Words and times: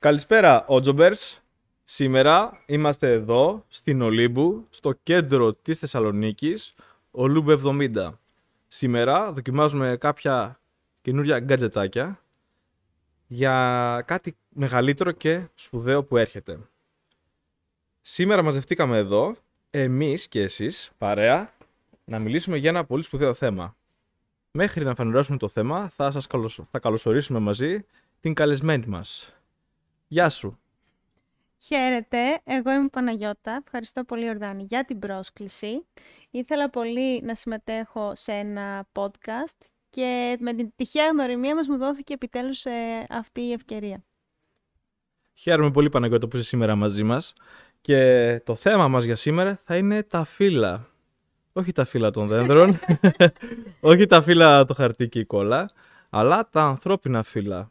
Καλησπέρα, 0.00 0.64
Ότζομπερς. 0.66 1.42
Σήμερα 1.84 2.62
είμαστε 2.66 3.12
εδώ, 3.12 3.64
στην 3.68 4.02
Ολύμπου, 4.02 4.66
στο 4.70 4.92
κέντρο 4.92 5.54
της 5.54 5.78
Θεσσαλονίκης, 5.78 6.74
Ολύμπου 7.10 7.50
70. 7.50 8.18
Σήμερα 8.68 9.32
δοκιμάζουμε 9.32 9.96
κάποια 9.96 10.60
καινούρια 11.02 11.40
γκατζετάκια 11.40 12.20
για 13.26 14.04
κάτι 14.06 14.36
μεγαλύτερο 14.48 15.10
και 15.10 15.46
σπουδαίο 15.54 16.04
που 16.04 16.16
έρχεται. 16.16 16.58
Σήμερα 18.00 18.42
μαζευτήκαμε 18.42 18.96
εδώ, 18.96 19.36
εμείς 19.70 20.28
και 20.28 20.40
εσείς, 20.42 20.90
παρέα, 20.98 21.54
να 22.04 22.18
μιλήσουμε 22.18 22.56
για 22.56 22.70
ένα 22.70 22.84
πολύ 22.84 23.02
σπουδαίο 23.02 23.34
θέμα. 23.34 23.76
Μέχρι 24.50 24.84
να 24.84 24.94
φανερώσουμε 24.94 25.38
το 25.38 25.48
θέμα, 25.48 25.88
θα 25.88 26.10
σας 26.10 26.26
θα 26.70 26.78
καλωσορίσουμε 26.78 27.38
μαζί 27.38 27.84
την 28.20 28.34
καλεσμένη 28.34 28.86
μας. 28.86 29.34
Γεια 30.12 30.28
σου. 30.28 30.58
Χαίρετε, 31.62 32.18
εγώ 32.44 32.70
είμαι 32.70 32.88
Παναγιώτα. 32.88 33.60
Ευχαριστώ 33.64 34.04
πολύ 34.04 34.28
Ορδάνη 34.28 34.64
για 34.68 34.84
την 34.84 34.98
πρόσκληση. 34.98 35.86
Ήθελα 36.30 36.70
πολύ 36.70 37.22
να 37.22 37.34
συμμετέχω 37.34 38.12
σε 38.14 38.32
ένα 38.32 38.86
podcast 38.92 39.58
και 39.90 40.36
με 40.40 40.52
την 40.52 40.72
τυχαία 40.76 41.06
γνωριμία 41.06 41.54
μας 41.54 41.68
μου 41.68 41.76
δόθηκε 41.76 42.12
επιτέλους 42.12 42.64
ε, 42.64 43.06
αυτή 43.08 43.40
η 43.40 43.52
ευκαιρία. 43.52 44.04
Χαίρομαι 45.34 45.70
πολύ 45.70 45.88
Παναγιώτα 45.88 46.28
που 46.28 46.36
είσαι 46.36 46.46
σήμερα 46.46 46.74
μαζί 46.74 47.02
μας 47.02 47.32
και 47.80 48.42
το 48.44 48.54
θέμα 48.54 48.88
μας 48.88 49.04
για 49.04 49.16
σήμερα 49.16 49.60
θα 49.64 49.76
είναι 49.76 50.02
τα 50.02 50.24
φύλλα. 50.24 50.86
Όχι 51.52 51.72
τα 51.72 51.84
φύλλα 51.84 52.10
των 52.10 52.28
δέντρων, 52.28 52.78
όχι 53.80 54.06
τα 54.06 54.22
φύλλα 54.22 54.64
το 54.64 54.74
χαρτί 54.74 55.08
και 55.08 55.18
η 55.18 55.24
κόλλα, 55.24 55.70
αλλά 56.10 56.48
τα 56.48 56.62
ανθρώπινα 56.62 57.22
φύλλα. 57.22 57.70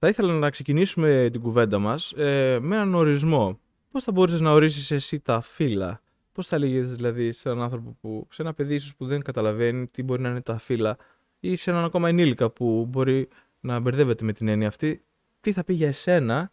Θα 0.00 0.08
ήθελα 0.08 0.32
να 0.32 0.50
ξεκινήσουμε 0.50 1.28
την 1.32 1.40
κουβέντα 1.40 1.78
μας 1.78 2.12
ε, 2.12 2.58
με 2.60 2.76
έναν 2.76 2.94
ορισμό. 2.94 3.58
Πώς 3.90 4.02
θα 4.02 4.12
μπορείς 4.12 4.40
να 4.40 4.50
ορίσεις 4.50 4.90
εσύ 4.90 5.20
τα 5.20 5.40
φύλλα; 5.40 6.00
Πώς 6.32 6.46
θα 6.46 6.58
λέγεις 6.58 6.94
δηλαδή 6.94 7.32
σε 7.32 7.48
έναν 7.48 7.62
άνθρωπο 7.62 7.96
που, 8.00 8.26
σε 8.30 8.42
ένα 8.42 8.54
παιδί 8.54 8.74
ίσως 8.74 8.94
που 8.96 9.06
δεν 9.06 9.22
καταλαβαίνει 9.22 9.86
τι 9.86 10.02
μπορεί 10.02 10.22
να 10.22 10.28
είναι 10.28 10.40
τα 10.40 10.58
φύλλα 10.58 10.96
ή 11.40 11.56
σε 11.56 11.70
έναν 11.70 11.84
ακόμα 11.84 12.08
ενήλικα 12.08 12.50
που 12.50 12.86
μπορεί 12.88 13.28
να 13.60 13.80
μπερδεύεται 13.80 14.24
με 14.24 14.32
την 14.32 14.48
έννοια 14.48 14.68
αυτή, 14.68 15.04
τι 15.40 15.52
θα 15.52 15.64
πει 15.64 15.74
για 15.74 15.88
εσένα 15.88 16.50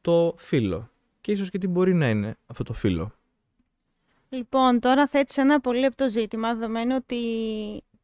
το 0.00 0.34
φύλλο; 0.38 0.90
Και 1.20 1.32
ίσως 1.32 1.50
και 1.50 1.58
τι 1.58 1.66
μπορεί 1.66 1.94
να 1.94 2.08
είναι 2.08 2.36
αυτό 2.46 2.62
το 2.62 2.72
φύλλο. 2.72 3.12
Λοιπόν, 4.28 4.80
τώρα 4.80 5.06
θέτεις 5.06 5.36
ένα 5.36 5.60
πολύ 5.60 5.78
λεπτό 5.78 6.08
ζήτημα, 6.08 6.54
δεδομένου 6.54 6.94
ότι 6.98 7.16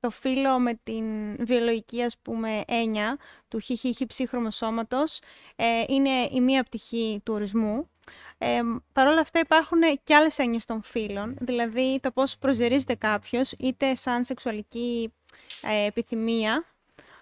το 0.00 0.10
φύλλο 0.10 0.58
με 0.58 0.80
την 0.82 1.04
βιολογική 1.46 2.02
ας 2.02 2.18
πούμε 2.22 2.62
έννοια 2.66 3.18
του 3.48 3.58
χιχιχι 3.58 4.06
ψύχρωμου 4.06 4.50
σώματος 4.50 5.20
ε, 5.56 5.84
είναι 5.88 6.28
η 6.32 6.40
μία 6.40 6.62
πτυχή 6.62 7.20
του 7.24 7.34
ορισμού. 7.34 7.90
Ε, 8.38 8.60
Παρ' 8.92 9.06
όλα 9.06 9.20
αυτά 9.20 9.38
υπάρχουν 9.38 9.80
και 10.04 10.14
άλλες 10.14 10.38
έννοιες 10.38 10.64
των 10.64 10.82
φύλων, 10.82 11.36
δηλαδή 11.40 11.98
το 12.02 12.10
πώς 12.10 12.38
προσδιορίζεται 12.38 12.94
κάποιος 12.94 13.52
είτε 13.52 13.94
σαν 13.94 14.24
σεξουαλική 14.24 15.12
ε, 15.62 15.86
επιθυμία 15.86 16.64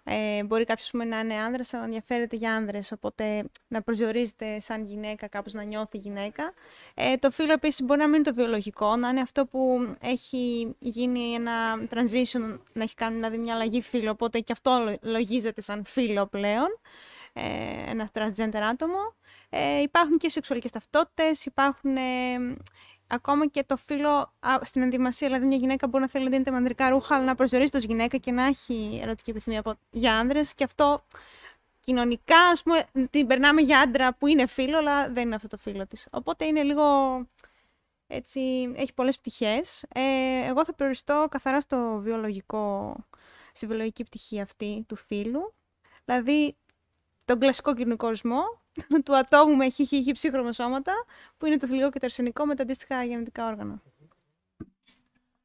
ε, 0.09 0.45
μπορεί 0.45 0.65
κάποιος 0.65 0.91
να 0.93 1.19
είναι 1.19 1.35
άνδρας, 1.35 1.73
αλλά 1.73 1.83
να 1.83 1.89
ενδιαφέρεται 1.89 2.37
για 2.37 2.55
άνδρες, 2.55 2.93
οπότε 2.93 3.45
να 3.69 3.83
προσδιορίζεται 3.83 4.61
σαν 4.61 4.85
γυναίκα, 4.85 5.29
κάπως 5.29 5.53
να 5.53 5.63
νιώθει 5.63 5.99
γυναίκα. 5.99 6.53
Ε, 6.95 7.17
το 7.17 7.31
φύλλο 7.31 7.53
επίσης 7.53 7.83
μπορεί 7.83 8.01
να 8.01 8.07
μην 8.07 8.15
είναι 8.15 8.25
το 8.25 8.35
βιολογικό, 8.35 8.97
να 8.97 9.09
είναι 9.09 9.21
αυτό 9.21 9.47
που 9.47 9.89
έχει 10.01 10.75
γίνει 10.79 11.35
ένα 11.35 11.87
transition, 11.91 12.59
να 12.73 12.83
έχει 12.83 12.95
κάνει 12.95 13.15
δηλαδή 13.15 13.39
μια 13.39 13.55
αλλαγή 13.55 13.83
φύλλο, 13.83 14.11
οπότε 14.11 14.41
και 14.41 14.53
αυτό 14.53 14.97
λογίζεται 15.03 15.61
σαν 15.61 15.85
φύλλο 15.85 16.27
πλέον. 16.27 16.69
Ε, 17.39 17.91
ένα 17.91 18.11
transgender 18.13 18.61
άτομο. 18.71 19.15
Ε, 19.51 19.81
υπάρχουν 19.81 20.19
και 20.19 20.29
σεξουαλικές 20.29 20.71
ταυτότητες, 20.71 21.45
υπάρχουν 21.45 21.97
ε, 21.97 22.57
ακόμα 23.07 23.47
και 23.47 23.65
το 23.65 23.77
φίλο 23.77 24.33
στην 24.63 24.83
ενδυμασία, 24.83 25.27
δηλαδή 25.27 25.47
μια 25.47 25.57
γυναίκα 25.57 25.87
μπορεί 25.87 26.03
να 26.03 26.11
θέλει 26.11 26.25
να 26.25 26.31
δίνεται 26.31 26.51
με 26.51 26.57
ανδρικά 26.57 26.89
ρούχα, 26.89 27.15
αλλά 27.15 27.25
να 27.25 27.35
προσδιορίζεται 27.35 27.77
ως 27.77 27.85
γυναίκα 27.85 28.17
και 28.17 28.33
να 28.33 28.47
έχει 28.47 29.01
ερωτική 29.03 29.31
επιθυμία 29.31 29.61
από, 29.61 29.75
για 29.91 30.19
άνδρε. 30.19 30.41
Και 30.55 30.65
αυτό 30.65 31.05
κοινωνικά, 31.81 32.39
ας 32.39 32.63
πούμε, 32.63 32.85
την 33.11 33.27
περνάμε 33.27 33.61
για 33.61 33.81
άντρα 33.81 34.15
που 34.15 34.27
είναι 34.27 34.47
φίλο, 34.47 34.79
αλλά 34.79 35.09
δεν 35.09 35.25
είναι 35.25 35.35
αυτό 35.35 35.49
το 35.49 35.57
φίλο 35.57 35.87
της. 35.87 36.09
Οπότε 36.11 36.45
είναι 36.45 36.63
λίγο. 36.63 36.85
Έτσι, 38.07 38.73
έχει 38.77 38.93
πολλές 38.95 39.19
πτυχές. 39.19 39.85
Ε, 39.95 40.01
εγώ 40.47 40.65
θα 40.65 40.75
περιοριστώ 40.75 41.27
καθαρά 41.31 41.61
στο 41.61 41.99
βιολογικό, 42.03 42.97
στη 43.53 43.67
βιολογική 43.67 44.05
πτυχή 44.05 44.41
αυτή 44.41 44.85
του 44.89 44.97
φίλου. 44.97 45.55
Δηλαδή, 46.05 46.57
τον 47.25 47.39
κλασικό 47.39 47.75
κοινωνικό 47.75 48.07
ορισμό, 48.07 48.43
του 49.05 49.17
ατόμου 49.17 49.57
με 49.57 49.71
χιχιχι 49.71 50.13
ψύχρωμα 50.13 50.53
σώματα, 50.53 50.93
που 51.37 51.47
είναι 51.47 51.57
το 51.57 51.67
θηλυκό 51.67 51.91
και 51.91 51.99
το 51.99 52.05
αρσενικό 52.07 52.47
με 52.47 52.55
τα 52.55 52.63
αντίστοιχα 52.63 53.05
γενετικά 53.05 53.47
όργανα. 53.47 53.83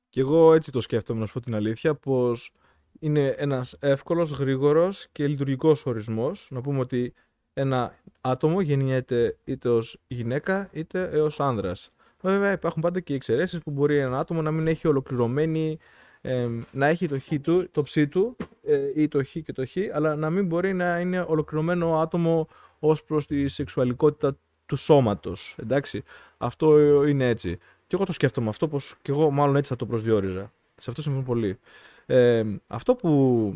Και 0.09 0.19
εγώ 0.19 0.53
έτσι 0.53 0.71
το 0.71 0.81
σκέφτομαι, 0.81 1.19
να 1.19 1.25
σου 1.25 1.33
πω 1.33 1.39
την 1.39 1.55
αλήθεια, 1.55 1.95
πως 1.95 2.51
είναι 2.99 3.27
ένας 3.27 3.77
εύκολος, 3.79 4.31
γρήγορος 4.31 5.07
και 5.11 5.27
λειτουργικός 5.27 5.85
ορισμός. 5.85 6.47
Να 6.49 6.61
πούμε 6.61 6.79
ότι 6.79 7.13
ένα 7.53 7.99
άτομο 8.21 8.61
γεννιέται 8.61 9.37
είτε 9.43 9.69
ως 9.69 10.01
γυναίκα 10.07 10.69
είτε 10.71 11.21
ως 11.21 11.39
άνδρας. 11.39 11.91
Βέβαια 12.21 12.51
υπάρχουν 12.51 12.81
πάντα 12.81 12.99
και 12.99 13.13
εξαιρέσεις 13.13 13.59
που 13.59 13.71
μπορεί 13.71 13.97
ένα 13.97 14.19
άτομο 14.19 14.41
να 14.41 14.51
μην 14.51 14.67
έχει 14.67 14.87
ολοκληρωμένη, 14.87 15.79
ε, 16.21 16.49
να 16.71 16.87
έχει 16.87 17.07
το 17.07 17.19
χ 17.19 17.27
του, 17.41 17.69
το 17.71 17.83
ψ 17.83 17.97
του 18.09 18.35
ε, 18.63 18.91
ή 18.95 19.07
το 19.07 19.23
χ 19.23 19.29
και 19.29 19.53
το 19.53 19.65
χ, 19.65 19.75
αλλά 19.93 20.15
να 20.15 20.29
μην 20.29 20.45
μπορεί 20.45 20.73
να 20.73 20.99
είναι 20.99 21.21
ολοκληρωμένο 21.21 21.99
άτομο 21.99 22.47
ως 22.83 23.03
προς 23.03 23.25
τη 23.25 23.47
σεξουαλικότητα 23.47 24.37
του 24.65 24.75
σώματος, 24.75 25.55
εντάξει. 25.57 26.03
Αυτό 26.37 26.79
είναι 27.05 27.27
έτσι. 27.27 27.57
Και 27.87 27.95
εγώ 27.95 28.05
το 28.05 28.11
σκέφτομαι 28.11 28.49
αυτό, 28.49 28.67
πως 28.67 28.95
και 29.01 29.11
εγώ 29.11 29.31
μάλλον 29.31 29.55
έτσι 29.55 29.69
θα 29.69 29.75
το 29.75 29.85
προσδιορίζα. 29.85 30.53
Σε 30.75 30.89
αυτό 30.89 31.01
συμφωνώ 31.01 31.23
πολύ. 31.23 31.59
Ε, 32.05 32.43
αυτό 32.67 32.95
που 32.95 33.53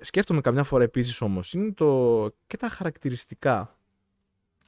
σκέφτομαι 0.00 0.40
καμιά 0.40 0.62
φορά 0.62 0.84
επίσης 0.84 1.20
όμως 1.20 1.52
είναι 1.52 1.72
το 1.72 2.30
και 2.46 2.56
τα 2.56 2.68
χαρακτηριστικά. 2.68 3.76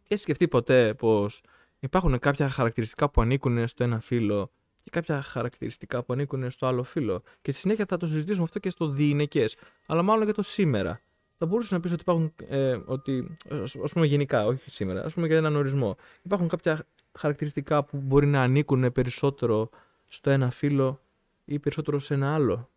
Έχεις 0.08 0.22
σκεφτεί 0.22 0.48
ποτέ 0.48 0.94
πως 0.94 1.42
υπάρχουν 1.80 2.18
κάποια 2.18 2.48
χαρακτηριστικά 2.48 3.10
που 3.10 3.20
ανήκουν 3.20 3.66
στο 3.66 3.84
ένα 3.84 4.00
φύλλο 4.00 4.50
και 4.82 4.90
κάποια 4.90 5.22
χαρακτηριστικά 5.22 6.02
που 6.02 6.12
ανήκουν 6.12 6.50
στο 6.50 6.66
άλλο 6.66 6.82
φύλλο. 6.82 7.22
Και 7.42 7.50
στη 7.50 7.60
συνέχεια 7.60 7.84
θα 7.88 7.96
το 7.96 8.06
συζητήσουμε 8.06 8.44
αυτό 8.44 8.58
και 8.58 8.70
στο 8.70 8.88
διηνεκές, 8.88 9.56
αλλά 9.86 10.02
μάλλον 10.02 10.24
για 10.24 10.34
το 10.34 10.42
σήμερα 10.42 11.00
θα 11.38 11.46
μπορούσες 11.46 11.70
να 11.70 11.80
πεις 11.80 11.92
ότι 11.92 12.00
υπάρχουν, 12.00 12.32
ε, 12.48 12.78
ότι, 12.84 13.36
ας 13.82 13.92
πούμε 13.92 14.06
γενικά, 14.06 14.46
όχι 14.46 14.70
σήμερα, 14.70 15.04
ας 15.04 15.14
πούμε 15.14 15.26
για 15.26 15.36
έναν 15.36 15.56
ορισμό. 15.56 15.96
Υπάρχουν 16.22 16.48
κάποια 16.48 16.86
χαρακτηριστικά 17.12 17.84
που 17.84 17.96
μπορεί 17.96 18.26
να 18.26 18.42
ανήκουν 18.42 18.92
περισσότερο 18.92 19.70
στο 20.08 20.30
ένα 20.30 20.50
φύλλο 20.50 21.00
ή 21.44 21.58
περισσότερο 21.58 21.98
σε 21.98 22.14
ένα 22.14 22.34
άλλο; 22.34 22.68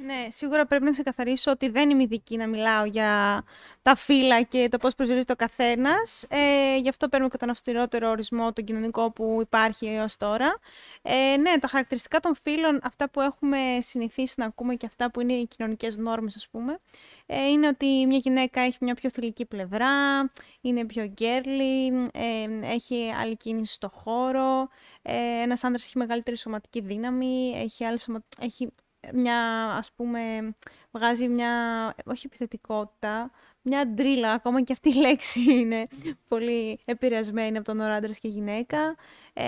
Ναι, 0.00 0.26
σίγουρα 0.30 0.66
πρέπει 0.66 0.84
να 0.84 0.90
ξεκαθαρίσω 0.90 1.50
ότι 1.50 1.68
δεν 1.68 1.90
είμαι 1.90 2.02
ειδική 2.02 2.36
να 2.36 2.46
μιλάω 2.46 2.84
για 2.84 3.42
τα 3.82 3.94
φύλλα 3.94 4.42
και 4.42 4.68
το 4.70 4.78
πώς 4.78 4.94
προσδιορίζεται 4.94 5.32
ο 5.32 5.36
καθένας. 5.36 6.24
Ε, 6.28 6.76
γι' 6.76 6.88
αυτό 6.88 7.08
παίρνουμε 7.08 7.30
και 7.30 7.36
τον 7.36 7.50
αυστηρότερο 7.50 8.08
ορισμό, 8.10 8.52
τον 8.52 8.64
κοινωνικό 8.64 9.10
που 9.10 9.38
υπάρχει 9.40 9.86
έως 9.86 10.16
τώρα. 10.16 10.58
Ε, 11.02 11.36
ναι, 11.36 11.58
τα 11.58 11.68
χαρακτηριστικά 11.68 12.20
των 12.20 12.34
φύλων, 12.42 12.80
αυτά 12.82 13.10
που 13.10 13.20
έχουμε 13.20 13.58
συνηθίσει 13.80 14.34
να 14.36 14.44
ακούμε 14.46 14.74
και 14.74 14.86
αυτά 14.86 15.10
που 15.10 15.20
είναι 15.20 15.32
οι 15.32 15.46
κοινωνικές 15.46 15.96
νόρμες, 15.96 16.36
ας 16.36 16.48
πούμε, 16.48 16.78
ε, 17.26 17.48
είναι 17.48 17.66
ότι 17.68 18.06
μια 18.06 18.18
γυναίκα 18.18 18.60
έχει 18.60 18.78
μια 18.80 18.94
πιο 18.94 19.10
θηλυκή 19.10 19.44
πλευρά, 19.44 19.88
είναι 20.60 20.86
πιο 20.86 21.04
γκέρλι, 21.06 21.86
ε, 22.12 22.48
έχει 22.62 23.12
άλλη 23.20 23.36
κίνηση 23.36 23.72
στο 23.72 23.88
χώρο, 23.88 24.68
ε, 25.02 25.42
ένας 25.42 25.64
άντρας 25.64 25.84
έχει 25.84 25.98
μεγαλύτερη 25.98 26.36
σωματική 26.36 26.80
δύναμη, 26.80 27.52
έχει, 27.56 27.84
άλλη 27.84 27.98
σωμα... 27.98 28.22
έχει 28.40 28.72
μια, 29.12 29.70
ας 29.76 29.92
πούμε, 29.92 30.20
βγάζει 30.90 31.28
μια, 31.28 31.50
όχι 32.04 32.26
επιθετικότητα, 32.26 33.30
μια 33.62 33.86
ντρίλα, 33.86 34.32
ακόμα 34.32 34.62
και 34.62 34.72
αυτή 34.72 34.88
η 34.88 34.94
λέξη 34.94 35.40
είναι 35.52 35.86
πολύ 36.28 36.80
επηρεασμένη 36.84 37.56
από 37.56 37.66
τον 37.66 37.80
όρο 37.80 37.98
και 38.20 38.28
γυναίκα. 38.28 38.96
Ε, 39.32 39.44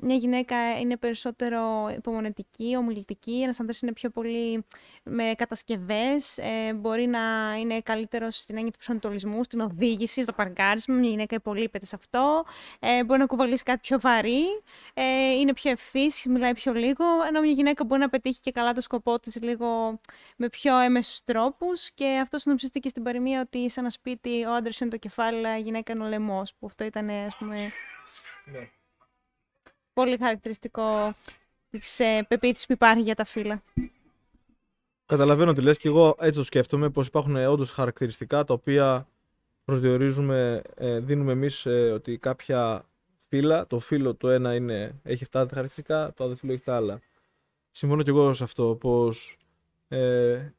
μια 0.00 0.16
γυναίκα 0.16 0.78
είναι 0.80 0.96
περισσότερο 0.96 1.92
υπομονετική, 1.96 2.76
ομιλητική, 2.76 3.42
ένας 3.42 3.60
άντρας 3.60 3.80
είναι 3.80 3.92
πιο 3.92 4.10
πολύ 4.10 4.64
με 5.02 5.32
κατασκευές, 5.36 6.38
ε, 6.38 6.72
μπορεί 6.74 7.06
να 7.06 7.20
είναι 7.60 7.80
καλύτερος 7.80 8.36
στην 8.36 8.56
έννοια 8.56 8.70
του 8.70 8.76
προσανατολισμού, 8.76 9.44
στην 9.44 9.60
οδήγηση, 9.60 10.22
στο 10.22 10.32
παρκάρισμα, 10.32 10.94
μια 10.94 11.10
γυναίκα 11.10 11.34
υπολείπεται 11.34 11.86
σε 11.86 11.96
αυτό, 11.96 12.44
ε, 12.78 13.04
μπορεί 13.04 13.20
να 13.20 13.26
κουβαλήσει 13.26 13.62
κάτι 13.62 13.78
πιο 13.82 14.00
βαρύ, 14.00 14.44
ε, 14.94 15.30
είναι 15.40 15.52
πιο 15.52 15.70
ευθύς, 15.70 16.26
μιλάει 16.26 16.54
πιο 16.54 16.72
λίγο, 16.72 17.04
ενώ 17.28 17.40
μια 17.40 17.52
γυναίκα 17.52 17.84
μπορεί 17.84 18.00
να 18.00 18.08
πετύχει 18.08 18.40
και 18.40 18.50
καλά 18.50 18.72
το 18.72 18.80
σκοπό 18.80 19.20
της 19.20 19.42
λίγο 19.42 20.00
με 20.36 20.48
πιο 20.48 20.78
έμεσους 20.78 21.24
τρόπους 21.24 21.90
και 21.90 22.18
αυτό 22.22 22.38
συνοψιστεί 22.38 22.80
και 22.80 22.88
στην 22.88 23.02
παροιμία 23.02 23.40
ότι 23.40 23.70
σε 23.70 23.80
ένα 23.80 23.90
σπίτι 23.90 24.44
ο 24.44 24.54
άντρας 24.54 24.80
είναι 24.80 24.90
το 24.90 24.96
κεφάλι, 24.96 25.58
η 25.58 25.60
γυναίκα 25.60 25.92
είναι 25.92 26.04
ο 26.04 26.08
λαιμός, 26.08 26.54
που 26.58 26.66
αυτό 26.66 26.84
ήταν 26.84 27.08
ας 27.10 27.36
πούμε... 27.36 27.56
Ναι 28.44 28.70
πολύ 29.92 30.16
χαρακτηριστικό 30.18 31.14
της 31.70 32.00
ε, 32.00 32.24
πεποίθησης 32.28 32.66
που 32.66 32.72
υπάρχει 32.72 33.02
για 33.02 33.14
τα 33.14 33.24
φύλλα. 33.24 33.62
Καταλαβαίνω 35.06 35.52
τι 35.52 35.62
λες 35.62 35.78
και 35.78 35.88
εγώ 35.88 36.16
έτσι 36.20 36.38
το 36.38 36.44
σκέφτομαι 36.44 36.90
πως 36.90 37.06
υπάρχουν 37.06 37.36
όντως 37.36 37.70
χαρακτηριστικά 37.70 38.44
τα 38.44 38.54
οποία 38.54 39.06
προσδιορίζουμε, 39.64 40.62
ε, 40.74 40.98
δίνουμε 40.98 41.32
εμείς 41.32 41.66
ε, 41.66 41.90
ότι 41.90 42.18
κάποια 42.18 42.84
φύλλα, 43.28 43.66
το 43.66 43.78
φύλλο 43.78 44.14
το 44.14 44.28
ένα 44.28 44.54
είναι, 44.54 45.00
έχει 45.02 45.22
αυτά 45.22 45.46
τα 45.46 45.54
χαρακτηριστικά, 45.54 46.12
το 46.16 46.24
άλλο 46.24 46.34
φύλλο 46.34 46.52
έχει 46.52 46.62
τα 46.62 46.76
άλλα. 46.76 47.00
Συμφωνώ 47.70 48.02
και 48.02 48.10
εγώ 48.10 48.34
σε 48.34 48.44
αυτό, 48.44 48.76
πως 48.80 49.36
ε, 49.88 50.52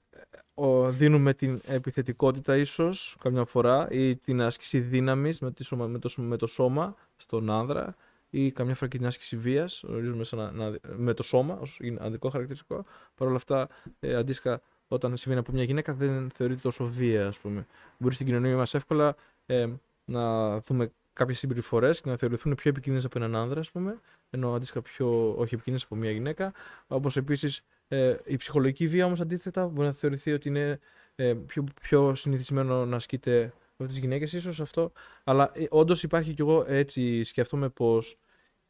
ο, 0.54 0.92
δίνουμε 0.92 1.34
την 1.34 1.62
επιθετικότητα 1.66 2.57
ίσως 2.57 3.18
καμιά 3.22 3.45
φορά 3.45 3.88
ή 3.92 4.16
την 4.16 4.42
άσκηση 4.42 4.80
δύναμης 4.80 5.39
με, 5.39 5.51
τη 5.51 5.63
σώμα, 5.63 5.88
με, 5.88 6.00
το, 6.00 6.10
με 6.16 6.38
το 6.38 6.48
σώμα 6.48 6.95
στον 7.18 7.50
άνδρα 7.50 7.95
ή 8.33 8.51
καμιά 8.51 8.75
φορά 8.75 8.89
και 8.89 8.98
την 8.98 9.07
άσκηση 9.07 9.38
βίας, 9.38 9.83
ορίζουμε 9.83 10.24
σαν, 10.24 10.56
να, 10.56 10.78
με 10.95 11.13
το 11.13 11.24
σώμα 11.24 11.57
ως 11.60 11.80
ανδρικό 12.00 12.30
χαρακτηριστικό. 12.30 12.86
Παρ' 13.16 13.28
όλα 13.28 13.36
αυτά, 13.36 13.69
ε, 14.00 14.16
αντίστοιχα, 14.16 14.62
όταν 14.88 15.18
συμβαίνει 15.18 15.42
από 15.42 15.51
μια 15.51 15.63
γυναίκα 15.63 15.94
δεν 15.94 16.30
θεωρείται 16.30 16.62
τόσο 16.62 16.86
βία, 16.86 17.28
ας 17.28 17.38
πούμε. 17.38 17.68
Μπορεί 17.98 18.13
στην 18.13 18.25
κοινωνία 18.25 18.56
μας 18.56 18.74
εύκολα 18.74 19.16
ε, 19.45 19.68
να 20.06 20.60
δούμε 20.60 20.92
κάποιες 21.13 21.39
συμπεριφορές 21.39 22.01
και 22.01 22.10
να 22.10 22.18
θεωρηθούν 22.18 22.56
πιο 22.56 22.69
επικίνδυνες 22.69 23.06
από 23.06 23.18
έναν 23.18 23.36
άνδρα, 23.36 23.60
ας 23.60 23.72
πούμε, 23.72 24.00
ενώ 24.30 24.54
αντίστοιχα 24.54 24.81
πιο 24.81 25.30
όχι 25.30 25.54
επικίνδυνες 25.54 25.84
από 25.84 25.95
μια 25.95 26.12
γυναίκα. 26.12 26.54
Όπως 26.88 27.18
επίσης 27.18 27.63
ε, 27.88 28.16
η 28.25 28.36
ψυχολογική 28.36 28.88
βία 28.88 29.06
όμως 29.06 29.22
αντίθετα 29.22 29.68
μπορεί 29.68 29.88
να 29.88 29.94
θεωρηθεί 29.94 30.31
ότι 30.31 30.48
είναι 30.48 30.80
ε, 31.16 31.34
πιο, 31.34 31.63
πιο 31.81 32.16
συνηθισμένο 32.16 32.86
να 32.86 32.95
ασκείται 32.95 33.54
από 33.77 33.89
τις 33.89 33.98
γυναίκες, 33.98 34.34
ίσως 34.34 34.60
αυτό. 34.60 34.92
Αλλά 35.24 35.51
ε, 35.54 35.66
όντως 35.69 36.04
υπάρχει 36.04 36.34
κι 36.34 36.42
εγώ 36.42 36.66
έτσι 36.68 37.24
σκέφτομαι 37.24 37.69
πως 37.69 38.18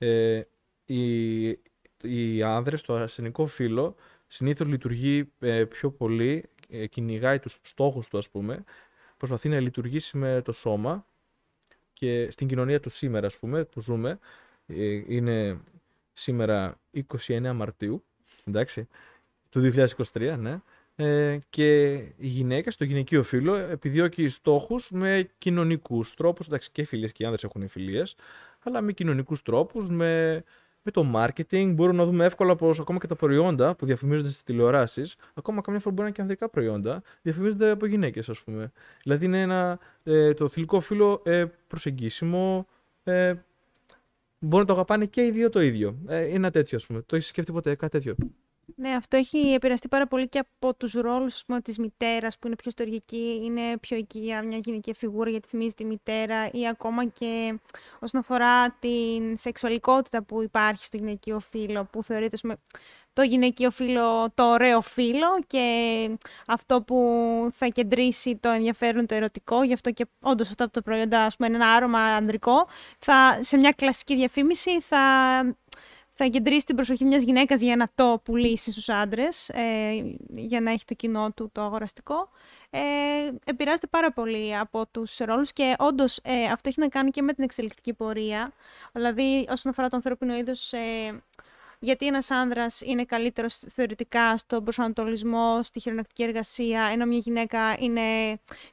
ε, 0.02 0.42
οι, 0.86 1.48
οι 2.02 2.44
άνδρες, 2.44 2.82
το 2.82 2.96
αρσενικό 2.96 3.46
φύλλο, 3.46 3.96
συνήθως 4.28 4.68
λειτουργεί 4.68 5.32
ε, 5.40 5.64
πιο 5.66 5.92
πολύ, 5.92 6.50
ε, 6.70 6.88
κυνηγάει 6.88 7.40
τους 7.40 7.60
στόχους 7.64 8.08
του, 8.08 8.18
ας 8.18 8.30
πούμε, 8.30 8.64
προσπαθεί 9.18 9.50
να 9.50 9.60
λειτουργήσει 9.60 10.18
με 10.18 10.42
το 10.42 10.52
σώμα 10.52 11.06
και 11.94 12.32
στην 12.32 12.48
κοινωνία 12.48 12.80
του 12.80 12.90
σήμερα, 12.90 13.28
ας 13.28 13.38
πούμε, 13.38 13.64
που 13.64 13.82
ζούμε, 13.82 14.20
ε, 14.68 15.04
είναι 15.08 15.60
σήμερα 16.14 16.80
29 17.28 17.54
Μαρτίου, 17.54 18.04
εντάξει, 18.46 18.88
του 19.50 19.60
2023, 19.60 20.36
ναι, 20.38 20.62
ε, 21.02 21.38
και 21.50 21.94
η 21.94 22.28
γυναίκα 22.28 22.72
στο 22.72 22.84
γυναικείο 22.84 23.24
φύλλο 23.24 23.56
επιδιώκει 23.56 24.30
στόχους 24.30 24.92
με 24.92 25.30
κοινωνικούς 25.38 26.14
τρόπους, 26.14 26.48
εντάξει 26.48 26.70
και 26.72 26.84
φιλίες 26.84 27.12
και 27.12 27.24
οι 27.24 27.26
άνδρες 27.26 27.44
έχουν 27.44 27.68
φιλίες, 27.68 28.16
αλλά 28.64 28.82
με 28.82 28.92
κοινωνικούς 28.92 29.42
τρόπους, 29.42 29.90
με 29.90 30.44
με 30.84 30.92
το 30.92 31.12
marketing 31.16 31.72
μπορούμε 31.76 31.98
να 31.98 32.06
δούμε 32.06 32.26
εύκολα 32.26 32.56
πως 32.56 32.80
ακόμα 32.80 33.00
και 33.00 33.08
τα 33.08 33.16
προϊόντα 33.16 33.76
που 33.76 33.86
διαφημίζονται 33.86 34.30
στις 34.30 34.44
τηλεοράσεις, 34.44 35.16
ακόμα 35.34 35.62
καμιά 35.62 35.80
φορά 35.80 35.96
μπορεί 35.96 36.02
να 36.02 36.06
είναι 36.06 36.16
και 36.16 36.22
ανδρικά 36.22 36.50
προϊόντα, 36.50 37.02
διαφημίζονται 37.22 37.70
από 37.70 37.86
γυναίκες, 37.86 38.30
ας 38.30 38.40
πούμε. 38.40 38.72
Δηλαδή 39.04 39.26
είναι 39.26 39.42
ένα, 39.42 39.80
ε, 40.04 40.34
το 40.34 40.48
θηλυκό 40.48 40.80
φύλλο 40.80 41.22
ε, 41.26 41.46
προσεγγίσιμο. 41.68 42.68
Ε, 43.04 43.34
μπορεί 44.40 44.62
να 44.62 44.68
το 44.68 44.74
αγαπάνε 44.74 45.06
και 45.06 45.26
οι 45.26 45.32
δύο 45.32 45.50
το 45.50 45.62
ίδιο. 45.62 45.98
Ε, 46.08 46.24
είναι 46.24 46.36
ένα 46.36 46.52
τέτοιο, 46.52 46.78
ας 46.78 46.86
πούμε. 46.86 47.02
Το 47.06 47.16
έχεις 47.16 47.28
σκεφτεί 47.28 47.52
ποτέ 47.52 47.76
κάτι 47.76 47.92
τέτοιο; 47.92 48.16
Ναι, 48.76 48.96
αυτό 48.96 49.18
έχει 49.18 49.38
επηρεαστεί 49.38 49.88
πάρα 49.88 50.08
πολύ 50.08 50.30
και 50.30 50.40
από 50.40 50.74
τους 50.76 50.94
ρόλους 50.94 51.44
της 51.64 51.78
μητέρας 51.78 52.38
που 52.38 52.48
είναι 52.48 52.56
πιο 52.56 52.70
ιστορική, 52.70 53.42
είναι 53.44 53.78
πιο 53.78 53.98
οικία, 53.98 54.44
μια 54.44 54.58
γυναική 54.58 54.94
φιγούρα 54.94 55.30
γιατί 55.30 55.48
θυμίζει 55.48 55.74
τη 55.74 55.86
μητέρα, 55.86 56.50
ή 56.52 56.68
ακόμα 56.68 57.06
και 57.06 57.60
όσον 58.00 58.20
αφορά 58.20 58.70
την 58.70 59.38
σεξουαλικότητα 59.38 60.24
που 60.24 60.42
υπάρχει 60.42 60.86
στο 60.86 60.98
γυναικείο 60.98 61.40
φύλλο, 61.40 61.88
που 61.92 62.04
θεωρείται 62.04 62.38
πούμε, 62.42 62.58
το 63.14 63.22
γυναικείο 63.22 63.70
φύλλο 63.72 64.32
το 64.34 64.44
ωραίο 64.44 64.82
φύλλο 64.82 65.28
και 65.48 65.66
αυτό 66.48 66.82
που 66.82 66.98
θα 67.52 67.68
κεντρήσει 67.68 68.36
το 68.36 68.50
ενδιαφέρον 68.50 69.06
το 69.06 69.16
ερωτικό, 69.16 69.64
γι' 69.64 69.74
αυτό 69.74 69.92
και 69.92 70.06
όντως 70.22 70.50
αυτά 70.50 70.64
από 70.64 70.74
τα 70.74 70.82
προϊόντα, 70.82 71.24
ας 71.24 71.36
πούμε, 71.36 71.56
ένα 71.56 71.68
άρωμα 71.68 72.00
ανδρικό, 72.00 72.68
θα, 73.00 73.40
σε 73.44 73.58
μια 73.58 73.72
κλασική 73.72 74.16
διαφήμιση 74.16 74.82
θα 74.82 75.00
θα 76.24 76.30
κεντρήσει 76.30 76.66
την 76.66 76.76
προσοχή 76.76 77.06
μιας 77.06 77.24
γυναίκας 77.24 77.62
για 77.62 77.76
να 77.76 77.90
το 77.96 78.22
πουλήσει 78.24 78.72
στους 78.72 78.90
άντρες, 78.90 79.50
ε, 79.50 80.16
για 80.36 80.62
να 80.62 80.72
έχει 80.72 80.86
το 80.86 80.94
κοινό 80.94 81.32
του 81.32 81.50
το 81.52 81.62
αγοραστικό, 81.62 82.30
ε, 82.70 82.80
επηρεάζεται 83.46 83.88
πάρα 83.88 84.12
πολύ 84.12 84.58
από 84.58 84.86
τους 84.92 85.18
ρόλους 85.18 85.54
και 85.54 85.76
όντως 85.80 86.20
ε, 86.24 86.44
αυτό 86.44 86.70
έχει 86.70 86.80
να 86.80 86.88
κάνει 86.88 87.10
και 87.10 87.22
με 87.22 87.34
την 87.34 87.44
εξελικτική 87.44 87.94
πορεία. 87.94 88.52
Δηλαδή, 88.92 89.48
όσον 89.50 89.72
αφορά 89.72 89.88
το 89.88 89.96
ανθρώπινο 89.96 90.36
είδος, 90.36 90.74
ε, 90.74 91.22
γιατί 91.84 92.06
ένας 92.06 92.32
άνδρας 92.32 92.82
είναι 92.82 93.06
καλύτερος 93.06 93.64
θεωρητικά 93.68 94.38
στον 94.38 94.64
προσανατολισμό, 94.64 95.64
στη 95.64 95.80
χειρονακτική 95.80 96.24
εργασία, 96.24 96.84
ενώ 96.92 97.06
μια 97.06 97.18
γυναίκα 97.18 97.76
είναι 97.80 98.02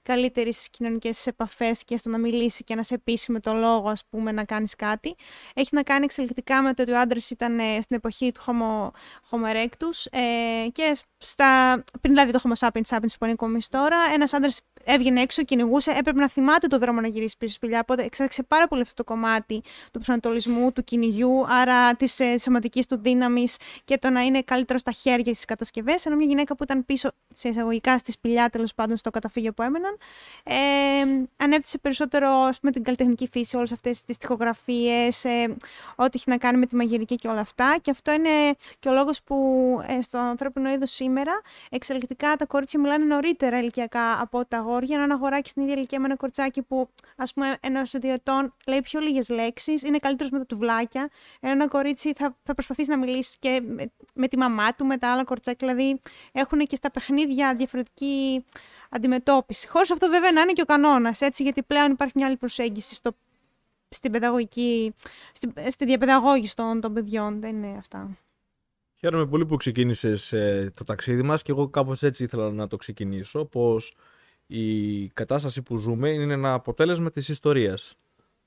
καλύτερη 0.02 0.52
στις 0.52 0.70
κοινωνικές 0.70 1.26
επαφές 1.26 1.84
και 1.84 1.96
στο 1.96 2.08
να 2.08 2.18
μιλήσει 2.18 2.64
και 2.64 2.74
να 2.74 2.82
σε 2.82 2.98
πείσει 2.98 3.32
με 3.32 3.40
το 3.40 3.54
λόγο, 3.54 3.88
ας 3.88 4.02
πούμε, 4.10 4.32
να 4.32 4.44
κάνεις 4.44 4.74
κάτι. 4.74 5.14
Έχει 5.54 5.68
να 5.72 5.82
κάνει 5.82 6.04
εξελικτικά 6.04 6.62
με 6.62 6.74
το 6.74 6.82
ότι 6.82 6.92
ο 6.92 6.98
άντρας 7.00 7.30
ήταν 7.30 7.58
ε, 7.58 7.80
στην 7.80 7.96
εποχή 7.96 8.32
του 8.32 8.40
Homo, 8.46 8.90
Homo 9.30 9.54
erectus 9.54 10.06
ε, 10.10 10.68
και 10.72 10.96
στα, 11.18 11.84
πριν 12.00 12.14
δηλαδή 12.14 12.32
το 12.32 12.40
Homo 12.44 12.68
sapiens 12.68 12.96
sapiens 12.96 13.12
που 13.18 13.26
ανήκουμε 13.26 13.58
τώρα, 13.70 13.96
ένας 14.14 14.32
άντρας 14.32 14.60
έβγαινε 14.90 15.20
έξω, 15.20 15.42
κυνηγούσε, 15.42 15.90
έπρεπε 15.90 16.20
να 16.20 16.28
θυμάται 16.28 16.66
το 16.66 16.78
δρόμο 16.78 17.00
να 17.00 17.08
γυρίσει 17.08 17.36
πίσω 17.38 17.54
σπηλιά. 17.54 17.80
Οπότε 17.80 18.02
εξέταξε 18.02 18.42
πάρα 18.42 18.68
πολύ 18.68 18.80
αυτό 18.80 18.94
το 18.94 19.04
κομμάτι 19.04 19.60
του 19.84 19.90
προσανατολισμού, 19.90 20.72
του 20.72 20.84
κυνηγιού, 20.84 21.46
άρα 21.48 21.94
της 21.94 22.20
ε, 22.20 22.38
σωματικής 22.38 22.86
του 22.86 22.98
δύναμης 22.98 23.56
και 23.84 23.98
το 23.98 24.10
να 24.10 24.20
είναι 24.20 24.42
καλύτερο 24.42 24.78
στα 24.78 24.90
χέρια 24.90 25.32
στις 25.32 25.44
κατασκευές. 25.44 26.06
Ενώ 26.06 26.16
μια 26.16 26.26
γυναίκα 26.26 26.56
που 26.56 26.62
ήταν 26.62 26.86
πίσω 26.86 27.10
σε 27.34 27.48
εισαγωγικά 27.48 27.98
στη 27.98 28.12
σπηλιά, 28.12 28.48
τέλος 28.48 28.74
πάντων 28.74 28.96
στο 28.96 29.10
καταφύγιο 29.10 29.52
που 29.52 29.62
έμεναν, 29.62 29.96
ε, 30.42 30.54
ανέπτυσε 31.36 31.78
περισσότερο 31.78 32.30
ας 32.30 32.60
πούμε, 32.60 32.72
την 32.72 32.82
καλλιτεχνική 32.82 33.28
φύση, 33.28 33.56
όλες 33.56 33.72
αυτές 33.72 34.04
τις 34.04 34.18
τοιχογραφίε, 34.18 35.06
ε, 35.22 35.46
ό,τι 35.94 36.10
έχει 36.14 36.30
να 36.30 36.36
κάνει 36.36 36.58
με 36.58 36.66
τη 36.66 36.76
μαγειρική 36.76 37.14
και 37.16 37.28
όλα 37.28 37.40
αυτά. 37.40 37.78
Και 37.82 37.90
αυτό 37.90 38.12
είναι 38.12 38.30
και 38.78 38.88
ο 38.88 38.92
λόγος 38.92 39.22
που 39.22 39.36
ε, 39.86 40.02
στο 40.02 40.18
ανθρώπινο 40.18 40.70
είδος 40.70 40.90
σήμερα 40.90 41.40
εξελικτικά 41.70 42.36
τα 42.36 42.46
κορίτσια 42.46 42.80
μιλάνε 42.80 43.04
νωρίτερα 43.04 43.58
ηλικιακά 43.58 44.20
από 44.20 44.44
τα 44.44 44.56
αγόρια 44.58 44.76
αγόρια, 44.78 45.02
ένα 45.02 45.14
αγοράκι 45.14 45.48
στην 45.48 45.62
ίδια 45.62 45.74
ηλικία 45.74 46.00
με 46.00 46.06
ένα 46.06 46.16
κορτσάκι 46.16 46.62
που, 46.62 46.88
ας 47.16 47.32
πούμε, 47.32 47.56
ενός 47.60 47.90
δύο 47.90 48.12
ετών 48.12 48.54
λέει 48.66 48.80
πιο 48.80 49.00
λίγες 49.00 49.28
λέξεις, 49.28 49.82
είναι 49.82 49.98
καλύτερος 49.98 50.32
με 50.32 50.38
τα 50.38 50.46
τουβλάκια. 50.46 51.10
Ένα 51.40 51.68
κορίτσι 51.68 52.12
θα, 52.12 52.36
θα 52.42 52.54
προσπαθήσει 52.54 52.90
να 52.90 52.98
μιλήσει 52.98 53.36
και 53.38 53.62
με, 53.66 53.90
με, 54.14 54.28
τη 54.28 54.36
μαμά 54.36 54.74
του, 54.74 54.86
με 54.86 54.98
τα 54.98 55.12
άλλα 55.12 55.24
κορτσάκια. 55.24 55.68
Δηλαδή, 55.68 56.00
έχουν 56.32 56.58
και 56.58 56.76
στα 56.76 56.90
παιχνίδια 56.90 57.54
διαφορετική 57.54 58.44
αντιμετώπιση. 58.90 59.68
Χωρίς 59.68 59.90
αυτό, 59.90 60.08
βέβαια, 60.08 60.32
να 60.32 60.40
είναι 60.40 60.52
και 60.52 60.62
ο 60.62 60.64
κανόνας, 60.64 61.20
έτσι, 61.20 61.42
γιατί 61.42 61.62
πλέον 61.62 61.90
υπάρχει 61.90 62.12
μια 62.16 62.26
άλλη 62.26 62.36
προσέγγιση 62.36 62.94
στο, 62.94 63.16
στην 63.88 64.12
παιδαγωγική, 64.12 64.94
στη, 65.32 65.52
στη 65.70 65.84
διαπαιδαγώγηση 65.84 66.56
των, 66.56 66.80
των 66.80 66.92
παιδιών. 66.92 67.40
Δεν 67.40 67.56
είναι 67.62 67.76
αυτά. 67.78 68.18
Χαίρομαι 69.00 69.26
πολύ 69.26 69.46
που 69.46 69.56
ξεκίνησες 69.56 70.32
ε, 70.32 70.72
το 70.74 70.84
ταξίδι 70.84 71.22
μας 71.22 71.42
και 71.42 71.52
εγώ 71.52 71.68
κάπως 71.68 72.02
έτσι 72.02 72.24
ήθελα 72.24 72.50
να 72.50 72.66
το 72.66 72.76
ξεκινήσω, 72.76 73.44
πως 73.44 73.94
η 74.50 75.08
κατάσταση 75.08 75.62
που 75.62 75.76
ζούμε 75.76 76.10
είναι 76.10 76.32
ένα 76.32 76.52
αποτέλεσμα 76.52 77.10
της 77.10 77.28
ιστορίας. 77.28 77.96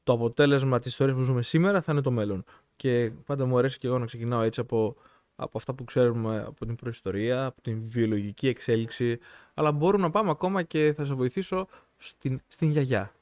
Το 0.03 0.13
αποτέλεσμα 0.13 0.79
της 0.79 0.91
ιστορίας 0.91 1.17
που 1.17 1.24
ζούμε 1.24 1.41
σήμερα 1.41 1.81
θα 1.81 1.91
είναι 1.91 2.01
το 2.01 2.12
μέλλον. 2.12 2.43
Και 2.75 3.12
πάντα 3.25 3.46
μου 3.46 3.58
αρέσει 3.58 3.77
και 3.77 3.88
εγώ 3.88 4.00
να 4.00 4.05
ξεκινάω 4.05 4.41
έτσι 4.41 4.60
από, 4.60 4.96
από 5.36 5.58
αυτά 5.58 5.74
που 5.74 5.84
ξέρουμε 5.84 6.43
από 6.48 6.65
την 6.65 6.75
προϊστορία, 6.75 7.46
από 7.46 7.62
την 7.62 7.81
βιολογική 7.88 8.48
εξέλιξη, 8.48 9.20
αλλά 9.53 9.72
μπορούμε 9.72 10.03
να 10.03 10.10
πάμε 10.12 10.29
ακόμα 10.29 10.63
και 10.63 10.93
θα 10.98 11.05
σας 11.05 11.15
βοηθήσω 11.15 11.67
στην, 11.98 12.41
στην 12.48 12.70
γιαγιά. 12.70 13.13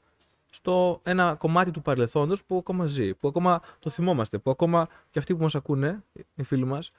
Στο 0.50 1.00
ένα 1.02 1.34
κομμάτι 1.34 1.70
του 1.70 1.82
παρελθόντος 1.82 2.44
που 2.44 2.56
ακόμα 2.56 2.86
ζει, 2.86 3.14
που 3.14 3.28
ακόμα 3.28 3.62
το 3.78 3.90
θυμόμαστε, 3.90 4.38
που 4.38 4.50
ακόμα 4.50 4.88
και 5.10 5.18
αυτοί 5.18 5.36
που 5.36 5.42
μας 5.42 5.54
ακούνε, 5.54 6.02
οι 6.34 6.42
φίλοι 6.42 6.64
μας, 6.64 6.90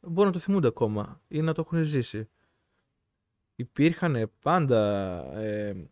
μπορούν 0.00 0.26
να 0.26 0.32
το 0.32 0.38
θυμούνται 0.38 0.66
ακόμα 0.66 1.20
ή 1.28 1.40
να 1.40 1.52
το 1.52 1.60
έχουν 1.66 1.84
ζήσει 1.84 2.28
υπήρχαν 3.56 4.30
πάντα 4.42 5.22
ε, 5.34 5.88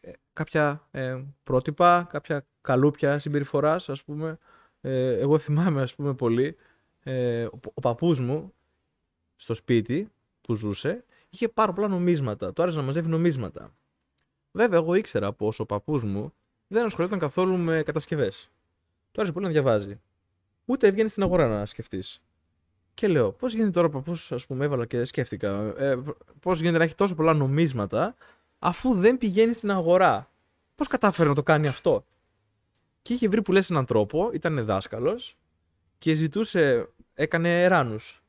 ε, 0.00 0.12
κάποια 0.32 0.88
ε, 0.90 1.22
πρότυπα, 1.42 2.06
κάποια 2.10 2.46
καλούπια 2.60 3.18
συμπεριφοράς, 3.18 3.88
ας 3.88 4.04
πούμε. 4.04 4.38
Ε, 4.80 5.18
εγώ 5.18 5.38
θυμάμαι, 5.38 5.82
ας 5.82 5.94
πούμε, 5.94 6.14
πολύ, 6.14 6.56
ο, 7.52 7.58
ο 7.74 7.80
παππούς 7.80 8.20
μου 8.20 8.52
στο 9.36 9.54
σπίτι 9.54 10.12
που 10.40 10.54
ζούσε, 10.54 11.04
είχε 11.30 11.48
πάρα 11.48 11.72
πολλά 11.72 11.88
νομίσματα. 11.88 12.52
Του 12.52 12.62
άρεσε 12.62 12.76
να 12.76 12.82
μαζεύει 12.82 13.08
νομίσματα. 13.08 13.74
Βέβαια, 14.50 14.78
εγώ 14.78 14.94
ήξερα 14.94 15.32
πως 15.32 15.60
ο 15.60 15.66
παππούς 15.66 16.04
μου 16.04 16.32
δεν 16.66 16.84
ασχολιόταν 16.84 17.18
καθόλου 17.18 17.56
με 17.56 17.82
κατασκευές. 17.82 18.50
Του 19.12 19.20
άρεσε 19.20 19.32
πολύ 19.32 19.46
να 19.46 19.52
διαβάζει. 19.52 20.00
Ούτε 20.64 20.86
έβγαινε 20.86 21.08
στην 21.08 21.22
αγορά 21.22 21.48
να 21.48 21.66
σκεφτείς. 21.66 22.22
Και 22.96 23.08
λέω, 23.08 23.32
πώς 23.32 23.52
γίνεται 23.52 23.70
τώρα 23.70 23.88
παππού, 23.88 24.12
ας 24.30 24.46
πούμε, 24.46 24.64
έβαλα 24.64 24.86
και 24.86 25.04
σκέφτηκα. 25.04 25.74
Ε, 25.78 25.98
πώς 26.40 26.60
γίνεται 26.60 26.78
να 26.78 26.84
έχει 26.84 26.94
τόσο 26.94 27.14
πολλά 27.14 27.34
νομίσματα, 27.34 28.14
αφού 28.58 28.94
δεν 28.94 29.18
πηγαίνει 29.18 29.52
στην 29.52 29.70
αγορά. 29.70 30.30
Πώς 30.74 30.86
κατάφερε 30.86 31.28
να 31.28 31.34
το 31.34 31.42
κάνει 31.42 31.66
αυτό; 31.66 32.04
Και 33.02 33.12
είχε 33.12 33.28
βρει 33.28 33.42
που 33.42 33.52
λες 33.52 33.70
έναν 33.70 33.84
τρόπο, 33.84 34.30
ήταν 34.32 34.64
δάσκαλος 34.64 35.36
και 35.98 36.14
ζητούσε, 36.14 36.88
έκανε 37.14 37.62
εράνους. 37.62 38.22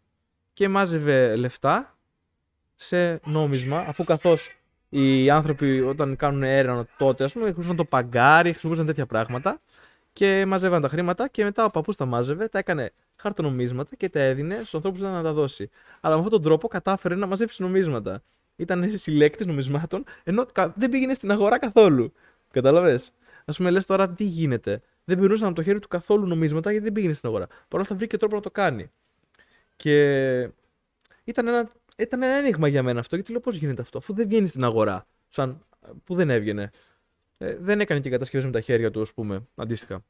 Και 0.53 0.69
μάζευε 0.69 1.36
λεφτά 1.36 1.97
σε 2.75 3.19
νόμισμα, 3.25 3.79
αφού 3.79 4.03
καθώς 4.03 4.51
οι 4.89 5.29
άνθρωποι 5.29 5.81
όταν 5.81 6.15
κάνουν 6.15 6.43
έρανο 6.43 6.88
τότε, 6.97 7.24
ας 7.24 7.33
πούμε, 7.33 7.43
χρησιμοποιούσαν 7.43 7.75
το 7.75 7.86
παγκάρι, 7.86 8.50
χρησιμοποιούσαν 8.50 8.88
τέτοια 8.88 9.05
πράγματα 9.05 9.62
και 10.13 10.45
μαζεύαν 10.45 10.81
τα 10.81 10.89
χρήματα 10.89 11.27
και 11.27 11.43
μετά 11.43 11.65
ο 11.65 11.69
παππούς 11.69 11.95
τα 11.95 12.05
μάζευε, 12.05 12.47
τα 12.47 12.59
έκανε 12.59 12.91
χαρτονομίσματα 13.17 13.95
και 13.95 14.09
τα 14.09 14.19
έδινε 14.19 14.55
στους 14.55 14.75
ανθρώπους 14.75 15.00
να 15.00 15.24
τα 15.24 15.33
δώσει. 15.33 15.69
Αλλά 16.01 16.13
με 16.13 16.21
αυτόν 16.21 16.41
τον 16.41 16.50
τρόπο 16.50 16.67
κατάφερε 16.67 17.15
να 17.15 17.25
μαζέψει 17.25 17.62
νομίσματα. 17.62 18.24
Ήταν 18.55 18.97
συλλέκτης 18.97 19.45
νομισμάτων, 19.45 20.03
ενώ 20.24 20.45
δεν 20.75 20.89
πήγαινε 20.89 21.13
στην 21.13 21.31
αγορά 21.31 21.59
καθόλου. 21.59 22.13
Κατάλαβες; 22.51 23.13
Α 23.45 23.51
πούμε, 23.51 23.69
λες 23.69 23.86
τώρα 23.86 24.09
τι 24.09 24.24
γίνεται; 24.24 24.81
Δεν 25.03 25.19
περνούσαν 25.19 25.47
από 25.47 25.55
το 25.55 25.63
χέρι 25.63 25.79
του 25.79 25.88
καθόλου 25.88 26.27
νομίσματα 26.27 26.71
γιατί 26.71 26.86
δεν 26.86 26.93
πήγαινε 26.93 27.13
στην 27.13 27.29
αγορά. 27.29 27.47
Παρ' 27.47 27.57
όλα 27.71 27.81
αυτά 27.81 27.95
βρήκε 27.95 28.17
τρόπο 28.17 28.36
να 28.36 28.41
το 28.41 28.51
κάνει. 28.51 28.91
Και 29.75 30.50
ήταν 31.24 31.47
ένα, 31.47 31.69
ήταν 31.97 32.21
ένα 32.21 32.33
ένιγμα 32.33 32.67
για 32.67 32.83
μένα 32.83 33.00
αυτό, 33.00 33.15
γιατί 33.15 33.31
λέω 33.31 33.39
πώς 33.39 33.55
γίνεται 33.55 33.81
αυτό, 33.81 33.97
αφού 33.97 34.13
δεν 34.13 34.27
βγαίνει 34.27 34.47
στην 34.47 34.63
αγορά. 34.63 35.07
Σαν 35.27 35.65
που 36.03 36.15
δεν 36.15 36.29
έβγαινε. 36.29 36.69
Ε, 37.38 37.57
δεν 37.59 37.79
έκανε 37.79 38.00
και 38.00 38.09
κατασκευές 38.09 38.45
με 38.45 38.51
τα 38.51 38.62
χέρια 38.62 38.91
του, 38.91 39.01
ας 39.01 39.13
πούμε, 39.13 39.47
αντίστοιχα. 39.55 40.03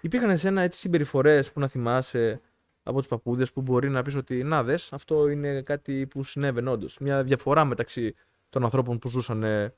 Υπήρχαν 0.00 0.30
εσένα 0.30 0.62
έτσι 0.62 0.80
συμπεριφορές 0.80 1.52
που 1.52 1.60
να 1.60 1.68
θυμάσαι 1.68 2.40
από 2.82 2.98
τους 2.98 3.08
παππούδες 3.08 3.52
που 3.52 3.60
μπορεί 3.60 3.90
να 3.90 4.02
πεις 4.02 4.16
ότι 4.16 4.42
να 4.42 4.62
δες, 4.62 4.92
αυτό 4.92 5.28
είναι 5.28 5.62
κάτι 5.62 6.06
που 6.06 6.22
συνέβαινε 6.22 6.70
όντως. 6.70 6.98
Μια 6.98 7.22
διαφορά 7.22 7.64
μεταξύ 7.64 8.14
των 8.50 8.64
ανθρώπων 8.64 8.98
που 8.98 9.08
ζούσαν 9.08 9.42
ε, 9.42 9.74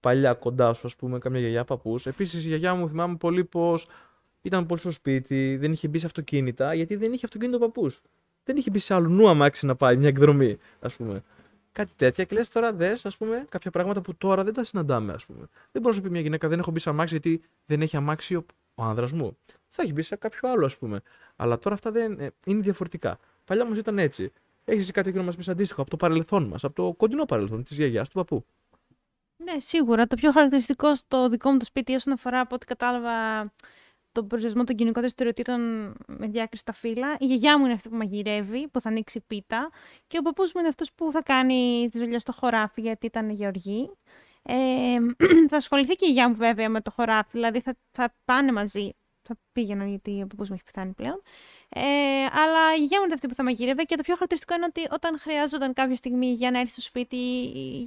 παλιά 0.00 0.34
κοντά 0.34 0.72
σου, 0.72 0.86
ας 0.86 0.96
πούμε, 0.96 1.18
καμιά 1.18 1.40
γιαγιά 1.40 1.64
παππούς. 1.64 2.06
Επίσης, 2.06 2.44
η 2.44 2.48
γιαγιά 2.48 2.74
μου 2.74 2.88
θυμάμαι 2.88 3.16
πολύ 3.16 3.44
πως 3.44 3.88
ήταν 4.42 4.66
πολύ 4.66 4.80
στο 4.80 4.90
σπίτι, 4.90 5.56
δεν 5.56 5.72
είχε 5.72 5.88
μπει 5.88 5.98
σε 5.98 6.06
αυτοκίνητα, 6.06 6.74
γιατί 6.74 6.96
δεν 6.96 7.12
είχε 7.12 7.24
αυτοκίνητο 7.24 7.58
παππούς. 7.58 8.00
Δεν 8.44 8.56
είχε 8.56 8.70
μπει 8.70 8.78
σε 8.78 8.94
άλλο 8.94 9.08
νου 9.08 9.28
αμάξι 9.28 9.66
να 9.66 9.74
πάει, 9.76 9.96
μια 9.96 10.08
εκδρομή, 10.08 10.58
ας 10.80 10.96
πούμε. 10.96 11.22
Κάτι 11.72 11.92
τέτοια 11.96 12.24
και 12.24 12.34
λες 12.34 12.50
τώρα 12.50 12.72
δες, 12.72 13.06
ας 13.06 13.16
πούμε, 13.16 13.46
κάποια 13.48 13.70
πράγματα 13.70 14.00
που 14.00 14.14
τώρα 14.14 14.44
δεν 14.44 14.52
τα 14.52 14.64
συναντάμε, 14.64 15.12
ας 15.12 15.26
πούμε. 15.26 15.48
Δεν 15.72 15.82
μπορεί 15.82 15.96
να 15.96 16.02
πει 16.02 16.10
μια 16.10 16.20
γυναίκα, 16.20 16.48
δεν 16.48 16.58
έχω 16.58 16.70
μπει 16.70 16.78
σε 16.78 16.88
αμάξι 16.88 17.18
γιατί 17.18 17.42
δεν 17.66 17.82
έχει 17.82 17.96
αμάξι 17.96 18.34
ο, 18.34 18.44
ο 18.74 18.82
άνδρας 18.82 19.12
μου. 19.12 19.36
Θα 19.76 19.82
έχει 19.82 19.92
μπει 19.92 20.02
σε 20.02 20.16
κάποιο 20.16 20.50
άλλο, 20.50 20.64
ας 20.64 20.76
πούμε. 20.78 21.00
Αλλά 21.36 21.58
τώρα 21.58 21.74
αυτά 21.74 21.90
δεν, 21.90 22.20
ε, 22.20 22.30
είναι 22.46 22.60
διαφορετικά. 22.60 23.18
Παλιά 23.44 23.62
όμως 23.62 23.78
ήταν 23.78 23.98
έτσι. 23.98 24.32
Έχεις 24.64 24.90
κάτι 24.90 25.12
να 25.12 25.22
μας 25.22 25.36
πεις 25.36 25.48
αντίστοιχο 25.48 25.80
από 25.80 25.90
το 25.90 25.96
παρελθόν 25.96 26.44
μας, 26.44 26.64
από 26.64 26.74
το 26.74 26.92
κοντινό 26.92 27.24
παρελθόν 27.24 27.64
της 27.64 27.76
γιαγιάς 27.76 28.08
του 28.08 28.14
παππού; 28.14 28.44
Ναι, 29.36 29.58
σίγουρα. 29.58 30.06
Το 30.06 30.16
πιο 30.16 30.32
χαρακτηριστικό 30.32 30.94
στο 30.94 31.28
δικό 31.28 31.50
μου 31.50 31.58
το 31.58 31.64
σπίτι, 31.64 31.94
όσον 31.94 32.12
αφορά 32.12 32.40
από 32.40 32.54
ό,τι 32.54 32.66
κατάλαβα 32.66 33.12
τον 34.12 34.26
προσδιορισμό 34.26 34.64
των 34.64 34.74
κοινωνικών 34.74 35.02
δραστηριοτήτων 35.02 35.60
με 36.06 36.26
διάκριση 36.26 36.62
στα 36.62 36.72
φύλλα. 36.72 37.16
Η 37.18 37.26
γιαγιά 37.26 37.58
μου 37.58 37.64
είναι 37.64 37.74
αυτή 37.74 37.88
που 37.88 37.96
μαγειρεύει, 37.96 38.68
που 38.68 38.80
θα 38.80 38.88
ανοίξει 38.88 39.20
πίτα. 39.26 39.70
Και 40.06 40.18
ο 40.18 40.22
παππούς 40.22 40.52
μου 40.52 40.60
είναι 40.60 40.68
αυτός 40.68 40.92
που 40.92 41.12
θα 41.12 41.22
κάνει 41.22 41.88
τις 41.90 42.00
δουλειές 42.00 42.22
στο 42.22 42.32
χωράφι, 42.32 42.80
γιατί 42.80 43.06
ήταν 43.06 43.30
γεωργή. 43.30 43.90
Ε, 44.42 44.54
θα 45.50 45.56
ασχοληθεί 45.56 45.94
και 45.94 46.06
η 46.06 46.12
γιαγιά 46.12 46.28
μου 46.28 46.34
βέβαια 46.34 46.68
με 46.68 46.80
το 46.80 46.90
χωράφι, 46.90 47.30
δηλαδή 47.32 47.60
θα, 47.60 47.76
θα 47.90 48.14
πάνε 48.24 48.52
μαζί. 48.52 48.90
Θα 49.24 49.36
πήγαιναν 49.52 49.88
γιατί 49.88 50.22
ο 50.22 50.26
παππούς 50.26 50.48
μου 50.48 50.54
έχει 50.54 50.64
πεθάνει 50.64 50.92
πλέον. 50.92 51.20
Ε, 51.76 51.80
αλλά 52.42 52.74
η 52.76 52.80
μου 52.80 53.14
αυτή 53.14 53.28
που 53.28 53.34
θα 53.34 53.42
μαγείρευε 53.42 53.82
και 53.82 53.96
το 53.96 54.02
πιο 54.02 54.14
χαρακτηριστικό 54.14 54.54
είναι 54.54 54.64
ότι 54.68 54.82
όταν 54.90 55.18
χρειάζονταν 55.18 55.72
κάποια 55.72 55.96
στιγμή 55.96 56.32
για 56.32 56.50
να 56.50 56.58
έρθει 56.58 56.72
στο 56.72 56.80
σπίτι, 56.80 57.16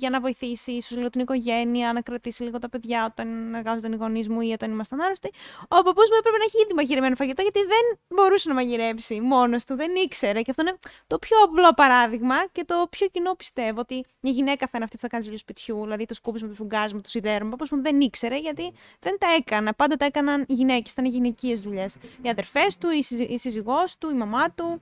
για 0.02 0.10
να 0.10 0.20
βοηθήσει 0.20 0.72
ίσω 0.72 0.96
λίγο 0.96 1.10
την 1.10 1.22
οικογένεια, 1.22 1.94
να 1.94 2.02
κρατήσει 2.02 2.44
λίγο 2.44 2.60
τα 2.60 2.70
παιδιά 2.70 3.06
όταν 3.06 3.54
εργάζονταν 3.54 3.92
οι 3.92 3.96
γονείς 3.96 4.30
μου 4.30 4.42
ή 4.42 4.52
όταν 4.52 4.72
ήμασταν 4.72 5.02
άρρωστοι, 5.02 5.30
ο 5.68 5.76
παππούς 5.84 6.10
μου 6.10 6.16
έπρεπε 6.20 6.38
να 6.38 6.44
έχει 6.44 6.62
ήδη 6.64 6.74
μαγειρεμένο 6.74 7.16
φαγητό 7.16 7.42
γιατί 7.42 7.60
δεν 7.60 8.00
μπορούσε 8.08 8.50
να 8.50 8.56
μαγειρέψει 8.56 9.20
μόνος 9.22 9.66
του, 9.66 9.76
δεν 9.76 9.96
ήξερε. 9.96 10.42
Και 10.42 10.52
αυτό 10.52 10.62
είναι 10.62 10.78
το 11.08 11.20
πιο 11.20 11.38
απλό 11.44 11.74
παράδειγμα 11.74 12.36
και 12.52 12.64
το 12.66 12.88
πιο 12.90 13.08
κοινό 13.08 13.34
πιστεύω 13.34 13.80
ότι 13.80 14.06
μια 14.20 14.32
γυναίκα 14.32 14.66
θα 14.66 14.72
είναι 14.74 14.84
αυτή 14.84 14.96
που 14.96 15.02
θα 15.02 15.08
κάνει 15.08 15.24
δουλειά 15.24 15.40
σπιτιού, 15.40 15.82
δηλαδή 15.82 16.06
το 16.06 16.14
σκούπισμα, 16.14 16.48
τους 16.48 16.58
φουγκάσμα, 16.58 17.02
τους 17.02 17.12
σιδέρμα. 17.12 17.56
Ο 17.60 17.76
μου 17.76 17.82
δεν 17.82 18.02
ήξερε 18.02 18.38
γιατί 18.38 18.74
δεν 19.00 19.18
τα 19.20 19.28
έκανα. 19.38 19.74
Πάντα 19.74 19.96
τα 19.96 20.06
έκαναν 20.06 20.46
οι 20.48 20.54
γυναίκες, 20.54 20.92
ήταν 20.92 21.06
γυναικείε 21.06 21.56
δουλειές. 21.56 21.96
Οι 22.22 22.30
αδερφές 22.30 22.78
του, 22.78 22.88
η 23.30 23.38
σύζυγό 23.38 23.77
του, 24.00 24.10
η 24.10 24.14
μαμά 24.14 24.52
του. 24.52 24.82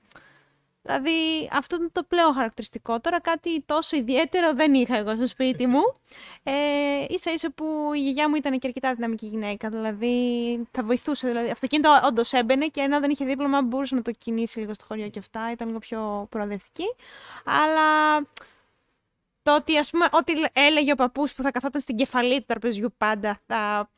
Δηλαδή 0.85 1.49
αυτό 1.51 1.75
είναι 1.75 1.89
το 1.91 2.03
πλέον 2.03 2.33
χαρακτηριστικό. 2.33 2.99
Τώρα 2.99 3.19
κάτι 3.21 3.61
τόσο 3.61 3.97
ιδιαίτερο 3.97 4.53
δεν 4.53 4.73
είχα 4.73 4.97
εγώ 4.97 5.15
στο 5.15 5.27
σπίτι 5.27 5.67
μου. 5.67 5.81
Ε, 6.43 6.53
ίσα 7.09 7.31
ίσα 7.33 7.51
που 7.51 7.91
η 7.95 7.99
γιαγιά 7.99 8.29
μου 8.29 8.35
ήταν 8.35 8.59
και 8.59 8.67
αρκετά 8.67 8.93
δυναμική 8.93 9.25
γυναίκα. 9.25 9.69
Δηλαδή 9.69 10.15
θα 10.71 10.83
βοηθούσε. 10.83 11.27
Δηλαδή, 11.27 11.49
αυτοκίνητο 11.49 11.99
όντως 12.05 12.33
έμπαινε 12.33 12.65
και 12.65 12.81
ενώ 12.81 12.99
δεν 12.99 13.09
είχε 13.09 13.25
δίπλωμα 13.25 13.61
μπορούσε 13.61 13.95
να 13.95 14.01
το 14.01 14.11
κινήσει 14.11 14.59
λίγο 14.59 14.73
στο 14.73 14.85
χωριό 14.85 15.09
και 15.09 15.19
αυτά. 15.19 15.51
Ήταν 15.51 15.67
λίγο 15.67 15.79
πιο 15.79 16.27
προοδευτική. 16.29 16.85
Αλλά 17.45 18.17
το 19.41 19.55
ότι 19.55 19.77
ας 19.77 19.89
πούμε 19.89 20.07
ό,τι 20.11 20.33
έλεγε 20.53 20.91
ο 20.91 20.95
παππούς 20.95 21.33
που 21.33 21.41
θα 21.41 21.51
καθόταν 21.51 21.81
στην 21.81 21.95
κεφαλή 21.95 22.39
του 22.39 22.45
τραπεζιού 22.47 22.93
πάντα 22.97 23.39
θα 23.45 23.89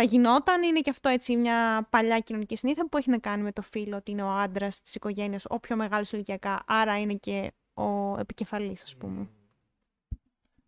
θα 0.00 0.06
γινόταν. 0.08 0.62
Είναι 0.62 0.80
και 0.80 0.90
αυτό 0.90 1.08
έτσι 1.08 1.36
μια 1.36 1.86
παλιά 1.90 2.18
κοινωνική 2.18 2.56
συνήθεια 2.56 2.88
που 2.88 2.96
έχει 2.96 3.10
να 3.10 3.18
κάνει 3.18 3.42
με 3.42 3.52
το 3.52 3.62
φίλο 3.62 3.96
ότι 3.96 4.10
είναι 4.10 4.22
ο 4.22 4.30
άντρας 4.30 4.80
της 4.80 4.94
οικογένειας, 4.94 5.44
ο 5.48 5.60
πιο 5.60 5.76
μεγάλος 5.76 6.12
ηλικιακά, 6.12 6.62
άρα 6.66 7.00
είναι 7.00 7.14
και 7.14 7.52
ο 7.74 8.18
επικεφαλής, 8.18 8.82
ας 8.82 8.96
πούμε. 8.96 9.28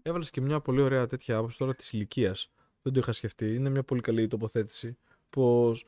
Έβαλες 0.03 0.31
και 0.31 0.41
μια 0.41 0.61
πολύ 0.61 0.81
ωραία 0.81 1.07
τέτοια 1.07 1.37
άποψη 1.37 1.59
τώρα 1.59 1.75
της 1.75 1.93
ηλικίας. 1.93 2.51
Δεν 2.83 2.93
το 2.93 2.99
είχα 2.99 3.12
σκεφτεί. 3.12 3.55
Είναι 3.55 3.69
μια 3.69 3.83
πολύ 3.83 4.01
καλή 4.01 4.27
τοποθέτηση. 4.27 4.99
Πως 5.31 5.87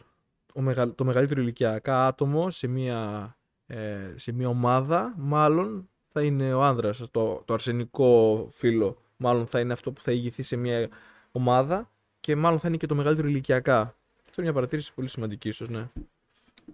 το 0.94 1.04
μεγαλύτερο 1.04 1.40
ηλικιακά 1.40 2.06
άτομο 2.06 2.50
σε 2.50 2.66
μια, 2.66 3.36
ε, 3.66 4.14
σε 4.16 4.32
μια 4.32 4.48
ομάδα, 4.48 5.14
μάλλον 5.16 5.88
θα 6.08 6.22
είναι 6.22 6.54
ο 6.54 6.62
άνδρας, 6.62 7.02
το, 7.10 7.42
το 7.44 7.54
αρσενικό 7.54 8.46
φίλο, 8.50 9.02
μάλλον 9.16 9.46
θα 9.46 9.60
είναι 9.60 9.72
αυτό 9.72 9.92
που 9.92 10.00
θα 10.00 10.12
ηγηθεί 10.12 10.42
σε 10.42 10.56
μια 10.56 10.88
ομάδα 11.32 11.92
και 12.24 12.36
μάλλον 12.36 12.58
θα 12.58 12.68
είναι 12.68 12.76
και 12.76 12.86
το 12.86 12.94
μεγαλύτερο 12.94 13.28
ηλικιακά. 13.28 13.80
Αυτό 13.80 14.32
είναι 14.36 14.42
μια 14.42 14.52
παρατήρηση 14.52 14.92
πολύ 14.94 15.08
σημαντική, 15.08 15.48
ίσως, 15.48 15.68
ναι. 15.68 15.88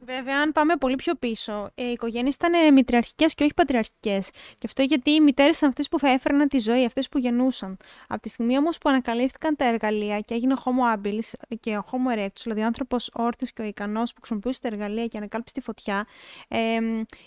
Βέβαια, 0.04 0.40
αν 0.40 0.52
πάμε 0.52 0.76
πολύ 0.76 0.96
πιο 0.96 1.14
πίσω, 1.14 1.70
οι 1.74 1.84
οικογένειες 1.84 2.34
ήταν 2.34 2.72
μητριαρχικές 2.72 3.34
και 3.34 3.42
όχι 3.42 3.54
πατριαρχικές. 3.54 4.30
Και 4.30 4.66
αυτό 4.66 4.82
γιατί 4.82 5.10
οι 5.10 5.20
μητέρες 5.20 5.56
ήταν 5.56 5.68
αυτές 5.68 5.88
που 5.88 5.98
θα 5.98 6.08
έφερναν 6.08 6.48
τη 6.48 6.58
ζωή, 6.58 6.84
αυτές 6.84 7.08
που 7.08 7.18
γεννούσαν. 7.18 7.76
Από 8.08 8.22
τη 8.22 8.28
στιγμή 8.28 8.58
όμως 8.58 8.78
που 8.78 8.88
ανακαλύφθηκαν 8.88 9.56
τα 9.56 9.64
εργαλεία 9.64 10.20
και 10.20 10.34
έγινε 10.34 10.52
ο 10.52 10.56
Homo 10.64 10.94
habilis 10.94 11.56
και 11.60 11.76
ο 11.76 11.84
Homo 11.90 12.18
erectus, 12.18 12.40
δηλαδή 12.42 12.60
ο 12.60 12.64
άνθρωπος 12.64 13.10
όρθιος 13.12 13.52
και 13.52 13.62
ο 13.62 13.64
ικανός 13.64 14.12
που 14.12 14.18
χρησιμοποιούσε 14.18 14.60
τα 14.60 14.68
εργαλεία 14.68 15.06
και 15.06 15.16
ανακάλυψε 15.16 15.54
τη 15.54 15.60
φωτιά, 15.60 16.06
ε, 16.48 16.78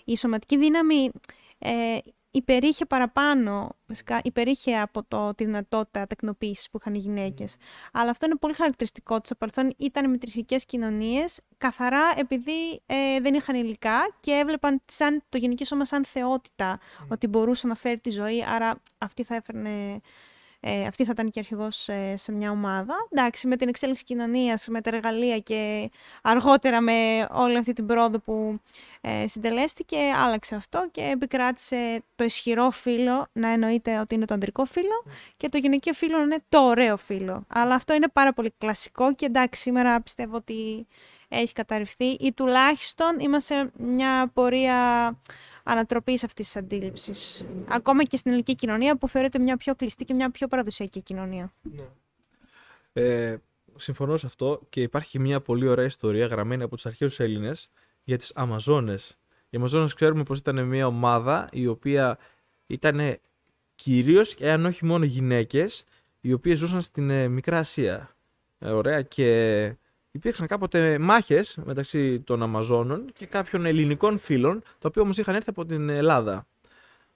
η 0.06 0.18
σωματική 0.18 0.58
δύναμη 0.58 1.12
ε, 1.60 1.98
υπερήχε 2.36 2.86
παραπάνω, 2.86 3.76
βασικά 3.88 4.20
υπερήχε 4.24 4.80
από 4.80 5.04
το, 5.08 5.34
τη 5.36 5.46
δυνατότητα 5.46 6.08
τεκνοποίησης 6.08 6.70
που 6.70 6.78
είχαν 6.82 6.94
οι 6.94 6.98
γυναίκες. 6.98 7.56
Αλλά 7.92 8.10
αυτό 8.10 8.26
είναι 8.26 8.36
πολύ 8.36 8.54
χαρακτηριστικό 8.54 9.16
του. 9.16 9.26
Στο 9.26 9.36
παρελθόν 9.36 9.74
ήταν 9.78 10.10
μητριχικέ 10.10 10.56
κοινωνίες, 10.56 11.40
καθαρά 11.58 12.14
επειδή 12.18 12.82
ε, 12.86 13.20
δεν 13.22 13.34
είχαν 13.34 13.56
υλικά 13.56 14.16
και 14.20 14.32
έβλεπαν 14.32 14.82
σαν, 14.86 15.24
το 15.30 15.38
γενικό 15.38 15.66
σώμα 15.66 15.86
σαν 15.86 16.06
θεότητα, 16.06 16.80
ότι 17.08 17.28
μπορούσε 17.28 17.68
να 17.68 17.76
φέρει 17.76 18.00
τη 18.00 18.10
ζωή, 18.10 18.46
άρα 18.48 18.82
αυτή 18.98 19.24
θα 19.24 19.36
έφερνε 19.36 20.02
ε, 20.66 20.86
αυτή 20.86 21.06
θα 21.06 21.12
ήταν 21.14 21.30
και 21.30 21.40
αρχηγός 21.40 21.76
σε, 21.76 22.16
σε 22.16 22.32
μια 22.32 22.52
ομάδα. 22.52 22.94
Εντάξει, 23.10 23.48
με 23.48 23.56
την 23.56 23.68
εξέλιξη 23.68 24.04
κοινωνίας, 24.04 24.68
με 24.68 24.82
τα 24.82 24.90
εργαλεία 24.96 25.40
και 25.40 25.92
αργότερα 26.22 26.82
με 26.82 27.28
όλη 27.32 27.58
αυτή 27.58 27.74
την 27.74 27.86
πρόοδο 27.86 28.20
που 28.20 28.60
ε, 29.02 29.28
συντελέστηκε, 29.28 29.98
άλλαξε 29.98 30.56
αυτό 30.56 30.88
και 30.92 31.02
επικράτησε 31.02 32.04
το 32.16 32.24
ισχυρό 32.24 32.70
φύλλο 32.70 33.28
να 33.34 33.48
εννοείται 33.48 34.00
ότι 34.00 34.16
είναι 34.16 34.26
το 34.26 34.34
ανδρικό 34.34 34.66
φύλλο 34.66 35.04
και 35.38 35.50
το 35.50 35.58
γυναικείο 35.58 35.94
φύλλο 35.94 36.18
να 36.18 36.24
είναι 36.24 36.44
το 36.50 36.60
ωραίο 36.60 36.98
φύλλο. 36.98 37.46
Αλλά 37.48 37.76
αυτό 37.76 37.94
είναι 37.94 38.08
πάρα 38.14 38.34
πολύ 38.34 38.54
κλασικό 38.58 39.14
και 39.16 39.26
εντάξει, 39.26 39.62
σήμερα 39.62 40.02
πιστεύω 40.02 40.36
ότι 40.36 40.88
έχει 41.28 41.54
καταρριφθεί 41.54 42.06
ή 42.06 42.34
τουλάχιστον 42.34 43.20
είμαστε 43.20 43.72
μια 43.78 44.32
πορεία 44.34 44.78
ανατροπής 45.64 46.24
αυτής 46.24 46.46
της 46.46 46.56
αντίληψης. 46.56 47.46
Ακόμα 47.68 48.04
και 48.04 48.18
στην 48.18 48.32
ελληνική 48.32 48.56
κοινωνία 48.56 48.98
που 48.98 49.08
θεωρείται 49.08 49.40
μια 49.40 49.58
πιο 49.58 49.76
κλειστή 49.76 50.06
και 50.06 50.14
μια 50.14 50.32
πιο 50.32 50.48
παραδοσιακή 50.48 51.02
κοινωνία. 51.02 51.54
Ναι. 51.62 51.84
Ε, 52.94 53.38
συμφωνώ 53.76 54.18
σε 54.18 54.26
αυτό 54.26 54.62
και 54.70 54.82
υπάρχει 54.82 55.20
μια 55.20 55.42
πολύ 55.42 55.68
ωραία 55.68 55.86
ιστορία 55.86 56.26
γραμμένη 56.26 56.64
από 56.64 56.76
τους 56.76 56.86
αρχαίους 56.86 57.20
Έλληνες 57.20 57.70
για 58.04 58.18
τις 58.18 58.32
Αμαζόνες. 58.36 59.18
Οι 59.50 59.58
Αμαζόνες 59.58 59.94
ξέρουμε 59.94 60.24
πως 60.24 60.40
ήταν 60.40 60.66
μια 60.66 60.88
ομάδα 60.88 61.50
η 61.52 61.68
οποία 61.68 62.18
ήταν 62.66 63.20
κυρίως, 63.76 64.36
εάν 64.40 64.66
όχι 64.66 64.86
μόνο 64.86 65.06
γυναίκες, 65.06 65.84
οι 66.22 66.34
οποίες 66.34 66.58
ζούσαν 66.58 66.82
στην 66.82 67.10
ε, 67.10 67.28
Μικρά 67.28 67.58
Ασία. 67.58 68.16
Ε, 68.60 68.70
ωραία 68.70 69.02
και 69.02 69.76
υπήρξαν 70.14 70.48
κάποτε 70.48 70.98
μάχες 70.98 71.58
μεταξύ 71.66 72.20
των 72.20 72.44
Αμαζόνων 72.44 73.12
και 73.14 73.26
κάποιων 73.26 73.66
ελληνικών 73.66 74.18
φίλων, 74.18 74.62
τα 74.62 74.88
οποία 74.88 75.02
όμως 75.02 75.18
είχαν 75.18 75.36
έρθει 75.36 75.50
από 75.50 75.66
την 75.66 75.90
Ελλάδα. 75.90 76.48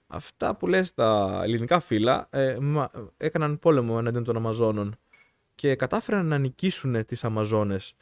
Αυτά 0.06 0.54
που 0.54 0.66
λες 0.66 0.94
τα 0.94 1.40
ελληνικά 1.42 1.80
φύλλα 1.80 2.28
ε, 2.30 2.58
έκαναν 3.16 3.58
πόλεμο 3.58 3.96
εναντίον 3.98 4.24
των 4.24 4.36
Αμαζόνων 4.36 4.96
και 5.54 5.74
κατάφεραν 5.74 6.26
να 6.26 6.38
νικήσουν 6.38 7.04
τις 7.04 7.24
Αμαζόνες 7.24 7.94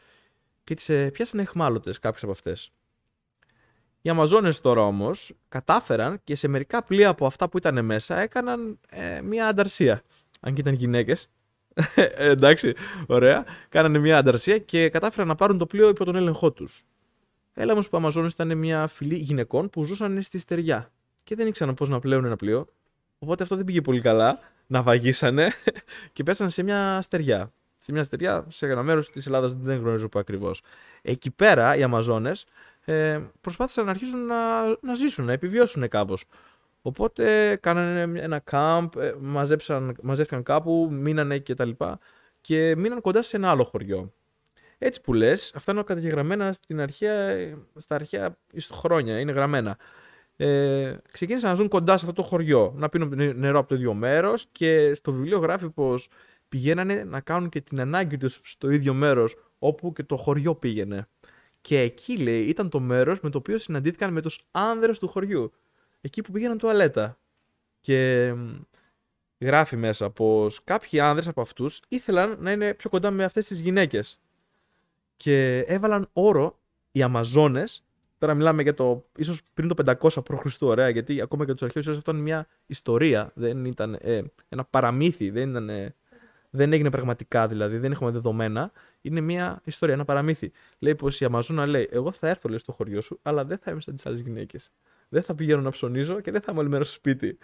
και 0.64 0.74
τις 0.74 0.88
ε, 0.88 1.10
πιάσανε 1.10 1.42
εχμάλωτες 1.42 1.98
κάποιες 1.98 2.22
από 2.22 2.32
αυτές. 2.32 2.70
Οι 4.02 4.08
Αμαζόνες 4.08 4.60
τώρα 4.60 4.82
όμως 4.82 5.34
κατάφεραν 5.48 6.20
και 6.24 6.34
σε 6.34 6.48
μερικά 6.48 6.82
πλοία 6.82 7.08
από 7.08 7.26
αυτά 7.26 7.48
που 7.48 7.58
ήταν 7.58 7.84
μέσα 7.84 8.18
έκαναν 8.18 8.78
ε, 8.88 9.20
μια 9.20 9.46
ανταρσία. 9.48 10.02
αν 10.40 10.54
και 10.54 10.60
ήταν 10.60 10.76
γυναίκε. 11.76 12.14
εντάξει, 12.32 12.74
ωραία. 13.06 13.44
Κάνανε 13.68 13.98
μια 13.98 14.18
ανταρσία 14.18 14.58
και 14.58 14.88
κατάφεραν 14.88 15.28
να 15.28 15.34
πάρουν 15.34 15.58
το 15.58 15.66
πλοίο 15.66 15.88
υπό 15.88 16.04
τον 16.04 16.16
έλεγχό 16.16 16.52
τους. 16.52 16.84
Έλα 17.54 17.72
όμως 17.72 17.84
που 17.84 17.90
ο 17.94 17.96
Αμαζόνε 17.96 18.26
ήταν 18.26 18.58
μια 18.58 18.86
φυλή 18.86 19.14
γυναικών 19.14 19.70
που 19.70 19.84
ζούσαν 19.84 20.22
στη 20.22 20.38
στεριά 20.38 20.90
και 21.24 21.34
δεν 21.34 21.46
ήξεραν 21.46 21.74
πώς 21.74 21.88
να 21.88 21.98
πλέουν 21.98 22.24
ένα 22.24 22.36
πλοίο. 22.36 22.66
Οπότε 23.18 23.42
αυτό 23.42 23.56
δεν 23.56 23.64
πήγε 23.64 23.80
πολύ 23.80 24.00
καλά. 24.00 24.38
Να 24.66 24.82
βαγίσανε 24.82 25.52
και 26.12 26.22
πέσανε 26.22 26.50
σε 26.50 26.62
μια 26.62 27.00
στεριά. 27.02 27.52
Σε 27.78 27.92
μια 27.92 28.04
στεριά, 28.04 28.46
σε 28.48 28.66
ένα 28.66 28.82
μέρος 28.82 29.10
της 29.10 29.26
Ελλάδας 29.26 29.54
δεν 29.54 29.78
γνωρίζω 29.78 30.08
που 30.08 30.18
ακριβώς. 30.18 30.62
Εκεί 31.02 31.30
πέρα 31.30 31.76
οι 31.76 31.82
Αμαζόνε 31.82 32.32
ε, 32.84 33.20
προσπάθησαν 33.40 33.84
να 33.84 33.90
αρχίσουν 33.90 34.26
να, 34.26 34.64
να 34.80 34.94
ζήσουν, 34.94 35.24
να 35.24 35.32
επιβιώσουν 35.32 35.88
κάπως. 35.88 36.24
Οπότε 36.86 37.56
κάνανε 37.56 38.20
ένα 38.20 38.38
κάμπ, 38.38 38.96
ε, 38.96 39.14
μαζεύτηκαν 40.02 40.42
κάπου, 40.42 40.88
μείνανε 40.92 41.38
και 41.38 41.54
τα 41.54 41.64
λοιπά 41.64 41.98
και 42.40 42.76
μείναν 42.76 43.00
κοντά 43.00 43.22
σε 43.22 43.36
ένα 43.36 43.50
άλλο 43.50 43.64
χωριό. 43.64 44.12
Έτσι 44.78 45.00
που 45.00 45.12
λες, 45.12 45.52
αυτά 45.54 45.72
είναι 45.72 45.82
καταγεγραμμένα 45.82 46.52
στην 46.52 46.80
αρχαία, 46.80 47.36
στα 47.76 47.94
αρχαία 47.94 48.38
χρόνια, 48.70 49.20
είναι 49.20 49.32
γραμμένα. 49.32 49.78
Ε, 50.36 50.96
ξεκίνησαν 51.12 51.50
να 51.50 51.56
ζουν 51.56 51.68
κοντά 51.68 51.96
σε 51.96 52.06
αυτό 52.06 52.22
το 52.22 52.28
χωριό, 52.28 52.72
να 52.76 52.88
πίνουν 52.88 53.38
νερό 53.38 53.58
από 53.58 53.68
το 53.68 53.74
ίδιο 53.74 53.94
μέρος 53.94 54.46
και 54.52 54.94
στο 54.94 55.12
βιβλίο 55.12 55.38
γράφει 55.38 55.70
πως 55.70 56.08
πηγαίνανε 56.48 57.04
να 57.04 57.20
κάνουν 57.20 57.48
και 57.48 57.60
την 57.60 57.80
ανάγκη 57.80 58.16
τους 58.16 58.40
στο 58.44 58.70
ίδιο 58.70 58.94
μέρος 58.94 59.36
όπου 59.58 59.92
και 59.92 60.02
το 60.02 60.16
χωριό 60.16 60.54
πήγαινε. 60.54 61.08
Και 61.60 61.80
εκεί 61.80 62.16
λέει 62.16 62.42
ήταν 62.42 62.68
το 62.68 62.80
μέρος 62.80 63.20
με 63.20 63.30
το 63.30 63.38
οποίο 63.38 63.58
συναντήθηκαν 63.58 64.12
με 64.12 64.20
τους 64.20 64.46
άνδρες 64.50 64.98
του 64.98 65.08
χωριού 65.08 65.52
εκεί 66.06 66.22
που 66.22 66.32
πήγαιναν 66.32 66.58
τουαλέτα. 66.58 67.18
Και 67.80 68.32
γράφει 69.38 69.76
μέσα 69.76 70.10
πως 70.10 70.64
κάποιοι 70.64 71.00
άνδρες 71.00 71.28
από 71.28 71.40
αυτούς 71.40 71.82
ήθελαν 71.88 72.36
να 72.40 72.52
είναι 72.52 72.74
πιο 72.74 72.90
κοντά 72.90 73.10
με 73.10 73.24
αυτές 73.24 73.46
τις 73.46 73.60
γυναίκες. 73.60 74.20
Και 75.16 75.58
έβαλαν 75.58 76.08
όρο 76.12 76.58
οι 76.92 77.02
Αμαζόνες, 77.02 77.84
τώρα 78.18 78.34
μιλάμε 78.34 78.62
για 78.62 78.74
το 78.74 79.04
ίσως 79.16 79.42
πριν 79.54 79.68
το 79.68 79.94
500 80.00 80.22
π.Χ. 80.24 80.62
ωραία, 80.62 80.88
γιατί 80.88 81.20
ακόμα 81.20 81.44
και 81.44 81.52
τους 81.52 81.62
αρχαίους 81.62 81.88
αυτό 81.88 82.10
είναι 82.10 82.20
μια 82.20 82.46
ιστορία, 82.66 83.30
δεν 83.34 83.64
ήταν 83.64 83.98
ε, 84.00 84.22
ένα 84.48 84.64
παραμύθι, 84.64 85.30
δεν, 85.30 85.50
ήταν, 85.50 85.68
ε, 85.68 85.94
δεν 86.50 86.72
έγινε 86.72 86.90
πραγματικά 86.90 87.46
δηλαδή, 87.46 87.78
δεν 87.78 87.92
έχουμε 87.92 88.10
δεδομένα. 88.10 88.72
Είναι 89.00 89.20
μια 89.20 89.60
ιστορία, 89.64 89.94
ένα 89.94 90.04
παραμύθι. 90.04 90.52
Λέει 90.78 90.94
πως 90.94 91.20
η 91.20 91.24
Αμαζόνα 91.24 91.66
λέει: 91.66 91.88
Εγώ 91.90 92.12
θα 92.12 92.28
έρθω 92.28 92.48
λέει, 92.48 92.58
στο 92.58 92.72
χωριό 92.72 93.00
σου, 93.00 93.18
αλλά 93.22 93.44
δεν 93.44 93.58
θα 93.58 93.70
είμαι 93.70 93.80
σαν 93.80 93.94
τις 93.94 94.06
άλλες 94.06 94.20
γυναίκες 94.20 94.72
δεν 95.08 95.22
θα 95.22 95.34
πηγαίνω 95.34 95.60
να 95.60 95.70
ψωνίζω 95.70 96.20
και 96.20 96.30
δεν 96.30 96.40
θα 96.40 96.52
είμαι 96.52 96.60
όλη 96.60 96.68
μέρα 96.68 96.84
στο 96.84 96.94
σπίτι. 96.94 97.38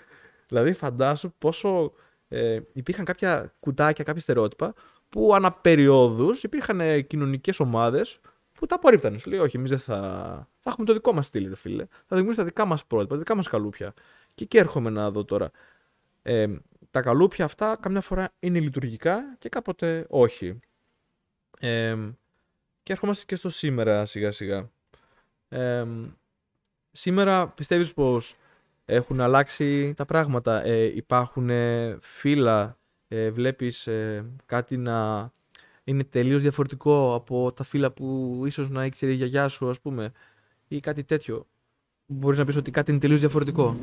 Δηλαδή, 0.49 0.73
φαντάσου 0.73 1.33
πόσο 1.39 1.93
ε, 2.29 2.61
υπήρχαν 2.73 3.05
κάποια 3.05 3.55
κουτάκια, 3.61 4.05
κάποια 4.05 4.21
στερεότυπα 4.21 4.75
που 5.09 5.35
ανά 5.35 5.61
υπήρχαν 6.43 6.81
ε, 6.81 7.01
κοινωνικές 7.01 7.61
ομάδες 7.61 8.21
που 8.53 8.67
τα 8.67 8.75
απορρίπτανε. 8.75 9.19
Σου 9.19 9.31
λέει, 9.31 9.39
Όχι, 9.39 9.57
εμείς 9.57 9.71
δεν 9.71 9.79
θα. 9.79 9.99
Θα 10.59 10.71
έχουμε 10.71 10.87
το 10.87 10.93
δικό 10.93 11.13
μας 11.13 11.27
στυλ, 11.27 11.49
ρε 11.49 11.57
φίλε. 11.57 11.85
Θα 11.85 12.17
δημιουργήσουμε 12.17 12.37
τα 12.37 12.45
δικά 12.45 12.65
μας 12.65 12.85
πρότυπα, 12.85 13.13
τα 13.13 13.19
δικά 13.19 13.35
μας 13.35 13.49
καλούπια. 13.49 13.95
Και 14.35 14.45
εκεί 14.45 14.59
έρχομαι 14.59 14.91
να 14.91 15.11
δω 15.11 15.25
τώρα. 15.25 15.51
Ε, 16.23 16.47
τα 16.91 17.01
καλούπια 17.01 17.45
αυτά 17.45 17.77
καμιά 17.81 18.01
φορά 18.01 18.33
είναι 18.39 18.61
λειτουργικά 18.61 19.37
και 19.39 19.49
κάποτε 19.49 20.07
όχι. 20.09 20.61
Ε, 21.61 21.97
και 22.83 22.93
έρχομαστε 22.93 23.25
και 23.27 23.37
στο 23.37 23.49
σήμερα 23.49 24.07
σιγά 24.07 24.31
σιγά. 24.31 24.71
Ε, 25.49 25.87
Σήμερα 26.93 27.49
πιστεύεις 27.49 27.93
πως 27.93 28.37
έχουν 28.85 29.21
αλλάξει 29.21 29.95
τα 29.97 30.05
πράγματα, 30.05 30.65
ε, 30.65 30.83
υπάρχουν 30.97 31.51
ε, 31.51 31.97
φύλλα, 32.01 32.79
ε, 33.09 33.31
βλέπεις 33.31 33.87
ε, 33.87 34.25
κάτι 34.47 34.77
να 34.77 35.31
είναι 35.85 36.05
τελείως 36.05 36.43
διαφορετικό 36.43 37.15
από 37.15 37.53
τα 37.53 37.65
φύλλα 37.65 37.91
που 37.91 38.43
ίσως 38.47 38.71
να 38.71 38.85
ήξερε 38.85 39.13
η 39.13 39.15
γιαγιά 39.15 39.49
σου 39.49 39.69
ας 39.71 39.81
πούμε 39.81 40.13
ή 40.69 40.81
κάτι 40.81 41.05
τέτοιο; 41.05 41.47
Μπορείς 42.07 42.39
να 42.39 42.45
πεις 42.45 42.57
ότι 42.57 42.71
κάτι 42.71 42.91
είναι 42.91 43.01
τελείως 43.01 43.21
διαφορετικό; 43.21 43.77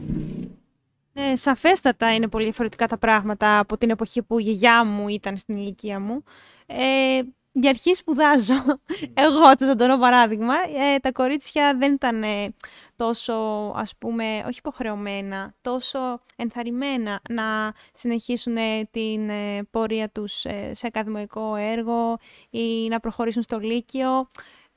Ε, 1.14 1.36
σαφέστατα 1.36 2.14
είναι 2.14 2.28
πολύ 2.28 2.44
διαφορετικά 2.44 2.88
τα 2.88 2.98
πράγματα 2.98 3.60
από 3.60 3.78
την 3.78 3.90
εποχή 3.90 4.22
που 4.24 4.40
η 4.40 4.44
γιαγιά 4.44 4.86
μου 4.86 5.08
ήταν 5.08 5.38
στην 5.38 5.58
ηλικία 5.58 6.00
μου. 6.00 6.24
Ε, 6.66 7.22
για 7.52 7.70
αρχή 7.70 7.94
σπουδάζω. 7.94 8.54
Εγώ, 9.14 9.56
το 9.58 9.66
ζωντανό 9.66 9.98
παράδειγμα, 9.98 10.54
ε, 10.54 11.00
τα 11.02 11.12
κορίτσια 11.12 11.76
δεν 11.78 11.94
ήταν 11.94 12.24
τόσο, 13.00 13.34
ας 13.76 13.96
πούμε, 13.98 14.44
όχι 14.48 14.58
υποχρεωμένα, 14.58 15.54
τόσο 15.62 16.00
ενθαρρυμένα 16.36 17.22
να 17.30 17.74
συνεχίσουν 17.94 18.56
την 18.92 19.30
ε, 19.30 19.64
πορεία 19.72 20.10
τους 20.10 20.46
ε, 20.46 20.72
σε 20.74 20.88
ακαδημαϊκό 20.88 21.56
έργο 21.56 22.18
ή 22.50 22.88
να 22.88 23.00
προχωρήσουν 23.00 23.42
στο 23.42 23.60
Λύκειο. 23.60 24.28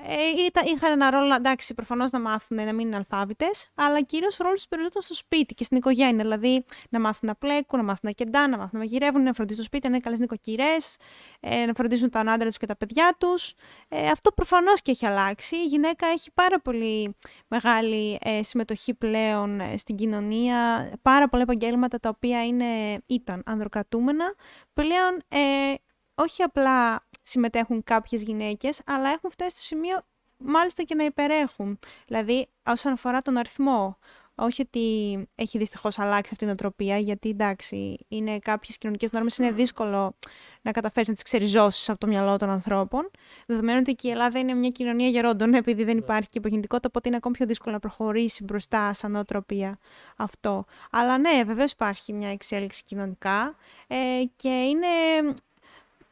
Ε, 0.07 0.71
είχαν 0.75 0.93
ένα 0.93 1.11
ρόλο, 1.11 1.35
εντάξει, 1.35 1.75
προφανώς 1.75 2.11
να 2.11 2.21
μάθουν 2.21 2.57
να 2.57 2.73
μην 2.73 2.87
είναι 2.87 2.97
αλφάβητες, 2.97 3.69
αλλά 3.75 4.03
κυρίως 4.03 4.37
ρόλο 4.37 4.55
του 4.55 4.63
περισσότερο 4.69 5.01
στο 5.01 5.15
σπίτι 5.15 5.55
και 5.55 5.65
στην 5.65 5.77
οικογένεια. 5.77 6.23
Δηλαδή 6.23 6.65
να 6.89 7.01
μάθουν 7.01 7.29
να 7.29 7.35
πλέκουν, 7.35 7.79
να 7.79 7.85
μάθουν 7.85 8.01
να 8.03 8.11
κεντά, 8.11 8.49
να 8.49 8.57
μάθουν 8.57 8.71
να 8.73 8.79
μαγειρεύουν, 8.79 9.23
να 9.23 9.33
φροντίζουν 9.33 9.61
το 9.61 9.67
σπίτι, 9.67 9.89
να 9.89 9.95
είναι 9.95 10.03
καλές 10.03 10.19
νοικοκυρές, 10.19 10.97
ε, 11.41 11.65
να 11.67 11.73
φροντίζουν 11.73 12.11
τον 12.11 12.29
άντρα 12.29 12.49
τους 12.49 12.57
και 12.57 12.67
τα 12.67 12.77
παιδιά 12.77 13.17
τους. 13.19 13.55
Ε, 13.89 14.09
αυτό 14.09 14.33
προφανώς 14.33 14.83
και 14.83 14.91
έχει 14.91 15.07
αλλάξει. 15.07 15.57
Η 15.57 15.65
γυναίκα 15.65 16.07
έχει 16.07 16.31
πάρα 16.35 16.61
πολύ 16.61 17.17
μεγάλη 17.49 18.19
ε, 18.23 18.43
συμμετοχή 18.43 18.95
πλέον 18.95 19.61
ε, 19.61 19.77
στην 19.77 19.97
κοινωνία, 19.97 20.91
πάρα 21.03 21.29
πολλά 21.29 21.43
επαγγέλματα 21.43 21.99
τα 21.99 22.09
οποία 22.09 22.45
είναι, 22.47 22.65
ήταν 23.07 23.43
ανδροκρατούμενα. 23.47 24.35
Πλέον 24.73 25.23
ε, 25.29 25.75
όχι 26.15 26.43
απλά 26.43 27.07
συμμετέχουν 27.23 27.85
κάποιες 27.85 28.23
γυναίκες, 28.23 28.81
αλλά 28.87 29.11
έχουν 29.11 29.31
φτάσει 29.31 29.51
στο 29.51 29.61
σημείο 29.61 30.01
μάλιστα 30.37 30.83
και 30.83 30.95
να 30.95 31.05
υπερέχουν. 31.05 31.79
Δηλαδή, 32.07 32.47
όσον 32.67 32.93
αφορά 32.93 33.23
τον 33.23 33.37
αριθμό, 33.37 33.99
όχι 34.35 34.63
ότι 34.63 35.17
έχει 35.35 35.59
δυστυχώς 35.59 35.99
αλλάξει 35.99 36.31
αυτή 36.33 36.45
η 36.45 36.47
νοοτροπία, 36.47 36.99
γιατί 36.99 37.29
εντάξει, 37.29 37.99
είναι 38.09 38.39
κάποιες 38.39 38.79
κοινωνικές 38.79 39.11
νόρμες, 39.11 39.39
είναι 39.39 39.51
δύσκολο 39.51 40.15
να 40.63 40.71
καταφέρεις 40.71 41.09
να 41.09 41.15
τις 41.15 41.23
ξεριζώσεις 41.23 41.89
από 41.89 41.99
το 41.99 42.07
μυαλό 42.07 42.37
των 42.37 42.51
ανθρώπων. 42.51 43.11
Δεδομένου 43.47 43.79
ότι 43.81 43.95
και 43.95 44.09
η 44.09 44.11
Ελλάδα 44.11 44.39
είναι 44.39 44.55
μια 44.55 44.71
κοινωνία 44.71 45.09
γερόντων, 45.09 45.55
επειδή 45.63 45.85
δεν 45.85 45.99
υπάρχει 45.99 46.29
και 46.29 46.39
υπογεννητικότητα, 46.39 46.89
οπότε 46.89 47.09
είναι 47.09 47.17
ακόμη 47.17 47.37
πιο 47.37 47.47
δύσκολο 47.47 47.75
να 47.75 47.81
προχωρήσει 47.81 48.45
μπροστά 48.45 48.93
σαν 48.93 49.11
νοοτροπία 49.11 49.79
αυτό. 50.17 50.65
Αλλά 50.91 51.19
ναι, 51.19 51.45
βεβαίως 51.45 51.73
υπάρχει 51.73 52.13
μια 52.13 52.29
εξέλιξη 52.29 52.83
κοινωνικά 52.83 53.57
ε, 53.87 53.97
και 54.37 54.49
είναι 54.49 54.87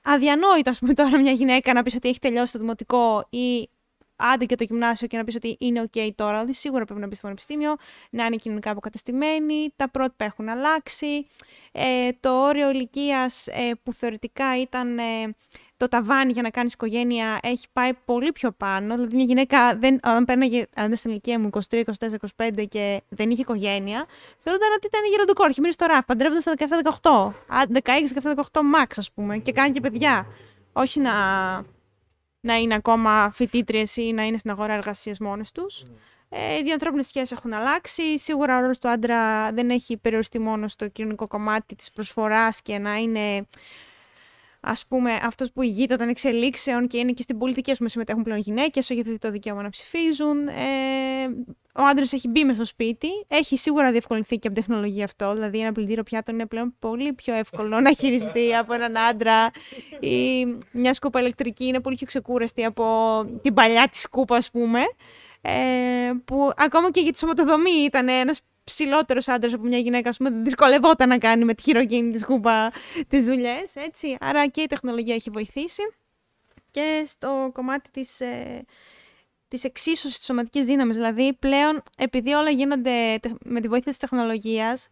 αδιανόητο, 0.03 0.71
ας 0.71 0.79
πούμε, 0.79 0.95
τώρα 0.95 1.19
μια 1.19 1.33
γυναίκα 1.33 1.73
να 1.73 1.83
πεις 1.83 1.95
ότι 1.95 2.09
έχει 2.09 2.19
τελειώσει 2.19 2.53
το 2.53 2.59
δημοτικό 2.59 3.27
ή 3.31 3.69
άντε 4.17 4.45
και 4.45 4.55
το 4.55 4.65
γυμνάσιο 4.65 5.07
και 5.07 5.17
να 5.17 5.25
πεις 5.25 5.35
ότι 5.35 5.57
είναι 5.61 5.83
OK 5.93 6.11
τώρα. 6.15 6.33
Δηλαδή, 6.33 6.53
σίγουρα 6.53 6.85
πρέπει 6.85 7.01
να 7.01 7.07
μπει 7.07 7.15
στο 7.15 7.23
πανεπιστήμιο, 7.23 7.77
να 8.11 8.25
είναι 8.25 8.37
κοινωνικά 8.37 8.71
αποκατεστημένη, 8.71 9.73
τα 9.77 9.91
πρότυπα 9.91 10.25
έχουν 10.25 10.49
αλλάξει. 10.49 11.27
Ε, 11.73 12.09
το 12.21 12.43
όριο 12.47 12.71
ηλικίας 12.71 13.47
ε, 13.47 13.71
που 13.83 13.93
θεωρητικά 13.93 14.61
ήταν 14.61 14.99
ε, 14.99 15.35
το 15.81 15.89
ταβάνι 15.89 16.33
για 16.33 16.43
να 16.43 16.51
κάνεις 16.51 16.73
οικογένεια 16.73 17.39
έχει 17.43 17.67
πάει 17.73 17.91
πολύ 18.05 18.33
πιο 18.33 18.51
πάνω. 18.51 18.95
Δηλαδή, 18.95 19.15
μια 19.17 19.25
γυναίκα, 19.25 19.77
δεν, 19.77 19.99
αν 20.03 20.25
πέρναγε, 20.25 20.59
αν 20.75 20.85
ήταν 20.85 20.97
στην 20.97 21.11
ηλικία 21.11 21.39
μου 21.39 21.51
23, 21.71 21.83
24, 21.99 22.09
25 22.37 22.65
και 22.69 23.03
δεν 23.09 23.31
είχε 23.31 23.41
οικογένεια, 23.41 24.07
θεωρούνταν 24.39 24.69
ότι 24.77 24.87
ήταν 24.87 25.01
γεροντοκόρ. 25.11 25.51
Είχε 25.51 25.61
μείνει 25.61 25.73
στο 25.73 25.87
ράφ. 25.87 26.05
Παντρεύονταν 26.05 26.41
στα 26.41 26.55
17-18. 27.03 27.65
16-17-18 28.23 28.61
max, 28.61 28.87
ας 28.97 29.13
πούμε, 29.13 29.39
και 29.39 29.53
κάνει 29.53 29.71
και 29.71 29.81
παιδιά. 29.81 30.27
Όχι 30.73 31.01
να, 31.01 31.13
να 32.41 32.55
είναι 32.57 32.75
ακόμα 32.75 33.31
φοιτήτριες 33.33 33.97
ή 33.97 34.13
να 34.13 34.23
είναι 34.23 34.39
στην 34.39 34.51
αγορά 34.51 34.73
εργασίας 34.73 35.19
μόνες 35.19 35.53
τους. 35.53 35.85
Mm. 35.87 35.91
Ε, 36.29 36.57
οι 36.57 36.63
διανθρώπινε 36.63 37.03
σχέσεις 37.03 37.33
έχουν 37.33 37.53
αλλάξει. 37.53 38.19
Σίγουρα 38.19 38.59
ο 38.59 38.61
ρόλος 38.61 38.79
του 38.79 38.89
άντρα 38.89 39.53
δεν 39.53 39.71
έχει 39.71 39.97
περιοριστεί 39.97 40.39
μόνο 40.39 40.69
στο 40.69 40.89
κοινωνικό 40.89 41.27
κομμάτι 41.27 41.75
της 41.75 41.91
προσφοράς 41.91 42.63
και 42.63 42.79
να 42.79 42.97
είναι 42.97 43.47
ας 44.61 44.87
πούμε, 44.87 45.19
αυτός 45.23 45.53
που 45.53 45.63
ηγείται 45.63 45.97
των 45.97 46.09
εξελίξεων 46.09 46.87
και 46.87 46.99
είναι 46.99 47.13
και 47.13 47.23
στην 47.23 47.39
πολιτική, 47.39 47.71
ας 47.71 47.77
πούμε, 47.77 47.89
συμμετέχουν 47.89 48.23
πλέον 48.23 48.39
γυναίκες, 48.39 48.91
όχι 48.91 49.19
το 49.19 49.31
δικαίωμα 49.31 49.63
να 49.63 49.71
ψηφίζουν. 49.71 50.49
Ε, 50.49 51.27
ο 51.75 51.83
άντρας 51.83 52.13
έχει 52.13 52.29
μπει 52.29 52.45
μες 52.45 52.57
στο 52.57 52.65
σπίτι. 52.65 53.09
Έχει 53.29 53.59
σίγουρα 53.59 53.91
διευκολυνθεί 53.91 54.37
και 54.37 54.47
από 54.47 54.57
την 54.57 54.67
τεχνολογία 54.67 55.05
αυτό. 55.05 55.33
Δηλαδή, 55.33 55.59
ένα 55.59 55.73
πλυντήριο 55.73 56.03
πιάτων 56.03 56.35
είναι 56.35 56.47
πλέον 56.47 56.75
πολύ 56.79 57.13
πιο 57.13 57.35
εύκολο 57.35 57.81
να 57.81 57.93
χειριστεί 57.93 58.55
από 58.55 58.73
έναν 58.73 58.97
άντρα. 58.97 59.51
Ή 60.01 60.47
μια 60.73 60.95
σκούπα 60.95 61.21
ηλεκτρική 61.21 61.65
είναι 61.65 61.81
πολύ 61.81 61.97
πιο 61.97 62.07
ξεκούραστη 62.07 62.65
από 62.65 62.85
την 63.43 63.55
παλιά 63.55 63.89
της 63.89 64.01
σκούπα, 64.01 64.37
ας 64.37 64.51
πούμε. 64.51 64.81
Ε, 65.43 66.11
που 66.25 66.51
ακόμα 66.57 66.91
και 66.91 67.01
για 67.01 67.13
τη 67.13 67.19
σωματοδομή 67.19 67.71
ήταν 67.71 68.09
ένας 68.09 68.41
ψηλότερος 68.65 69.29
άντρας 69.29 69.53
από 69.53 69.63
μια 69.63 69.79
γυναίκα, 69.79 70.09
ας 70.09 70.17
πούμε, 70.17 70.31
δυσκολευόταν 70.31 71.09
να 71.09 71.19
κάνει 71.19 71.45
με 71.45 71.55
τη 71.55 71.63
χειρογέννη 71.63 72.13
της 72.13 72.25
κούπα 72.25 72.73
τις 73.09 73.25
δουλειές. 73.25 73.77
Έτσι. 73.77 74.17
Άρα 74.21 74.47
και 74.47 74.61
η 74.61 74.67
τεχνολογία 74.67 75.15
έχει 75.15 75.31
βοηθήσει. 75.31 75.83
Και 76.71 77.03
στο 77.07 77.51
κομμάτι 77.53 77.91
της, 77.91 78.21
ε, 78.21 78.65
της 79.49 79.65
εξίσωσης 79.65 80.17
της 80.17 80.27
σωματικής 80.27 80.65
δύναμης, 80.65 80.97
δηλαδή 80.97 81.33
πλέον 81.33 81.83
επειδή 81.97 82.33
όλα 82.33 82.51
γίνονται 82.51 83.21
με 83.45 83.61
τη 83.61 83.69
βοήθεια 83.69 83.91
της 83.91 83.99
τεχνολογίας, 83.99 84.89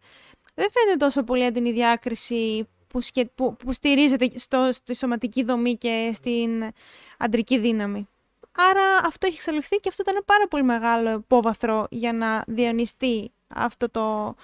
δεν 0.55 0.67
φαίνεται 0.71 1.05
τόσο 1.05 1.23
πολύ 1.23 1.43
έντονη 1.43 1.71
διάκριση 1.71 2.67
που, 2.87 2.99
που, 3.35 3.55
που 3.55 3.73
στηρίζεται 3.73 4.29
στο, 4.35 4.69
στη 4.71 4.95
σωματική 4.95 5.43
δομή 5.43 5.77
και 5.77 6.11
στην 6.13 6.71
αντρική 7.17 7.57
δύναμη. 7.57 8.07
Άρα 8.51 8.95
αυτό 9.05 9.27
έχει 9.27 9.35
εξαλειφθεί 9.35 9.75
και 9.75 9.89
αυτό 9.89 10.03
ήταν 10.07 10.23
πάρα 10.25 10.47
πολύ 10.47 10.63
μεγάλο 10.63 11.11
υπόβαθρο 11.11 11.87
για 11.89 12.13
να 12.13 12.43
διονυστεί 12.47 13.31
αυτό 13.55 13.89
το, 13.89 14.35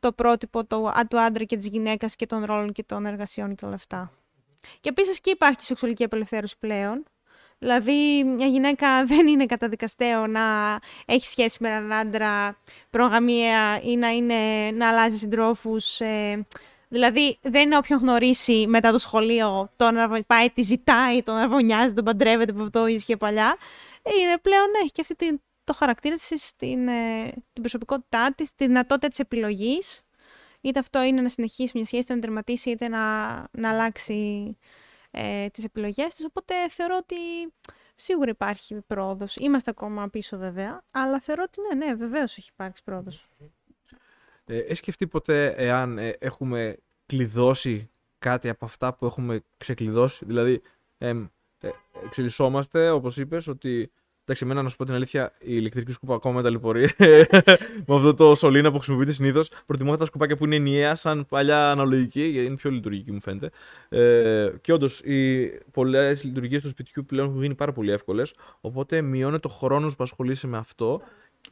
το 0.00 0.12
πρότυπο 0.12 0.64
το, 0.64 0.92
του 1.08 1.20
άντρα 1.20 1.44
και 1.44 1.56
της 1.56 1.68
γυναίκας 1.68 2.16
και 2.16 2.26
των 2.26 2.44
ρόλων 2.44 2.72
και 2.72 2.82
των 2.82 3.06
εργασιών 3.06 3.54
και 3.54 3.64
όλα 3.64 3.74
αυτά. 3.74 4.12
Και 4.80 4.88
επίσης 4.88 5.20
και 5.20 5.30
υπάρχει 5.30 5.64
σεξουαλική 5.64 6.04
απελευθέρωση 6.04 6.58
πλέον. 6.58 7.04
Δηλαδή, 7.58 8.24
μια 8.24 8.46
γυναίκα 8.46 8.88
δεν 9.12 9.26
είναι 9.26 9.46
καταδικαστέο 9.46 10.26
να 10.26 10.40
έχει 11.06 11.26
σχέση 11.26 11.58
με 11.60 11.68
έναν 11.68 11.92
άντρα 11.92 12.56
προγαμία 12.90 13.80
ή 13.82 13.96
να, 13.96 14.08
είναι, 14.08 14.70
να 14.74 14.88
αλλάζει 14.88 15.16
συντρόφους. 15.16 16.00
Ε, 16.00 16.46
δηλαδή, 16.88 17.38
δεν 17.42 17.62
είναι 17.62 17.76
όποιον 17.76 17.98
γνωρίσει 17.98 18.66
μετά 18.68 18.90
το 18.92 18.98
σχολείο 18.98 19.70
το 19.76 19.90
να 19.90 20.22
πάει, 20.26 20.50
τη 20.50 20.62
ζητάει, 20.62 21.22
το 21.22 21.32
να 21.32 21.48
βονιάζει, 21.48 21.94
τον 21.94 22.04
παντρεύεται 22.04 22.52
που 22.52 22.62
αυτό 22.62 22.86
ίσχυε 22.86 23.16
παλιά. 23.16 23.56
Είναι 24.20 24.38
πλέον, 24.38 24.66
έχει 24.82 24.90
και 24.90 25.00
αυτή 25.00 25.14
το 25.64 25.72
χαρακτήρα 25.72 26.14
της, 26.14 26.56
την, 26.56 26.88
ε, 26.88 27.30
την 27.52 27.62
προσωπικότητά 27.62 28.32
της, 28.36 28.54
τη 28.54 28.66
δυνατότητα 28.66 29.08
της 29.08 29.18
επιλογής. 29.18 30.02
Είτε 30.60 30.78
αυτό 30.78 31.02
είναι 31.02 31.20
να 31.20 31.28
συνεχίσει 31.28 31.70
μια 31.74 31.84
σχέση, 31.84 32.02
είτε 32.02 32.14
να 32.14 32.20
τερματίσει, 32.20 32.70
είτε 32.70 32.88
να, 32.88 33.36
να 33.50 33.70
αλλάξει 33.70 34.56
ε, 35.10 35.48
τις 35.48 35.64
επιλογές 35.64 36.14
της. 36.14 36.24
Οπότε 36.24 36.54
θεωρώ 36.68 36.96
ότι 36.96 37.16
σίγουρα 37.94 38.30
υπάρχει 38.30 38.80
πρόοδος. 38.86 39.36
Είμαστε 39.36 39.70
ακόμα 39.70 40.08
πίσω 40.08 40.36
βέβαια, 40.38 40.84
αλλά 40.92 41.20
θεωρώ 41.20 41.42
ότι 41.46 41.60
ναι, 41.60 41.86
ναι, 41.86 41.94
βεβαίως 41.94 42.38
έχει 42.38 42.50
υπάρξει 42.52 42.82
πρόοδος. 42.82 43.28
Ε, 44.46 44.56
έχεις 44.56 44.78
σκεφτεί 44.78 45.06
ποτέ 45.06 45.46
εάν 45.56 45.98
ε, 45.98 46.16
έχουμε 46.18 46.76
κλειδώσει 47.06 47.90
κάτι 48.18 48.48
από 48.48 48.64
αυτά 48.64 48.94
που 48.94 49.06
έχουμε 49.06 49.40
ξεκλειδώσει; 49.56 50.24
Δηλαδή, 50.24 50.62
ε, 50.98 51.08
ε, 51.60 51.70
εξελισσόμαστε, 52.04 52.90
όπως 52.90 53.16
είπες, 53.16 53.46
ότι 53.46 53.92
Εντάξει, 54.26 54.44
εμένα 54.44 54.62
να 54.62 54.68
σου 54.68 54.76
πω 54.76 54.84
την 54.84 54.94
αλήθεια, 54.94 55.32
η 55.38 55.46
ηλεκτρική 55.46 55.92
σκούπα 55.92 56.14
ακόμα 56.14 56.34
με 56.34 56.42
ταλαιπωρεί. 56.42 56.90
με 57.86 57.94
αυτό 57.94 58.14
το 58.14 58.34
σωλήνα 58.34 58.70
που 58.70 58.76
χρησιμοποιείται 58.76 59.12
συνήθως. 59.12 59.50
Προτιμώ 59.66 59.96
τα 59.96 60.04
σκουπάκια 60.04 60.36
που 60.36 60.44
είναι 60.44 60.56
ενιαία, 60.56 60.94
σαν 60.94 61.26
παλιά 61.26 61.70
αναλογική, 61.70 62.22
γιατί 62.22 62.46
είναι 62.46 62.56
πιο 62.56 62.70
λειτουργική 62.70 63.12
μου 63.12 63.20
φαίνεται. 63.20 63.50
Ε, 63.88 64.52
και 64.60 64.72
όντως, 64.72 65.00
οι 65.00 65.46
πολλές 65.72 66.24
λειτουργίες 66.24 66.62
του 66.62 66.68
σπιτιού 66.68 67.04
πλέον 67.04 67.28
έχουν 67.28 67.42
γίνει 67.42 67.54
πάρα 67.54 67.72
πολύ 67.72 67.90
εύκολες. 67.92 68.34
Οπότε 68.60 69.00
μειώνει 69.00 69.38
το 69.38 69.48
χρόνος 69.48 69.96
που 69.96 70.02
ασχολείσαι 70.02 70.46
με 70.46 70.56
αυτό 70.56 71.02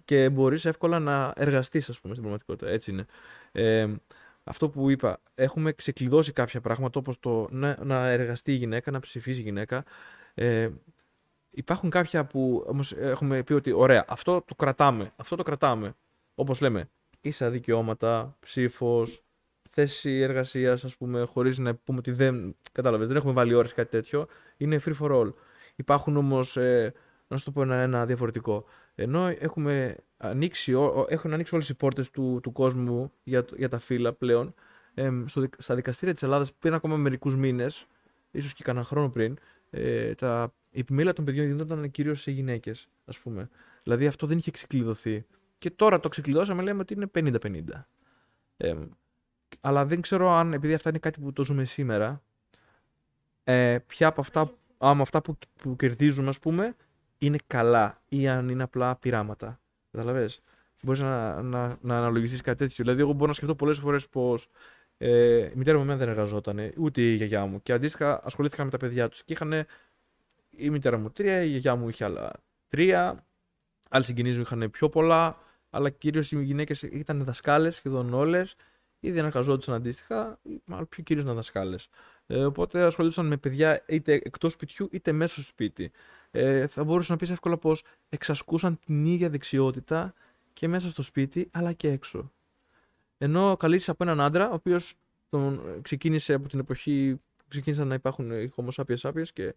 και 0.04 0.30
μπορείς 0.30 0.64
εύκολα 0.64 0.98
να 0.98 1.32
εργαστείς, 1.37 1.88
ας 1.88 2.00
πούμε, 2.00 2.14
στην 2.14 2.26
πραγματικότητα. 2.26 2.72
Έτσι 2.72 2.90
είναι. 2.90 3.06
Ε, 3.52 3.88
αυτό 4.44 4.68
που 4.68 4.90
είπα, 4.90 5.20
έχουμε 5.35 5.72
ξεκλειδώσει 5.72 6.32
κάποια 6.32 6.61
πράγματα 6.61 6.98
όπως 6.98 7.20
το 7.20 7.48
να, 7.50 7.78
να 7.85 8.08
εργαστεί 8.08 8.52
η 8.52 8.56
γυναίκα, 8.56 8.90
να 8.90 9.00
ψηφίσει 9.00 9.40
η 9.40 9.42
γυναίκα. 9.42 9.85
Ε, 10.35 10.68
Υπάρχουν 11.55 11.91
κάποια 11.91 12.25
που 12.25 12.65
όμως 12.67 12.93
έχουμε 12.93 13.43
πει 13.43 13.53
ότι 13.53 13.73
ωραία, 13.73 14.05
αυτό 14.09 14.43
το 14.47 14.55
κρατάμε, 14.55 15.12
αυτό 15.17 15.37
το 15.37 15.43
κρατάμε. 15.43 15.95
Όπως 16.35 16.61
λέμε, 16.61 16.88
ίσα 17.21 17.51
δικαιώματα, 17.51 18.37
ψήφος, 18.41 19.23
θέση 19.71 20.11
εργασίας, 20.11 20.85
ας 20.85 20.97
πούμε, 20.97 21.25
χωρίς 21.25 21.59
να 21.59 21.75
πούμε 21.75 21.99
ότι 21.99 22.12
δεν. 22.12 22.57
Κατάλαβες, 22.73 23.07
δεν 23.07 23.17
έχουμε 23.17 23.33
βάλει 23.33 23.55
ώρες 23.55 23.73
κάτι 23.73 23.91
τέτοιο. 23.91 24.27
Είναι 24.57 24.81
free 24.85 24.95
for 25.01 25.11
all. 25.11 25.33
Υπάρχουν 25.77 26.17
όμως. 26.17 26.57
Ε, 26.57 26.93
να 27.33 27.38
σου 27.38 27.45
το 27.45 27.51
πω 27.51 27.62
ένα, 27.62 27.75
ένα 27.75 28.07
διαφορετικό. 28.07 28.65
Ενώ 28.95 29.27
έχουμε 29.38 29.97
ανοίξει, 30.17 30.73
έχουν 31.09 31.33
ανοίξει 31.33 31.55
όλες 31.55 31.69
οι 31.69 31.75
πόρτες 31.75 32.11
του, 32.11 32.41
του 32.43 32.53
κόσμου 32.53 33.12
για, 33.23 33.45
για 33.57 33.69
τα 33.69 33.79
φύλλα 33.79 34.12
πλέον, 34.12 34.55
ε, 34.95 35.11
στο, 35.25 35.49
στα 35.59 35.75
δικαστήρια 35.75 36.15
της 36.15 36.23
Ελλάδας 36.23 36.53
πριν 36.53 36.75
ακόμα 36.75 36.97
μερικούς 36.97 37.37
μήνες, 37.37 37.87
ίσως 38.31 38.55
και 38.55 38.62
κανένα 38.65 38.85
χρόνο 38.85 39.09
πριν, 39.11 39.38
ε, 39.71 40.15
τα 40.15 40.55
η 40.72 40.80
επιμέλεια 40.80 41.12
των 41.12 41.24
παιδιών 41.24 41.46
γινόταν 41.46 41.90
κυρίως 41.90 42.20
σε 42.20 42.30
γυναίκες, 42.30 42.88
ας 43.04 43.18
πούμε. 43.18 43.48
Δηλαδή 43.82 44.06
αυτό 44.06 44.26
δεν 44.26 44.38
είχε 44.38 44.50
ξεκλειδωθεί. 44.50 45.24
Και 45.58 45.70
τώρα 45.70 46.00
το 46.00 46.08
ξεκλειδώσαμε, 46.08 46.62
λέμε 46.62 46.80
ότι 46.80 46.94
είναι 46.94 47.11
50-50. 47.14 47.87
Ε, 48.56 48.74
αλλά 49.61 49.85
δεν 49.85 50.00
ξέρω 50.00 50.30
αν, 50.30 50.52
επειδή 50.52 50.74
αυτά 50.74 50.88
είναι 50.88 50.98
κάτι 50.98 51.20
που 51.20 51.32
το 51.32 51.44
ζούμε 51.44 51.64
σήμερα, 51.64 52.22
ε, 53.44 53.78
ποια 53.87 54.06
από 54.06 54.20
αυτά, 54.20 54.54
άμα 54.78 55.02
αυτά 55.02 55.20
που, 55.20 55.38
που 55.62 55.76
κερδίζουμε, 55.76 56.28
ας 56.28 56.38
πούμε, 56.38 56.76
είναι 57.18 57.38
καλά 57.46 58.02
ή 58.08 58.28
αν 58.28 58.48
είναι 58.48 58.62
απλά 58.62 58.96
πειράματα. 58.96 59.61
Καταλαβέ. 59.90 60.30
Μπορείς 60.82 61.00
να, 61.00 61.42
να, 61.42 61.78
να 61.80 61.98
αναλογιστείς 61.98 62.40
κάτι 62.40 62.58
τέτοιο. 62.58 62.85
Δηλαδή, 62.85 63.00
εγώ 63.00 63.12
μπορώ 63.12 63.26
να 63.26 63.32
σκεφτώ 63.32 63.54
πολλές 63.54 63.78
φορές 63.78 64.08
πως 64.08 64.48
ε, 64.98 65.37
η 65.37 65.52
μητέρα 65.54 65.78
μου 65.78 65.85
δεν 65.85 66.08
εργαζόταν, 66.08 66.72
ούτε 66.78 67.02
η 67.02 67.14
γιαγιά 67.14 67.46
μου. 67.46 67.62
Και 67.62 67.72
αντίστοιχα 67.72 68.20
ασχολήθηκαν 68.24 68.64
με 68.64 68.70
τα 68.70 68.76
παιδιά 68.76 69.08
τους 69.08 69.24
και 69.24 69.32
είχαν 69.32 69.66
η 70.57 70.71
μητέρα 70.71 70.99
μου 70.99 71.11
τρία, 71.11 71.43
η 71.43 71.49
γιαγιά 71.49 71.77
μου 71.77 71.88
είχε 71.88 72.05
άλλα 72.05 72.33
τρία, 72.69 73.27
άλλοι 73.88 74.05
συγγενεί 74.05 74.35
μου 74.35 74.41
είχαν 74.41 74.71
πιο 74.71 74.88
πολλά, 74.88 75.38
αλλά 75.71 75.91
κυρίως 75.91 76.33
οι 76.33 76.43
γυναίκες 76.43 76.83
ήταν 76.83 77.25
δασκάλες 77.25 77.75
σχεδόν 77.75 78.15
όλες, 78.15 78.57
ήδη 79.01 79.19
αναγκαζόντουσαν 79.19 79.75
αντίστοιχα, 79.75 80.41
αλλά 80.71 80.87
πιο 80.87 81.03
κυρίως 81.03 81.25
ήταν 81.25 81.37
δασκάλες. 81.37 81.88
Ε, 82.27 82.45
οπότε 82.45 82.83
ασχολούνταν 82.83 83.27
με 83.27 83.37
παιδιά 83.37 83.85
είτε 83.87 84.12
εκτός 84.12 84.53
σπιτιού 84.53 84.88
είτε 84.93 85.12
μέσα 85.12 85.35
στο 85.35 85.43
σπίτι. 85.43 85.91
Ε, 86.31 86.67
θα 86.67 86.85
μπορούσες 86.85 87.11
να 87.11 87.17
πεις 87.17 87.31
εύκολα 87.31 87.59
πως 87.59 87.85
εξασκούσαν 88.09 88.79
την 88.87 89.05
ίδια 89.05 89.31
δεξιότητα 89.31 90.15
και 90.53 90.69
μέσα 90.69 90.88
στο 90.88 91.03
σπίτι 91.03 91.49
αλλά 91.53 91.73
και 91.73 91.88
έξω. 91.88 92.33
Ενώ 93.19 93.57
καλείσαι 93.57 93.91
από 93.91 94.05
έναν 94.05 94.21
άντρα, 94.21 94.51
ο 94.51 94.55
οποίος 94.55 94.95
ξεκίνησε 95.83 96.33
από 96.33 96.49
την 96.49 96.59
εποχή 96.59 97.21
που 97.37 97.45
ξεκίνησαν 97.49 97.88
να 97.88 97.95
υπάρχουν 97.95 98.31
οι 98.31 98.53
Homo 98.57 98.69
sapiens 98.75 98.97
sapiens 98.97 99.29
και 99.33 99.55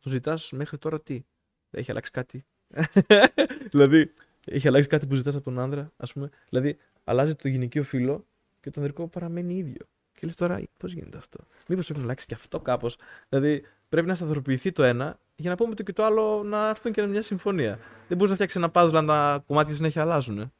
το 0.00 0.08
ζητάς 0.08 0.52
μέχρι 0.52 0.78
τώρα 0.78 1.00
τι; 1.00 1.24
Έχει 1.70 1.90
αλλάξει 1.90 2.10
κάτι; 2.10 2.44
δηλαδή, 3.72 4.12
έχει 4.44 4.68
αλλάξει 4.68 4.88
κάτι 4.88 5.06
που 5.06 5.14
ζητάς 5.14 5.34
από 5.34 5.44
τον 5.44 5.58
άνδρα, 5.58 5.92
ας 5.96 6.12
πούμε. 6.12 6.30
Δηλαδή, 6.48 6.78
αλλάζει 7.04 7.34
το 7.34 7.48
γυναικείο 7.48 7.82
φύλλο 7.82 8.26
και 8.60 8.70
το 8.70 8.80
ανδρικό 8.80 9.08
παραμένει 9.08 9.54
ίδιο. 9.54 9.86
Και 10.12 10.26
λες 10.26 10.36
τώρα, 10.36 10.62
πώς 10.76 10.92
γίνεται 10.92 11.16
αυτό; 11.16 11.38
Μήπως 11.68 11.84
πρέπει 11.84 12.00
να 12.00 12.04
αλλάξει 12.04 12.26
και 12.26 12.34
αυτό 12.34 12.60
κάπως; 12.60 12.96
Δηλαδή, 13.28 13.64
πρέπει 13.88 14.06
να 14.06 14.14
σταθεροποιηθεί 14.14 14.72
το 14.72 14.82
ένα 14.82 15.18
για 15.36 15.50
να 15.50 15.56
πούμε 15.56 15.74
το 15.74 15.82
και 15.82 15.92
το 15.92 16.04
άλλο 16.04 16.42
να 16.42 16.68
έρθουν 16.68 16.92
και 16.92 17.06
μια 17.06 17.22
συμφωνία. 17.22 17.78
Δεν 18.08 18.16
μπορείς 18.16 18.28
να 18.28 18.34
φτιάξεις 18.34 18.56
ένα 18.56 18.70
puzzle 18.74 18.94
αν 18.94 19.06
τα 19.06 19.44
κομμάτια 19.46 19.74
συνέχεια 19.74 20.02
αλλάζουν. 20.02 20.52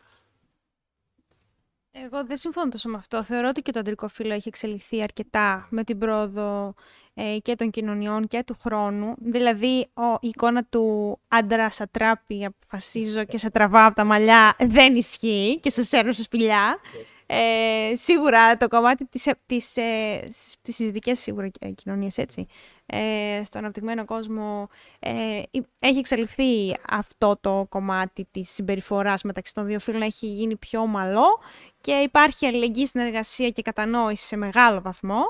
Εγώ 1.90 2.24
δεν 2.24 2.36
συμφωνώ 2.36 2.68
τόσο 2.68 2.88
με 2.88 2.96
αυτό. 2.96 3.22
Θεωρώ 3.22 3.48
ότι 3.48 3.62
και 3.62 3.72
το 3.72 3.78
αντρικό 3.78 4.08
φύλλο 4.08 4.32
έχει 4.32 4.48
εξελιχθεί 4.48 5.02
αρκετά 5.02 5.66
με 5.70 5.84
την 5.84 5.98
πρόοδο 5.98 6.74
ε, 7.07 7.07
και 7.42 7.54
των 7.54 7.70
κοινωνιών 7.70 8.26
και 8.26 8.42
του 8.46 8.56
χρόνου. 8.62 9.14
Δηλαδή, 9.18 9.88
ο, 9.94 10.12
η 10.20 10.28
εικόνα 10.28 10.64
του 10.64 11.18
άντρα 11.28 11.70
σατράπη, 11.70 12.44
αποφασίζω 12.44 13.24
και 13.24 13.38
σε 13.38 13.50
τραβάω 13.50 13.86
από 13.86 13.94
τα 13.94 14.04
μαλλιά, 14.04 14.56
δεν 14.58 14.96
ισχύει 14.96 15.58
και 15.62 15.70
σε 15.70 15.84
σέρνω 15.84 16.12
σε 16.12 16.22
σπηλιά. 16.22 16.78
Ε, 17.30 17.96
σίγουρα 17.96 18.56
το 18.56 18.68
κομμάτι 18.68 19.06
της, 19.06 19.28
της, 19.46 19.76
ε, 19.76 20.28
στις 20.32 20.74
συζητικές 20.74 21.18
σίγουρα 21.18 21.50
κοινωνίες, 21.74 22.18
έτσι, 22.18 22.46
ε, 22.86 23.40
στον 23.44 23.60
αναπτυγμένο 23.60 24.04
κόσμο 24.04 24.68
ε, 24.98 25.42
έχει 25.80 25.98
εξαλειφθεί 25.98 26.76
αυτό 26.88 27.38
το 27.40 27.66
κομμάτι 27.68 28.28
της 28.30 28.50
συμπεριφοράς 28.50 29.22
μεταξύ 29.22 29.54
των 29.54 29.66
δύο 29.66 29.78
φίλων, 29.78 30.02
έχει 30.02 30.26
γίνει 30.26 30.56
πιο 30.56 30.80
ομαλό 30.80 31.40
και 31.80 31.92
υπάρχει 31.92 32.46
αλληλεγγύη 32.46 32.86
συνεργασία 32.86 33.50
και 33.50 33.62
κατανόηση 33.62 34.26
σε 34.26 34.36
μεγάλο 34.36 34.80
βαθμό 34.80 35.22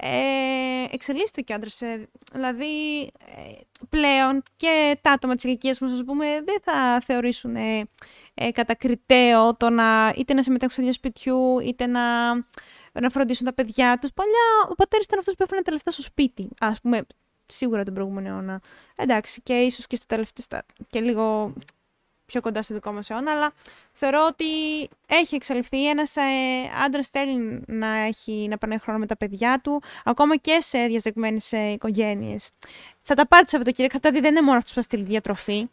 ε, 0.00 0.84
εξελίσσεται 0.90 1.40
και 1.40 1.52
άντρε. 1.52 1.68
Ε, 1.80 2.02
δηλαδή, 2.32 3.02
ε, 3.02 3.52
πλέον 3.88 4.42
και 4.56 4.98
τα 5.02 5.10
άτομα 5.10 5.34
της 5.34 5.44
ηλικίας 5.44 5.78
μας, 5.78 5.92
ας 5.92 6.04
πούμε, 6.04 6.26
δεν 6.44 6.60
θα 6.62 7.00
θεωρήσουν 7.04 7.56
ε, 7.56 7.88
ε, 8.34 8.50
κατακριτέο 8.50 9.56
το 9.56 9.70
να 9.70 10.12
είτε 10.16 10.34
να 10.34 10.42
συμμετέχουν 10.42 10.74
σε 10.74 10.82
δύο 10.82 10.92
σπιτιού, 10.92 11.58
είτε 11.58 11.86
να, 11.86 12.34
να 12.92 13.10
φροντίσουν 13.10 13.46
τα 13.46 13.52
παιδιά 13.54 13.98
τους. 14.00 14.12
Παλιά, 14.12 14.68
ο 14.70 14.74
πατέρας 14.74 15.04
ήταν 15.04 15.18
αυτός 15.18 15.34
που 15.34 15.42
έφερε 15.42 15.62
τα 15.62 15.72
λεφτά 15.72 15.90
στο 15.90 16.02
σπίτι, 16.02 16.48
ας 16.60 16.80
πούμε, 16.80 17.06
σίγουρα 17.46 17.82
τον 17.82 17.94
προηγούμενο 17.94 18.28
αιώνα. 18.28 18.60
Εντάξει, 18.96 19.40
και 19.42 19.54
ίσως 19.54 19.86
και 19.86 19.96
στα 19.96 20.06
τελευταία. 20.06 20.62
και 20.88 21.00
λίγο 21.00 21.52
πιο 22.28 22.40
κοντά 22.40 22.62
στο 22.62 22.74
δικό 22.74 22.92
μας 22.92 23.10
αιώνα, 23.10 23.30
αλλά 23.32 23.52
θεωρώ 23.92 24.26
ότι 24.26 24.44
έχει 25.06 25.34
εξαλειφθεί. 25.34 25.88
Ένας 25.88 26.16
ε, 26.16 26.22
άντρας 26.84 27.08
θέλει 27.08 27.62
να, 27.66 27.96
έχει, 27.96 28.46
να 28.50 28.58
περνάει 28.58 28.78
χρόνο 28.78 28.98
με 28.98 29.06
τα 29.06 29.16
παιδιά 29.16 29.60
του, 29.62 29.82
ακόμα 30.04 30.36
και 30.36 30.58
σε 30.60 30.86
διαζεγμένε 30.86 31.40
ε, 31.50 31.70
οικογένειες. 31.70 32.50
Θα 33.02 33.14
τα 33.14 33.26
πάρει 33.26 33.44
το 33.44 33.50
Σαββατοκύριακο, 33.50 33.98
θα 34.02 34.10
δει, 34.10 34.20
δεν 34.20 34.30
είναι 34.30 34.42
μόνο 34.42 34.56
αυτός 34.56 34.72
που 34.72 34.80
θα 34.80 34.82
στείλει 34.82 35.02
διατροφή. 35.02 35.68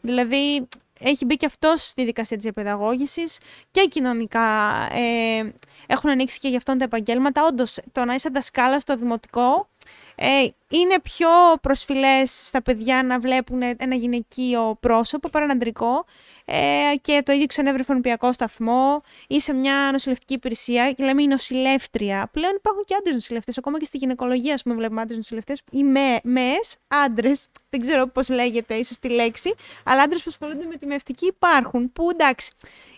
Δηλαδή, 0.00 0.68
έχει 1.00 1.24
μπει 1.24 1.36
και 1.36 1.46
αυτός 1.46 1.86
στη 1.86 2.04
δικασία 2.04 2.36
της 2.36 2.44
διαπαιδαγώγησης 2.44 3.38
και 3.70 3.86
κοινωνικά 3.86 4.48
ε, 4.92 5.52
έχουν 5.86 6.10
ανοίξει 6.10 6.38
και 6.38 6.48
γι' 6.48 6.56
αυτόν 6.56 6.78
τα 6.78 6.84
επαγγέλματα. 6.84 7.44
Όντως, 7.44 7.78
το 7.92 8.04
να 8.04 8.14
είσαι 8.14 8.28
δασκάλας 8.32 8.82
στο 8.82 8.96
δημοτικό 8.96 9.68
Ε, 10.16 10.46
είναι 10.68 11.00
πιο 11.02 11.28
προσφυλές 11.62 12.46
στα 12.46 12.62
παιδιά 12.62 13.02
να 13.02 13.18
βλέπουν 13.18 13.62
ένα 13.76 13.94
γυναικείο 13.94 14.76
πρόσωπο 14.80 15.28
παρά 15.28 15.44
ένα 15.44 15.54
αντρικό 15.54 16.04
ε, 16.48 16.96
και 17.00 17.22
το 17.24 17.32
ίδιο 17.32 17.46
ξενέβρεφε 17.46 17.94
νηπιακό 17.94 18.32
σταθμό 18.32 19.00
ή 19.28 19.40
σε 19.40 19.52
μια 19.52 19.88
νοσηλευτική 19.92 20.34
υπηρεσία. 20.34 20.92
Και 20.92 21.04
λέμε 21.04 21.22
η 21.22 21.26
νοσηλεύτρια. 21.26 22.28
Πλέον 22.32 22.54
υπάρχουν 22.56 22.84
και 22.84 22.94
άντρες 22.94 23.14
νοσηλευτές. 23.14 23.58
Ακόμα 23.58 23.78
και 23.78 23.84
στη 23.84 23.96
γυναικολογία, 23.96 24.54
ας 24.54 24.62
πούμε, 24.62 24.74
βλέπουμε 24.74 25.00
άντρες 25.00 25.16
νοσηλευτές 25.16 25.62
ή 25.70 25.82
με, 25.82 26.20
μες, 26.22 26.76
άντρες. 26.88 27.48
Δεν 27.70 27.80
ξέρω 27.80 28.06
πώς 28.06 28.28
λέγεται, 28.28 28.74
ίσως 28.74 28.98
τη 28.98 29.08
λέξη. 29.08 29.54
Αλλά 29.84 30.02
άντρες 30.02 30.22
που 30.22 30.30
ασχολούνται 30.30 30.66
με 30.66 30.76
τη 30.76 30.86
μευτική 30.86 31.26
υπάρχουν. 31.26 31.92
Που 31.92 32.10
εντάξει, 32.10 32.52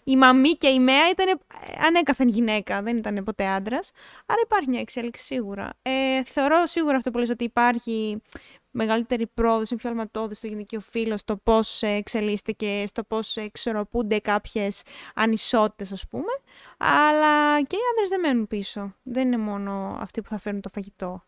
η 0.08 0.16
μαμή 0.16 0.50
και 0.50 0.68
η 0.68 0.80
ΜΕΑ 0.80 1.08
ήταν 1.10 1.40
ανέκαθεν 1.86 2.28
γυναίκα, 2.28 2.82
δεν 2.82 2.96
ήταν 2.96 3.24
ποτέ 3.24 3.46
άντρας. 3.46 3.90
Άρα 4.26 4.40
υπάρχει 4.44 4.68
μια 4.68 4.80
εξέλιξη 4.80 5.24
σίγουρα. 5.24 5.70
Ε, 5.82 6.24
θεωρώ 6.24 6.66
σίγουρα 6.66 6.96
αυτό 6.96 7.10
που 7.10 7.18
λες 7.18 7.30
ότι 7.30 7.44
υπάρχει 7.44 8.22
μεγαλύτερη 8.70 9.26
πρόοδος, 9.26 9.70
είναι 9.70 9.80
πιο 9.80 9.90
αλματώδης 9.90 10.38
στο 10.38 10.46
γυναικείο 10.46 10.80
φύλλο, 10.80 11.16
στο 11.16 11.36
πώς 11.36 11.82
εξελίσσεται 11.82 12.52
και 12.52 12.84
στο 12.86 13.04
πώς 13.04 13.36
εξορροπούνται 13.36 14.18
κάποιες 14.18 14.82
ανισότητες, 15.14 15.92
ας 15.92 16.06
πούμε. 16.06 16.32
Αλλά 16.78 17.62
και 17.62 17.76
οι 17.76 17.84
άντρες 17.92 18.08
δεν 18.08 18.20
μένουν 18.20 18.46
πίσω. 18.46 18.94
Δεν 19.02 19.26
είναι 19.26 19.36
μόνο 19.36 19.98
αυτοί 20.00 20.22
που 20.22 20.28
θα 20.28 20.38
φέρουν 20.38 20.60
το 20.60 20.68
φαγητό. 20.68 21.22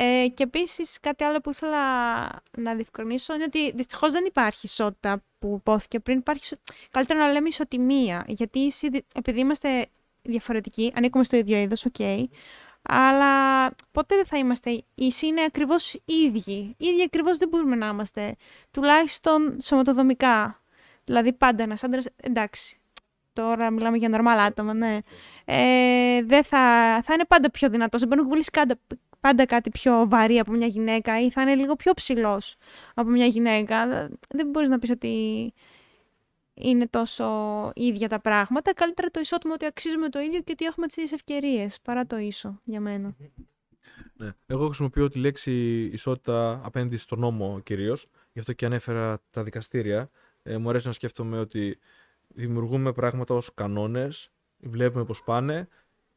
Ε, 0.00 0.28
και 0.28 0.42
επίσης 0.42 1.00
κάτι 1.00 1.24
άλλο 1.24 1.40
που 1.40 1.50
ήθελα 1.50 1.78
να 2.58 2.74
διευκρινίσω 2.74 3.34
είναι 3.34 3.44
ότι 3.44 3.72
δυστυχώς 3.72 4.12
δεν 4.12 4.24
υπάρχει 4.24 4.66
ισότητα 4.66 5.22
που 5.38 5.54
ειπώθηκε 5.60 5.98
πριν. 5.98 6.18
Υπάρχει 6.18 6.56
καλύτερα 6.90 7.18
να 7.18 7.32
λέμε 7.32 7.48
ισοτιμία. 7.48 8.24
Γιατί 8.26 8.72
επειδή 9.14 9.40
είμαστε 9.40 9.86
διαφορετικοί, 10.22 10.92
ανήκουμε 10.96 11.24
στο 11.24 11.36
ίδιο 11.36 11.58
είδος, 11.58 11.84
ok. 11.84 11.94
Okay, 11.98 12.24
αλλά 12.82 13.30
ποτέ 13.92 14.14
δεν 14.14 14.26
θα 14.26 14.38
είμαστε 14.38 14.82
ίσοι, 14.94 15.26
είναι 15.26 15.42
ακριβώς 15.42 16.00
ίδιοι. 16.04 16.74
Ίδιοι 16.76 17.02
ακριβώς 17.02 17.36
δεν 17.38 17.48
μπορούμε 17.48 17.76
να 17.76 17.86
είμαστε, 17.86 18.36
τουλάχιστον 18.70 19.56
σωματοδομικά. 19.60 20.62
Δηλαδή 21.04 21.32
πάντα 21.32 21.62
ένας 21.62 21.82
άντρας, 21.82 22.06
εντάξει, 22.22 22.78
τώρα 23.32 23.70
μιλάμε 23.70 23.96
για 23.96 24.08
νορμάλ 24.08 24.38
άτομα, 24.38 24.74
ναι. 24.74 24.98
Ε, 25.44 26.22
δεν 26.22 26.44
θα, 26.44 26.58
θα 27.02 27.14
είναι 27.14 27.24
πάντα 27.28 27.50
πιο 27.50 27.68
δυνατός, 27.68 28.00
δεν 28.00 28.08
μπορεί 28.08 28.20
να 28.20 28.26
κουβαλήσει 28.26 28.50
πάντα, 29.20 29.36
πάντα 29.36 29.46
κάτι 29.46 29.70
πιο 29.70 30.04
βαρύ 30.08 30.38
από 30.38 30.52
μια 30.52 30.66
γυναίκα 30.66 31.20
ή 31.20 31.30
θα 31.30 31.42
είναι 31.42 31.54
λίγο 31.54 31.76
πιο 31.76 31.92
ψηλός 31.92 32.56
από 32.94 33.10
μια 33.10 33.26
γυναίκα. 33.26 34.08
Δεν 34.28 34.48
μπορείς 34.48 34.68
να 34.68 34.78
πεις 34.78 34.90
ότι 34.90 35.52
είναι 36.54 36.86
τόσο 36.86 37.26
ίδια 37.74 38.08
τα 38.08 38.20
πράγματα. 38.20 38.74
Καλύτερα 38.74 39.08
το 39.08 39.20
ισότιμο 39.20 39.52
ότι 39.54 39.66
αξίζουμε 39.66 40.08
το 40.08 40.20
ίδιο 40.20 40.40
και 40.40 40.52
ότι 40.52 40.64
έχουμε 40.64 40.86
τις 40.86 40.96
ίδιες 40.96 41.12
ευκαιρίες 41.12 41.80
παρά 41.80 42.06
το 42.06 42.16
ίσο 42.16 42.60
για 42.64 42.80
μένα. 42.80 43.16
Ναι. 44.16 44.32
Εγώ 44.46 44.64
χρησιμοποιώ 44.66 45.08
τη 45.08 45.18
λέξη 45.18 45.84
ισότητα 45.92 46.60
απέναντι 46.64 46.96
στον 46.96 47.18
νόμο 47.18 47.60
κυρίως. 47.60 48.06
Γι' 48.32 48.38
αυτό 48.38 48.52
και 48.52 48.66
ανέφερα 48.66 49.22
τα 49.30 49.42
δικαστήρια. 49.42 50.10
Ε, 50.42 50.56
μου 50.56 50.68
αρέσει 50.68 50.86
να 50.86 50.92
σκέφτομαι 50.92 51.38
ότι 51.38 51.78
δημιουργούμε 52.28 52.92
πράγματα 52.92 53.34
ως 53.34 53.54
κανόνες, 53.54 54.30
βλέπουμε 54.58 55.04
πώς 55.04 55.22
πάνε 55.22 55.68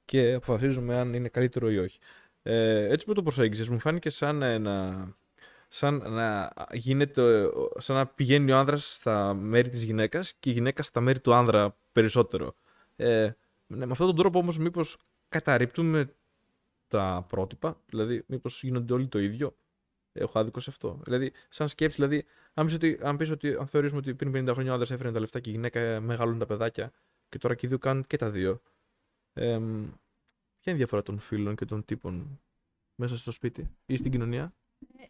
και 0.05 0.33
αποφασίζουμε 0.33 0.97
αν 0.97 1.13
είναι 1.13 1.27
καλύτερο 1.27 1.71
ή 1.71 1.77
όχι. 1.77 1.99
Ε, 2.43 2.87
έτσι 2.87 3.05
που 3.05 3.13
το 3.13 3.23
προσέγγισες, 3.23 3.69
μου 3.69 3.79
φάνηκε 3.79 4.09
σαν 4.09 4.41
ένα 4.41 5.07
σαν 5.73 6.13
να 6.13 6.53
γίνεται, 6.71 7.49
σαν 7.77 7.95
να 7.95 8.07
πηγαίνει 8.07 8.51
ο 8.51 8.57
άνδρας 8.57 8.93
στα 8.95 9.33
μέρη 9.33 9.69
της 9.69 9.83
γυναίκας 9.83 10.33
και 10.39 10.49
η 10.49 10.53
γυναίκα 10.53 10.83
στα 10.83 11.01
μέρη 11.01 11.19
του 11.19 11.33
άνδρα 11.33 11.75
περισσότερο. 11.91 12.55
Ε, 12.95 13.31
ναι, 13.67 13.85
με 13.85 13.91
αυτόν 13.91 14.07
τον 14.07 14.15
τρόπο 14.15 14.39
όμως 14.39 14.57
μήπως 14.57 14.97
καταρρύπτουμε 15.29 16.13
τα 16.87 17.25
πρότυπα, 17.29 17.77
δηλαδή 17.85 18.23
μήπως 18.27 18.63
γίνονται 18.63 18.93
όλοι 18.93 19.07
το 19.07 19.19
ίδιο. 19.19 19.55
Έχω 20.13 20.39
άδικο 20.39 20.59
σε 20.59 20.69
αυτό. 20.69 20.99
Δηλαδή, 21.03 21.31
σαν 21.49 21.67
σκέψη, 21.67 21.95
δηλαδή, 21.95 22.25
αν 22.53 22.65
πεις 22.65 22.75
ότι, 22.75 22.99
αν, 23.01 23.17
πεις 23.17 23.29
ότι, 23.29 23.55
αν 23.55 23.67
θεωρήσουμε 23.67 23.99
ότι 23.99 24.13
πριν 24.13 24.49
50 24.49 24.53
χρόνια 24.53 24.69
ο 24.71 24.73
άνδρας 24.73 24.91
έφερε 24.91 25.11
τα 25.11 25.19
λεφτά 25.19 25.39
και 25.39 25.49
η 25.49 25.53
γυναίκα 25.53 25.99
μεγαλώνουν 25.99 26.39
τα 26.39 26.45
παιδάκια 26.45 26.91
και 27.29 27.37
τώρα 27.37 27.55
και 27.55 27.65
οι 27.65 27.69
δύο 27.69 27.77
κάνουν 27.77 28.07
και 28.07 28.17
τα 28.17 28.29
δύο. 28.29 28.61
Ε, 29.33 29.59
ποια 30.61 30.71
είναι 30.71 30.75
η 30.75 30.83
διαφορά 30.83 31.01
των 31.01 31.19
φίλων 31.19 31.55
και 31.55 31.65
των 31.65 31.85
τύπων 31.85 32.41
μέσα 32.95 33.17
στο 33.17 33.31
σπίτι 33.31 33.69
ή 33.85 33.97
στην 33.97 34.11
κοινωνία; 34.11 34.53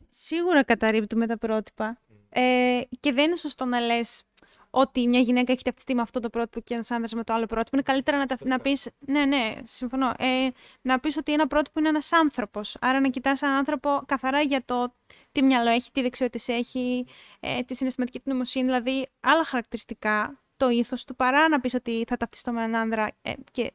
Σίγουρα 0.10 0.64
καταρρύπτουμε 0.64 1.28
τα 1.28 1.38
πρότυπα. 1.38 2.02
Ε, 2.30 2.80
και 3.00 3.12
δεν 3.14 3.26
είναι 3.26 3.36
σωστό 3.36 3.66
να 3.66 3.80
λες 3.80 4.24
ότι 4.70 5.08
μια 5.08 5.20
γυναίκα 5.20 5.52
έχει 5.52 5.64
ταυτιστεί 5.64 5.96
με 5.96 6.02
αυτό 6.02 6.20
το 6.20 6.30
πρότυπο 6.30 6.60
και 6.60 6.74
ένας 6.74 6.92
άνδρας 6.92 7.14
με 7.14 7.24
το 7.24 7.34
άλλο 7.34 7.46
πρότυπο. 7.46 7.70
Είναι 7.74 7.84
καλύτερα 7.84 8.18
να, 8.18 8.26
να 8.46 8.60
πει. 8.60 8.78
Ναι, 9.00 9.26
ναι, 9.26 9.54
συμφωνώ. 9.64 10.14
Ε, 10.18 10.48
να 10.82 11.00
πεις 11.00 11.18
ότι 11.18 11.34
ένα 11.34 11.48
πρότυπο 11.48 11.80
είναι 11.80 11.90
ένας 11.90 12.12
άνθρωπος. 12.12 12.78
Άρα 12.82 13.00
να 13.00 13.10
κοιτάς 13.10 13.42
έναν 13.42 13.56
άνθρωπο 13.56 14.02
καθαρά 14.06 14.42
για 14.42 14.66
το 14.66 14.94
τι 15.32 15.44
μυαλό 15.44 15.70
έχει, 15.70 15.92
τι 15.92 16.02
δεξιότητες 16.02 16.48
έχει, 16.48 17.06
ε, 17.40 17.64
τη 17.64 17.76
συναισθηματική 17.76 18.20
του 18.20 18.30
νοημοσύνη, 18.30 18.66
δηλαδή 18.66 19.08
άλλα 19.20 19.44
χαρακτηριστικά, 19.44 20.42
το 20.58 20.70
ήθος 20.70 21.06
του, 21.06 21.16
παρά 21.16 21.50
να 21.50 21.60
πεις 21.60 21.74
ότι 21.74 22.04
θα 22.08 22.18
ταυτιστώ 22.18 22.52
με 22.52 22.64
έναν 22.64 22.82
άνδρα 22.82 23.12
ε, 23.22 23.34
και 23.52 23.74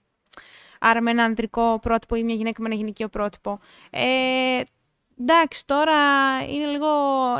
άρα 0.90 1.00
με 1.00 1.10
ένα 1.10 1.24
ανδρικό 1.24 1.78
πρότυπο 1.82 2.16
ή 2.16 2.22
μια 2.22 2.34
γυναίκα 2.34 2.62
με 2.62 2.66
ένα 2.68 2.76
γυναικείο 2.76 3.08
πρότυπο. 3.08 3.58
Ε, 3.90 4.60
Εντάξει, 5.18 5.66
τώρα 5.66 5.94
είναι 6.48 6.66
λίγο 6.66 6.88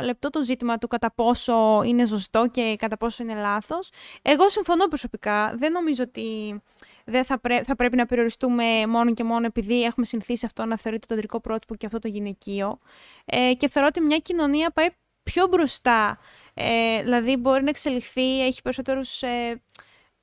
λεπτό 0.03 0.29
το 0.29 0.43
ζήτημα 0.43 0.77
του 0.77 0.87
κατά 0.87 1.11
πόσο 1.11 1.81
είναι 1.85 2.05
σωστό 2.05 2.47
και 2.51 2.75
κατά 2.79 2.97
πόσο 2.97 3.23
είναι 3.23 3.33
λάθος. 3.33 3.89
Εγώ 4.21 4.49
συμφωνώ 4.49 4.87
προσωπικά. 4.87 5.53
Δεν 5.55 5.71
νομίζω 5.71 6.03
ότι 6.03 6.61
δεν 7.05 7.23
θα, 7.23 7.39
θα 7.65 7.75
πρέπει 7.75 7.95
να 7.95 8.05
περιοριστούμε 8.05 8.87
μόνο 8.87 9.13
και 9.13 9.23
μόνο 9.23 9.45
επειδή 9.45 9.83
έχουμε 9.83 10.05
συνηθίσει 10.05 10.45
αυτό 10.45 10.65
να 10.65 10.77
θεωρείται 10.77 11.05
το 11.07 11.13
αντρικό 11.13 11.39
πρότυπο 11.39 11.75
και 11.75 11.85
αυτό 11.85 11.99
το 11.99 12.07
γυναικείο. 12.07 12.77
Ε, 13.25 13.53
και 13.53 13.69
θεωρώ 13.69 13.87
ότι 13.87 14.01
μια 14.01 14.17
κοινωνία 14.17 14.71
πάει 14.71 14.87
πιο 15.23 15.47
μπροστά. 15.47 16.19
Ε, 16.53 17.01
δηλαδή 17.03 17.35
μπορεί 17.35 17.63
να 17.63 17.69
εξελιχθεί, 17.69 18.45
έχει 18.45 18.61
περισσότερους... 18.61 19.21
Ε, 19.21 19.61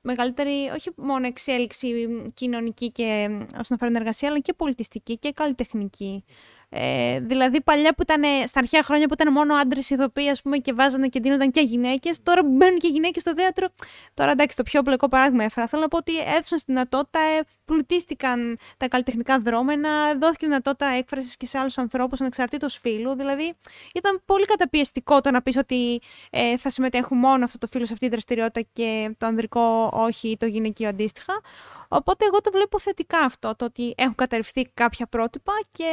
μεγαλύτερη, 0.05 0.71
όχι 0.75 0.89
μόνο 0.95 1.27
εξέλιξη 1.27 2.07
κοινωνική 2.33 2.91
και 2.91 3.29
όσον 3.59 3.77
αφορά 3.77 3.91
την 3.91 3.95
εργασία, 3.95 4.29
αλλά 4.29 4.39
και 4.39 4.53
πολιτιστική 4.53 5.17
και 5.17 5.31
καλλιτεχνική. 5.31 6.23
Ε, 6.69 7.19
δηλαδή, 7.19 7.61
παλιά 7.61 7.93
που 7.93 8.01
ήταν 8.01 8.21
στα 8.47 8.59
αρχαία 8.59 8.83
χρόνια 8.83 9.07
που 9.07 9.13
ήταν 9.13 9.33
μόνο 9.33 9.55
άντρες 9.55 9.89
ηθοποιοί 9.89 10.29
ας 10.29 10.41
πούμε, 10.41 10.57
και 10.57 10.73
βάζανε 10.73 11.07
και 11.07 11.19
δίνονταν 11.19 11.51
και 11.51 11.61
γυναίκες, 11.61 12.23
τώρα 12.23 12.41
που 12.41 12.51
μπαίνουν 12.51 12.79
και 12.79 12.87
γυναίκες 12.87 13.21
στο 13.21 13.33
θέατρο. 13.35 13.67
Τώρα 14.13 14.31
εντάξει, 14.31 14.55
το 14.55 14.63
πιο 14.63 14.79
απλό 14.79 14.95
παράδειγμα 15.09 15.43
έφερα. 15.43 15.67
Θέλω 15.67 15.81
να 15.81 15.87
πω 15.87 15.97
ότι 15.97 16.19
έδωσαν 16.19 16.59
στη 16.59 16.71
δυνατότητα, 16.71 17.19
ε, 17.19 17.41
πλουτίστηκαν 17.65 18.57
τα 18.77 18.87
καλλιτεχνικά 18.87 19.39
δρόμενα, 19.39 20.15
δόθηκε 20.17 20.45
δυνατότητα 20.45 20.85
έκφρασης 20.85 21.37
και 21.37 21.45
σε 21.45 21.57
άλλους 21.57 21.77
ανθρώπους 21.77 22.21
ανεξαρτήτως 22.21 22.77
φύλου. 22.77 23.15
Δηλαδή, 23.15 23.53
ήταν 23.93 24.21
πολύ 24.25 24.45
καταπιεστικό 24.45 25.21
το 25.21 25.31
να 25.31 25.41
πεις 25.41 25.57
ότι 25.57 26.01
ε, 26.29 26.57
θα 26.57 26.69
συμμετέχουν 26.69 27.17
μόνο 27.17 27.45
αυτό 27.45 27.57
το 27.57 27.67
φύλο 27.67 27.85
σε 27.85 27.93
αυτή 27.93 28.05
τη 28.05 28.11
δραστηριότητα 28.11 28.67
και 28.73 29.15
το 29.17 29.25
ανδρικό 29.25 29.89
όχι, 29.93 30.37
το 30.39 30.45
γυναικείο 30.45 30.89
αντίστοιχα. 30.89 31.41
Οπότε 31.87 32.25
εγώ 32.25 32.41
το 32.41 32.51
βλέπω 32.51 32.79
θετικά 32.79 33.19
αυτό, 33.19 33.55
το 33.55 33.65
ότι 33.65 33.93
έχουν 33.97 34.15
καταρριφθεί 34.15 34.69
κάποια 34.73 35.07
πρότυπα 35.07 35.53
και 35.69 35.91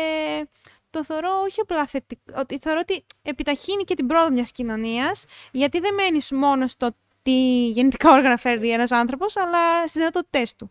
το 0.90 1.04
θεωρώ 1.04 1.40
όχι 1.44 1.61
απλά 1.61 1.87
θετικό, 1.87 2.22
ότι 2.37 2.58
θεωρώ 2.58 2.80
ότι 2.82 3.04
επιταχύνει 3.22 3.85
και 3.85 3.94
την 3.94 4.06
πρόοδο 4.06 4.30
μιας 4.30 4.50
κοινωνίας, 4.50 5.24
γιατί 5.52 5.78
δεν 5.80 5.94
μένεις 5.94 6.30
μόνος 6.30 6.70
στο 6.70 6.90
τι 7.22 7.66
γεννητικά 7.68 8.11
όργανα 8.11 8.37
φέρει 8.37 8.70
ένας 8.70 8.90
άνθρωπος, 8.90 9.37
αλλά 9.37 9.78
στις 9.78 9.92
δυνατότητές 9.92 10.56
του. 10.56 10.70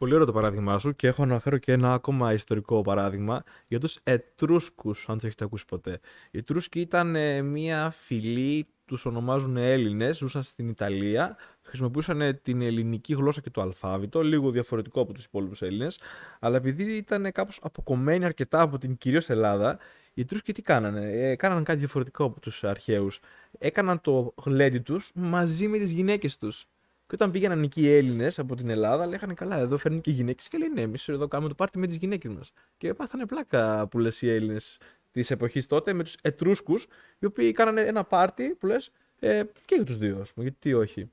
Πολύ 0.00 0.14
ωραίο 0.14 0.26
το 0.26 0.32
παράδειγμά 0.32 0.78
σου 0.78 0.94
και 0.96 1.06
έχω 1.06 1.24
να 1.24 1.30
αναφέρω 1.30 1.58
και 1.58 1.72
ένα 1.72 1.92
ακόμα 1.92 2.32
ιστορικό 2.32 2.80
παράδειγμα 2.80 3.42
για 3.66 3.80
τους 3.80 3.98
Ετρούσκους, 4.02 5.08
αν 5.08 5.18
το 5.18 5.26
έχετε 5.26 5.44
ακούσει 5.44 5.64
ποτέ. 5.64 6.00
Οι 6.30 6.38
Ετρούσκοι 6.38 6.80
ήταν 6.80 7.16
ε, 7.16 7.42
μια 7.42 7.90
φυλή, 7.90 8.66
τους 8.84 9.04
ονομάζουν 9.04 9.56
Έλληνες, 9.56 10.16
ζούσαν 10.16 10.42
στην 10.42 10.68
Ιταλία, 10.68 11.36
χρησιμοποιούσαν 11.62 12.40
την 12.42 12.62
ελληνική 12.62 13.14
γλώσσα 13.14 13.40
και 13.40 13.50
το 13.50 13.60
αλφάβητο, 13.60 14.22
λίγο 14.22 14.50
διαφορετικό 14.50 15.00
από 15.00 15.12
τους 15.12 15.24
υπόλοιπους 15.24 15.62
Έλληνες, 15.62 16.00
αλλά 16.40 16.56
επειδή 16.56 16.96
ήταν 16.96 17.32
κάπως 17.32 17.58
αποκομμένοι 17.62 18.24
αρκετά 18.24 18.60
από 18.60 18.78
την 18.78 18.96
κυρίως 18.96 19.28
Ελλάδα, 19.28 19.78
οι 20.14 20.24
Τρούσκοι 20.24 20.52
τι 20.52 20.62
κάνανε, 20.62 21.10
ε, 21.10 21.36
κάνανε 21.36 21.62
κάτι 21.62 21.78
διαφορετικό 21.78 22.24
από 22.24 22.40
τους 22.40 22.64
αρχαίους. 22.64 23.20
Έκαναν 23.58 24.00
το 24.00 24.34
γλέντι 24.44 24.78
τους 24.78 25.10
μαζί 25.14 25.68
με 25.68 25.78
τις 25.78 25.90
γυναίκες 25.90 26.36
τους. 26.36 26.66
Και 27.10 27.16
όταν 27.16 27.30
πήγαιναν 27.30 27.62
εκεί 27.62 27.80
οι 27.82 27.94
Έλληνες 27.96 28.38
από 28.38 28.54
την 28.56 28.70
Ελλάδα, 28.70 29.06
λέγανε 29.06 29.34
καλά, 29.34 29.58
εδώ 29.58 29.76
φέρνουν 29.78 30.00
και 30.00 30.10
γυναίκες 30.10 30.48
και 30.48 30.58
λένε 30.58 30.72
ναι, 30.72 30.80
εμείς 30.80 31.08
εδώ 31.08 31.28
κάνουμε 31.28 31.48
το 31.48 31.54
πάρτι 31.54 31.78
με 31.78 31.86
τις 31.86 31.96
γυναίκες 31.96 32.32
μας. 32.32 32.52
Και 32.78 32.94
πάθανε 32.94 33.26
πλάκα 33.26 33.86
που 33.88 33.98
λες 33.98 34.22
οι 34.22 34.30
Έλληνες 34.30 34.78
της 35.12 35.30
εποχής 35.30 35.66
τότε 35.66 35.92
με 35.92 36.02
τους 36.02 36.16
Ετρούσκους, 36.22 36.86
οι 37.18 37.26
οποίοι 37.26 37.52
κάνανε 37.52 37.80
ένα 37.80 38.04
πάρτι 38.04 38.48
που 38.48 38.66
λες 38.66 38.90
ε, 39.18 39.42
και 39.64 39.74
για 39.74 39.84
τους 39.84 39.96
δύο, 39.98 40.18
ας 40.20 40.32
πούμε, 40.32 40.46
γιατί 40.46 40.74
όχι. 40.74 41.10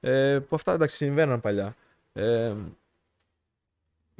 Ε, 0.00 0.38
που 0.38 0.54
αυτά 0.54 0.72
εντάξει 0.72 0.96
συμβαίναν 0.96 1.40
παλιά. 1.40 1.76
Ε, 2.12 2.54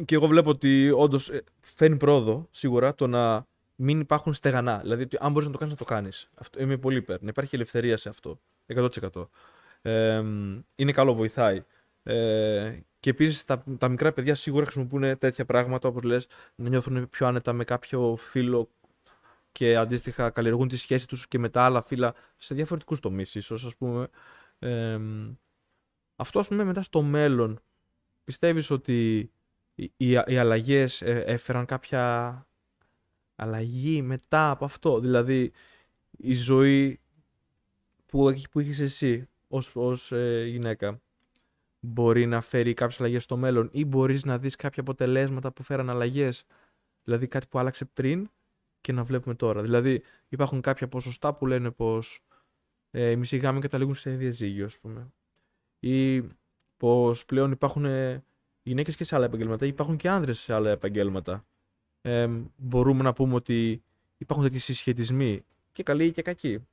και 0.04 0.14
εγώ 0.14 0.26
βλέπω 0.26 0.50
ότι 0.50 0.90
όντως 0.90 1.30
ε, 1.30 1.44
φέρνει 1.60 1.96
πρόοδο 1.96 2.48
σίγουρα 2.50 2.94
το 2.94 3.06
να 3.06 3.46
μην 3.76 4.00
υπάρχουν 4.00 4.34
στεγανά. 4.34 4.78
Δηλαδή, 4.78 5.02
ότι 5.02 5.16
αν 5.20 5.32
μπορείς 5.32 5.46
να 5.46 5.52
το 5.52 5.58
κάνεις, 5.58 5.72
να 5.72 5.78
το 5.78 5.84
κάνεις. 5.84 6.30
Είμαι 6.58 6.76
πολύ 6.76 6.96
υπέρ. 6.96 7.22
Να 7.22 7.28
υπάρχει 7.28 7.54
ελευθερία 7.54 7.96
σε 7.96 8.08
αυτό. 8.08 8.40
100%. 8.66 9.28
Ε, 9.82 10.22
είναι 10.74 10.92
καλό, 10.92 11.14
βοηθάει. 11.14 11.64
Ε, 12.02 12.78
Και 13.00 13.10
επίσης 13.10 13.44
τα, 13.44 13.64
τα 13.78 13.88
μικρά 13.88 14.12
παιδιά 14.12 14.34
σίγουρα 14.34 14.64
χρησιμοποιούν 14.64 15.18
τέτοια 15.18 15.44
πράγματα, 15.44 15.88
όπως 15.88 16.02
λες, 16.02 16.26
να 16.54 16.68
νιώθουν 16.68 17.08
πιο 17.08 17.26
άνετα 17.26 17.52
με 17.52 17.64
κάποιο 17.64 18.16
φίλο 18.16 18.70
και 19.52 19.76
αντίστοιχα 19.76 20.30
καλλιεργούν 20.30 20.68
τη 20.68 20.76
σχέση 20.76 21.08
τους 21.08 21.28
και 21.28 21.38
με 21.38 21.48
τα 21.48 21.62
άλλα 21.62 21.82
φύλλα 21.82 22.14
σε 22.36 22.54
διαφορετικούς 22.54 23.00
τομείς 23.00 23.34
ίσως 23.34 23.64
ας 23.64 23.76
πούμε. 23.76 24.08
αυτό 26.16 26.38
ας 26.38 26.48
πούμε 26.48 26.64
μετά 26.64 26.82
στο 26.82 27.02
μέλλον 27.02 27.60
πιστεύεις 28.24 28.70
ότι 28.70 29.18
οι, 29.74 29.92
οι, 29.96 30.10
οι 30.26 30.38
αλλαγές 30.38 31.02
ε, 31.02 31.22
έφεραν 31.26 31.66
κάποια 31.66 32.46
αλλαγή 33.36 34.02
μετά 34.02 34.50
από 34.50 34.64
αυτό; 34.64 35.00
Δηλαδή 35.00 35.52
η 36.10 36.34
ζωή 36.34 37.00
που, 38.06 38.34
που 38.50 38.60
έχεις 38.60 38.80
εσύ 38.80 39.28
ως, 39.50 39.70
ως 39.74 40.12
ε, 40.12 40.44
γυναίκα 40.44 41.00
μπορεί 41.80 42.26
να 42.26 42.40
φέρει 42.40 42.74
κάποιες 42.74 43.00
αλλαγές 43.00 43.22
στο 43.22 43.36
μέλλον 43.36 43.68
ή 43.72 43.84
μπορείς 43.84 44.24
να 44.24 44.38
δεις 44.38 44.56
κάποια 44.56 44.82
αποτελέσματα 44.82 45.52
που 45.52 45.62
φέραν 45.62 45.90
αλλαγές 45.90 46.44
δηλαδή 47.04 47.26
κάτι 47.26 47.46
που 47.46 47.58
άλλαξε 47.58 47.84
πριν 47.84 48.30
και 48.80 48.92
να 48.92 49.04
βλέπουμε 49.04 49.34
τώρα. 49.34 49.62
Δηλαδή, 49.62 50.02
υπάρχουν 50.28 50.60
κάποια 50.60 50.88
ποσοστά 50.88 51.34
που 51.34 51.46
λένε 51.46 51.70
πως 51.70 52.24
ε, 52.90 53.10
οι 53.10 53.16
μισοί 53.16 53.36
γάμοι 53.36 53.60
καταλήγουν 53.60 53.94
σε 53.94 54.10
διαζύγιο, 54.10 54.64
ας 54.64 54.78
πούμε. 54.78 55.12
Ή 55.80 56.22
πως 56.76 57.24
πλέον 57.24 57.50
υπάρχουν 57.50 57.84
ε, 57.84 58.24
γυναίκες 58.62 58.96
και 58.96 59.04
σε 59.04 59.14
άλλα 59.14 59.24
επαγγέλματα, 59.24 59.64
ή 59.64 59.68
υπάρχουν 59.68 59.96
και 59.96 60.08
άνδρες 60.08 60.38
σε 60.38 60.52
άλλα 60.54 60.70
επαγγέλματα. 60.70 61.44
Ε, 62.00 62.28
μπορούμε 62.56 63.02
να 63.02 63.12
πούμε 63.12 63.34
ότι 63.34 63.82
υπάρχουν 64.18 64.44
τέτοιοι 64.44 64.58
συσχετισμοί 64.58 65.44
και 65.72 65.82
καλοί 65.82 66.10
και 66.10 66.22
κακοί. 66.22 66.66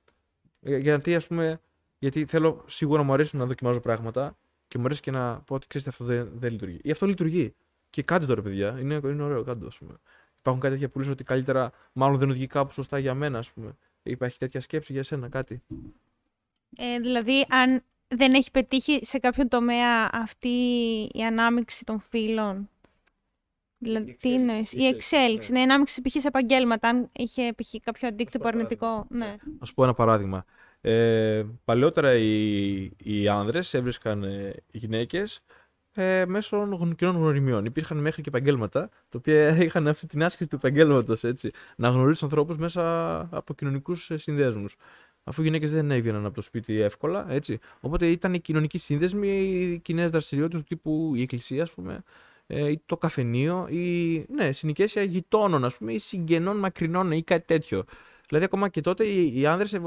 Ε, 0.62 0.78
γιατί, 0.78 1.16
ας 1.16 1.28
πούμε, 1.28 1.62
γιατί 2.00 2.26
θέλω 2.26 2.64
σίγουρα 2.68 3.04
μου 3.04 3.14
αρέσει 3.14 3.38
να 3.38 3.46
δοκιμάζω 3.46 3.80
πράγματα 3.80 4.38
και 4.68 4.78
μου 4.78 4.86
αρέσει 4.86 5.02
και 5.02 5.12
να 5.12 5.40
πω 5.40 5.56
ότι 5.56 5.68
ξέρετε 5.68 5.90
αυτό 5.90 6.04
δεν, 6.04 6.30
δεν 6.34 6.52
λειτουργεί. 6.52 6.80
Ή 6.84 6.92
αυτό 6.92 7.06
λειτουργεί. 7.06 7.56
Και 7.90 8.04
κάντε 8.04 8.26
τώρα, 8.26 8.42
παιδιά. 8.42 8.80
Είναι, 8.80 9.00
είναι 9.04 9.24
ωραίο, 9.24 9.44
κάντε 9.44 9.66
το, 9.66 9.72
πούμε 9.80 10.00
υπάρχουν 10.48 10.60
κάτι 10.60 10.74
τέτοια 10.74 10.90
που 10.90 11.00
λες 11.00 11.08
ότι 11.08 11.24
καλύτερα 11.24 11.72
μάλλον 11.94 12.18
δεν 12.18 12.30
οδηγεί 12.30 12.48
κάπου 12.48 12.74
σωστά 12.74 12.98
για 13.00 13.14
μένα, 13.14 13.38
ας 13.38 13.52
πούμε. 13.52 13.78
Υπάρχει 14.04 14.38
τέτοια 14.38 14.62
σκέψη 14.62 14.94
για 14.94 15.04
σένα, 15.04 15.30
κάτι. 15.30 15.62
Ε, 16.78 17.00
δηλαδή, 17.00 17.46
αν 17.50 17.84
δεν 18.08 18.34
έχει 18.34 18.52
πετύχει 18.52 19.06
σε 19.06 19.18
κάποιο 19.18 19.48
τομέα 19.48 20.10
αυτή 20.12 20.48
η 21.14 21.24
ανάμειξη 21.24 21.86
των 21.86 22.00
φύλων. 22.00 22.70
Δηλαδή, 23.78 24.18
τι 24.20 24.30
είναι, 24.30 24.62
η 24.72 24.86
εξέλιξη, 24.86 25.52
ναι, 25.52 25.60
η 25.60 25.64
ανάμειξη 25.64 26.02
π.χ. 26.02 26.20
σε 26.20 26.28
επαγγέλματα, 26.28 26.90
αν 26.90 27.10
είχε 27.12 27.54
π.χ. 27.54 27.76
κάποιο 27.84 28.08
αντίκτυπο 28.08 28.48
αρνητικό. 28.48 29.06
Ναι. 29.10 29.36
Να 29.60 29.66
σου 29.66 29.74
πω 29.74 29.84
ένα 29.84 29.94
παράδειγμα. 29.94 30.46
Ε, 30.88 31.46
παλαιότερα 31.64 32.16
οι, 32.16 32.92
οι 32.98 33.28
άνδρες 33.28 33.74
έβρισκαν 33.74 34.24
ε, 34.24 34.54
γυναίκες 34.72 35.40
ε, 35.94 36.26
μέσω 36.28 36.94
κοινών 36.96 37.16
γνωριμιών. 37.16 37.66
Υπήρχαν 37.66 37.98
μέχρι 37.98 38.22
και 38.22 38.30
επαγγέλματα, 38.30 38.90
τα 38.90 39.18
οποία 39.18 39.58
είχαν 39.64 39.88
αυτή 39.88 40.08
την 40.08 40.24
άσκηση 40.24 40.50
του 40.50 40.56
επαγγέλματος, 40.56 41.24
να 41.76 41.90
γνωρίζει 41.90 42.24
ανθρώπους 42.24 42.58
μέσα 42.58 43.20
από 43.32 43.54
κοινωνικούς 43.54 44.10
ε, 44.12 44.18
συνδέσμους. 44.18 44.76
Αφού 45.24 45.42
οι 45.42 45.46
γυναίκες 45.46 45.72
δεν 45.72 45.92
έβγαιναν 45.92 46.26
από 46.26 46.36
το 46.36 46.42
σπίτι 46.42 46.80
εύκολα, 46.80 47.26
έτσι. 47.30 47.60
Οπότε 47.80 48.08
ήταν 48.08 48.34
οι 48.34 48.40
κοινωνικοί 48.40 48.78
σύνδεσμοι, 48.78 49.28
οι 49.28 49.80
κοινές 49.80 50.12
δραστηριότητες 50.12 50.62
του 50.62 50.68
τύπου 50.68 51.12
η 51.16 51.22
εκκλησία, 51.22 51.64
ας 51.64 51.72
πούμε, 51.72 52.04
ε, 52.48 52.70
ή 52.70 52.82
το 52.86 52.98
καφενείο, 52.98 53.68
ή 53.70 54.26
ναι, 54.30 54.52
συνοικέσια 54.52 55.04
γειτόνων, 55.04 55.66
ας 55.66 55.78
πούμε, 55.78 55.94
ή 55.94 55.98
συγγενών 55.98 56.58
μακρινών 56.58 57.12
ή 57.12 57.24
κάτι 57.24 57.46
τέτοιο. 57.46 57.84
Δηλαδή, 58.28 58.46
ακόμα 58.46 58.70
και 58.70 58.82
τότε 58.82 59.06
οι, 59.06 59.40
οι 59.40 59.46
άνδρες 59.46 59.80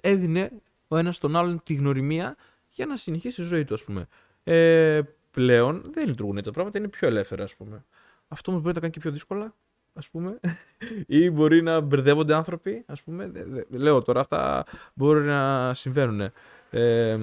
έδινε 0.00 0.50
ο 0.88 0.96
ένας 0.96 1.18
τον 1.18 1.36
άλλον 1.36 1.60
τη 1.62 1.74
γνωριμία 1.74 2.36
για 2.70 2.86
να 2.86 2.96
συνεχίσει 2.96 3.42
η 3.42 3.44
ζωή 3.44 3.64
του, 3.64 3.74
ας 3.74 3.84
πούμε. 3.84 4.06
Ε, 4.44 5.00
πλέον 5.30 5.90
δεν 5.92 6.06
λειτουργούν 6.08 6.36
έτσι 6.36 6.48
τα 6.48 6.54
πράγματα, 6.54 6.78
είναι 6.78 6.88
πιο 6.88 7.08
ελεύθερα, 7.08 7.42
ας 7.44 7.54
πούμε. 7.56 7.84
Αυτό 8.28 8.50
μου 8.50 8.56
μπορεί 8.56 8.68
να 8.68 8.74
τα 8.74 8.80
κάνει 8.80 8.92
και 8.92 9.00
πιο 9.00 9.10
δύσκολα, 9.10 9.54
ας 9.92 10.08
πούμε. 10.08 10.40
ή 11.06 11.30
μπορεί 11.30 11.62
να 11.62 11.80
μπερδεύονται 11.80 12.34
άνθρωποι, 12.34 12.84
ας 12.86 13.02
πούμε. 13.02 13.32
Λέω 13.70 14.02
τώρα, 14.02 14.20
αυτά 14.20 14.64
μπορεί 14.94 15.20
να 15.20 15.74
συμβαίνουν. 15.74 16.30
Ε, 16.70 17.18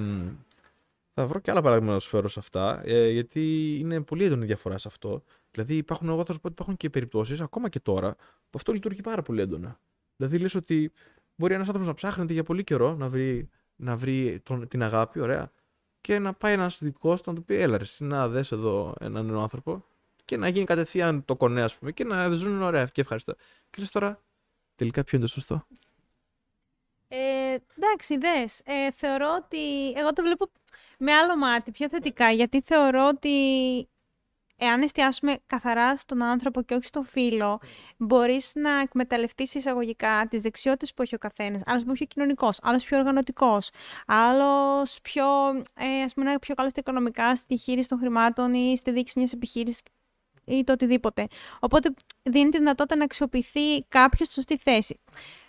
θα 1.13 1.26
βρω 1.26 1.39
και 1.39 1.52
άλλα 1.52 1.62
παράδειγμα 1.62 1.94
να 1.94 2.00
σου 2.00 2.10
φέρω 2.10 2.28
σε 2.28 2.39
αυτά, 2.39 2.82
ε, 2.86 3.10
γιατί 3.10 3.76
είναι 3.80 4.02
πολύ 4.02 4.24
έντονη 4.24 4.46
διαφορά 4.46 4.78
σε 4.78 4.88
αυτό. 4.88 5.24
Δηλαδή, 5.52 5.76
υπάρχουν, 5.76 6.10
εγώ 6.10 6.26
θα 6.26 6.34
σου 6.34 6.39
πω 6.39 6.48
ότι 6.48 6.54
υπάρχουν 6.54 6.78
και 6.78 6.89
περιπτώσεις, 6.89 7.41
ακόμα 7.41 7.70
και 7.70 7.80
τώρα, 7.80 8.15
που 8.15 8.52
αυτό 8.56 8.72
λειτουργεί 8.72 9.02
πάρα 9.02 9.22
πολύ 9.22 9.41
έντονα. 9.41 9.80
Δηλαδή, 10.17 10.38
λες 10.38 10.56
ότι 10.56 10.91
μπορεί 11.36 11.54
ένας 11.54 11.67
άνθρωπος 11.67 11.89
να 11.89 11.95
ψάχνεται 11.95 12.34
για 12.34 12.43
πολύ 12.43 12.63
καιρό 12.63 12.95
να 12.95 13.10
βρει, 13.10 13.49
να 13.75 13.95
βρει 13.95 14.39
τον, 14.43 14.67
την 14.67 14.84
αγάπη, 14.84 15.19
ωραία, 15.19 15.51
και 16.01 16.19
να 16.19 16.34
πάει 16.34 16.54
ένας 16.54 16.80
δικός 16.82 17.21
του 17.21 17.30
να 17.30 17.36
του 17.36 17.43
πει: 17.43 17.56
Έλα, 17.56 17.78
ρε, 17.78 17.84
να 17.97 18.28
δες 18.28 18.51
εδώ 18.51 18.93
έναν 18.99 19.25
νέο 19.25 19.39
άνθρωπο 19.39 19.86
και 20.25 20.38
να 20.38 20.47
γίνει 20.47 20.65
κατευθείαν 20.65 21.25
το 21.25 21.36
κονέ, 21.36 21.62
ας 21.62 21.78
πούμε, 21.78 21.91
και 21.91 22.04
να 22.04 22.30
ζουν 22.34 22.62
ωραία 22.62 22.86
και 22.86 23.01
ευχαριστώ. 23.01 23.36
Και 23.69 23.80
λες 23.80 23.89
τώρα, 23.91 24.21
τελικά 24.75 25.04
ποιο 25.04 25.17
είναι 25.17 25.28
το 25.28 25.32
σωστό; 25.34 25.67
Ε, 27.08 27.58
εντάξει, 27.78 28.17
δες. 28.17 28.62
Ε, 28.65 28.91
θεωρώ 28.91 29.36
ότι. 29.43 29.91
Εγώ 29.91 30.13
το 30.13 30.21
βλέπω 30.21 30.51
με 30.99 31.13
άλλο 31.13 31.38
μάτι, 31.38 31.71
πιο 31.71 31.89
θετικά, 31.89 32.32
γιατί 32.32 32.62
θεωρώ 32.62 33.08
ότι 33.08 33.30
εάν 34.58 34.82
εστιάσουμε 34.82 35.38
καθαρά 35.48 35.98
στον 35.98 36.24
άνθρωπο 36.24 36.62
και 36.62 36.74
όχι 36.74 36.86
στο 36.86 37.02
φίλο, 37.02 37.60
μπορείς 37.98 38.52
να 38.56 38.80
εκμεταλλευτείς 38.80 39.54
εισαγωγικά 39.54 40.28
τις 40.30 40.41
δεξιότητες 40.41 40.94
που 40.94 41.02
έχει 41.02 41.15
ο 41.15 41.18
καθένας. 41.18 41.62
Άλλος 41.65 41.84
μπορεί 41.84 41.98
πιο 41.98 42.06
κοινωνικός, 42.06 42.60
άλλος 42.62 42.84
πιο 42.84 42.98
οργανωτικός, 42.98 43.70
άλλος 44.08 45.00
πιο, 45.02 45.26
ε, 45.74 46.02
ας 46.04 46.13
πούμε, 46.13 46.36
πιο 46.41 46.56
καλό 46.56 46.70
στα 46.70 46.80
οικονομικά, 46.80 47.36
στη 47.36 47.46
διαχείριση 47.48 47.89
των 47.89 47.98
χρημάτων 48.00 48.54
ή 48.54 48.78
στη 48.78 48.91
δίκηση 48.91 49.20
μιας 49.20 49.34
επιχείρησης 49.34 49.82
ή 50.46 50.63
το 50.63 50.74
οτιδήποτε. 50.74 51.28
Οπότε 51.60 51.94
δίνει 52.24 52.50
τη 52.50 52.58
δυνατότητα 52.58 52.96
να 52.96 53.04
αξιοποιηθεί 53.04 53.82
κάποιος 53.88 54.28
στη 54.28 54.36
σωστή 54.36 54.58
θέση. 54.58 55.00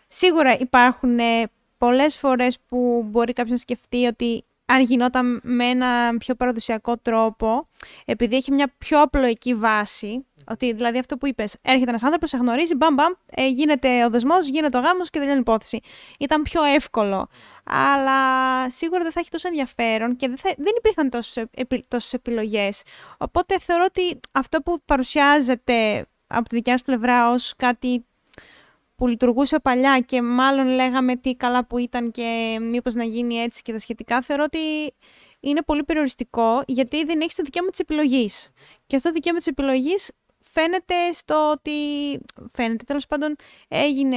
Σίγουρα 0.09 0.59
υπάρχουν 0.59 1.19
ε, 1.19 1.51
πολλές 1.79 2.17
φορές 2.17 2.59
που 2.69 3.07
μπορεί 3.11 3.33
κάποιος 3.33 3.53
να 3.53 3.59
σκεφτεί 3.59 4.07
ότι 4.07 4.45
αν 4.67 4.83
γινόταν 4.83 5.41
με 5.43 5.65
ένα 5.65 6.17
πιο 6.19 6.35
παραδοσιακό 6.35 6.97
τρόπο, 6.99 7.69
επειδή 8.05 8.37
έχει 8.37 8.53
μια 8.53 8.75
πιο 8.79 9.03
απλοϊκή 9.03 9.55
βάση, 9.55 10.27
ότι 10.49 10.73
δηλαδή 10.73 10.99
αυτό 10.99 11.17
που 11.17 11.27
είπες, 11.27 11.57
έρχεται 11.63 11.89
ένας 11.89 12.03
άνθρωπος, 12.03 12.29
σε 12.29 12.37
γνωρίζει, 12.37 12.75
μπαμ 12.75 12.95
μπαμ, 12.95 13.13
ε, 13.27 13.49
γίνεται 13.49 14.05
ο 14.05 14.11
δεσμός, 14.11 14.49
γίνεται 14.49 14.79
ο 14.79 14.81
γάμος 14.81 15.11
και 15.11 15.19
τελειώνει 15.19 15.39
η 15.39 15.41
υπόθεση. 15.41 15.81
Ήταν 16.19 16.43
πιο 16.43 16.63
εύκολο, 16.65 17.29
αλλά 17.65 18.21
σίγουρα 18.71 19.03
δεν 19.03 19.13
θα 19.13 19.21
έχει 19.21 19.31
τόσο 19.31 19.49
ενδιαφέρον 19.49 20.17
και 20.17 20.29
δεν, 20.29 20.37
θα, 20.37 20.55
δεν 20.57 20.73
υπήρχαν 20.77 21.11
τόσες, 21.11 21.45
τόσες 21.89 22.13
επιλογές. 22.13 22.83
Οπότε 23.19 23.59
θεωρώ 23.59 23.85
ότι 23.87 24.21
αυτό 24.33 24.61
που 24.61 24.79
παρουσιάζεται 24.85 26.07
από 26.27 26.49
τη 26.49 26.55
δικιά 26.55 26.73
μας 26.73 26.83
πλευρά 26.83 27.31
ως 27.31 27.55
κάτι 27.57 28.05
που 28.97 29.07
λειτουργούσε 29.07 29.61
παλιά 29.61 30.01
και 30.01 30.23
μάλλον 30.23 30.67
λέγαμε 30.67 31.17
τι 31.17 31.35
καλά 31.35 31.67
που 31.67 31.79
ήταν 31.79 32.11
και 32.11 32.59
μήπως 32.61 32.95
να 32.95 33.05
γίνει 33.05 33.37
έτσι 33.37 33.63
και 33.63 33.73
τα 33.73 33.79
σχετικά, 33.79 34.21
θεωρώ 34.23 34.43
ότι 34.47 34.59
είναι 35.41 35.63
πολύ 35.63 35.85
περιοριστικό 35.85 36.63
γιατί 36.67 37.05
δεν 37.05 37.21
έχεις 37.21 37.35
το 37.35 37.43
δικαίωμα 37.43 37.71
της 37.71 37.79
επιλογής. 37.79 38.51
Και 38.87 38.97
αυτό 38.97 39.09
το 39.09 39.15
δικαίωμα 39.15 39.39
της 39.39 39.47
επιλογής 39.47 40.11
φαίνεται 40.41 40.95
στο 41.13 41.51
ότι... 41.51 41.73
Φαίνεται, 42.53 42.85
τέλος 42.85 43.07
πάντων, 43.07 43.37
έγινε... 43.69 44.17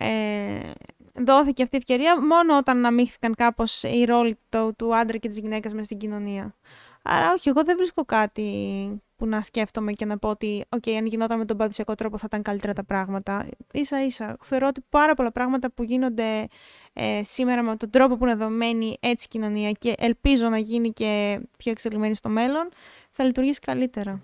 Ε, 0.00 0.70
δόθηκε 1.14 1.62
αυτή 1.62 1.76
η 1.76 1.78
ευκαιρία 1.78 2.22
μόνο 2.22 2.56
όταν 2.56 2.76
αναμίχθηκαν 2.76 3.34
κάπως 3.34 3.82
οι 3.82 4.04
ρόλοι 4.04 4.38
του, 4.48 4.74
του 4.78 4.96
άντρα 4.96 5.16
και 5.16 5.28
της 5.28 5.38
γυναίκας 5.38 5.72
μέσα 5.72 5.84
στην 5.84 5.98
κοινωνία. 5.98 6.54
Άρα 7.02 7.32
όχι, 7.32 7.48
εγώ 7.48 7.62
δεν 7.64 7.76
βρίσκω 7.76 8.04
κάτι 8.04 8.42
που 9.18 9.26
να 9.26 9.40
σκέφτομαι 9.40 9.92
και 9.92 10.04
να 10.04 10.18
πω 10.18 10.28
ότι 10.28 10.64
okay, 10.68 10.90
αν 10.90 11.06
γινόταν 11.06 11.38
με 11.38 11.44
τον 11.44 11.56
παραδοσιακό 11.56 11.94
τρόπο 11.94 12.18
θα 12.18 12.24
ήταν 12.26 12.42
καλύτερα 12.42 12.72
τα 12.72 12.84
πράγματα. 12.84 13.48
Ίσα 13.72 14.04
ίσα. 14.04 14.36
Θεωρώ 14.40 14.66
ότι 14.66 14.84
πάρα 14.88 15.14
πολλά 15.14 15.32
πράγματα 15.32 15.70
που 15.70 15.82
γίνονται 15.82 16.46
ε, 16.92 17.20
σήμερα 17.24 17.62
με 17.62 17.76
τον 17.76 17.90
τρόπο 17.90 18.16
που 18.16 18.24
είναι 18.24 18.34
δομένη 18.34 18.96
έτσι 19.00 19.24
η 19.24 19.28
κοινωνία 19.28 19.72
και 19.72 19.94
ελπίζω 19.98 20.48
να 20.48 20.58
γίνει 20.58 20.92
και 20.92 21.40
πιο 21.56 21.70
εξελιγμένη 21.70 22.14
στο 22.14 22.28
μέλλον, 22.28 22.68
θα 23.10 23.24
λειτουργήσει 23.24 23.60
καλύτερα. 23.60 24.22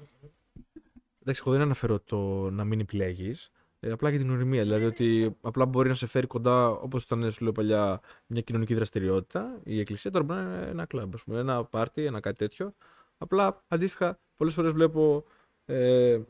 Εντάξει, 1.22 1.42
εγώ 1.46 1.52
δεν 1.54 1.60
αναφέρω 1.64 2.00
το 2.00 2.50
να 2.50 2.64
μην 2.64 2.80
επιλέγεις. 2.80 3.50
Ε, 3.80 3.90
απλά 3.90 4.10
για 4.10 4.18
την 4.18 4.30
οριμία. 4.30 4.62
Δηλαδή 4.62 4.84
ότι 4.84 5.36
απλά 5.40 5.66
μπορεί 5.66 5.88
να 5.88 5.94
σε 5.94 6.06
φέρει 6.06 6.26
κοντά, 6.26 6.68
όπως 6.70 7.02
ήταν 7.02 7.30
σου 7.30 7.42
λέω 7.42 7.52
παλιά, 7.52 8.00
μια 8.26 8.40
κοινωνική 8.40 8.74
δραστηριότητα. 8.74 9.60
Η 9.64 9.80
εκκλησία 9.80 10.10
τώρα 10.10 10.24
μπορεί 10.24 10.40
να 10.40 10.46
είναι 10.46 10.66
ένα 10.66 10.86
κλαμπ, 10.86 11.14
πούμε, 11.24 11.38
ένα 11.38 11.64
πάρτι, 11.64 12.04
ένα 12.04 12.20
κάτι 12.20 12.36
τέτοιο. 12.36 12.74
Απλά 13.18 13.64
αντίστοιχα, 13.68 14.18
πολλές 14.36 14.54
φορές 14.54 14.72
βλέπω 14.72 15.24
ε, 15.64 16.20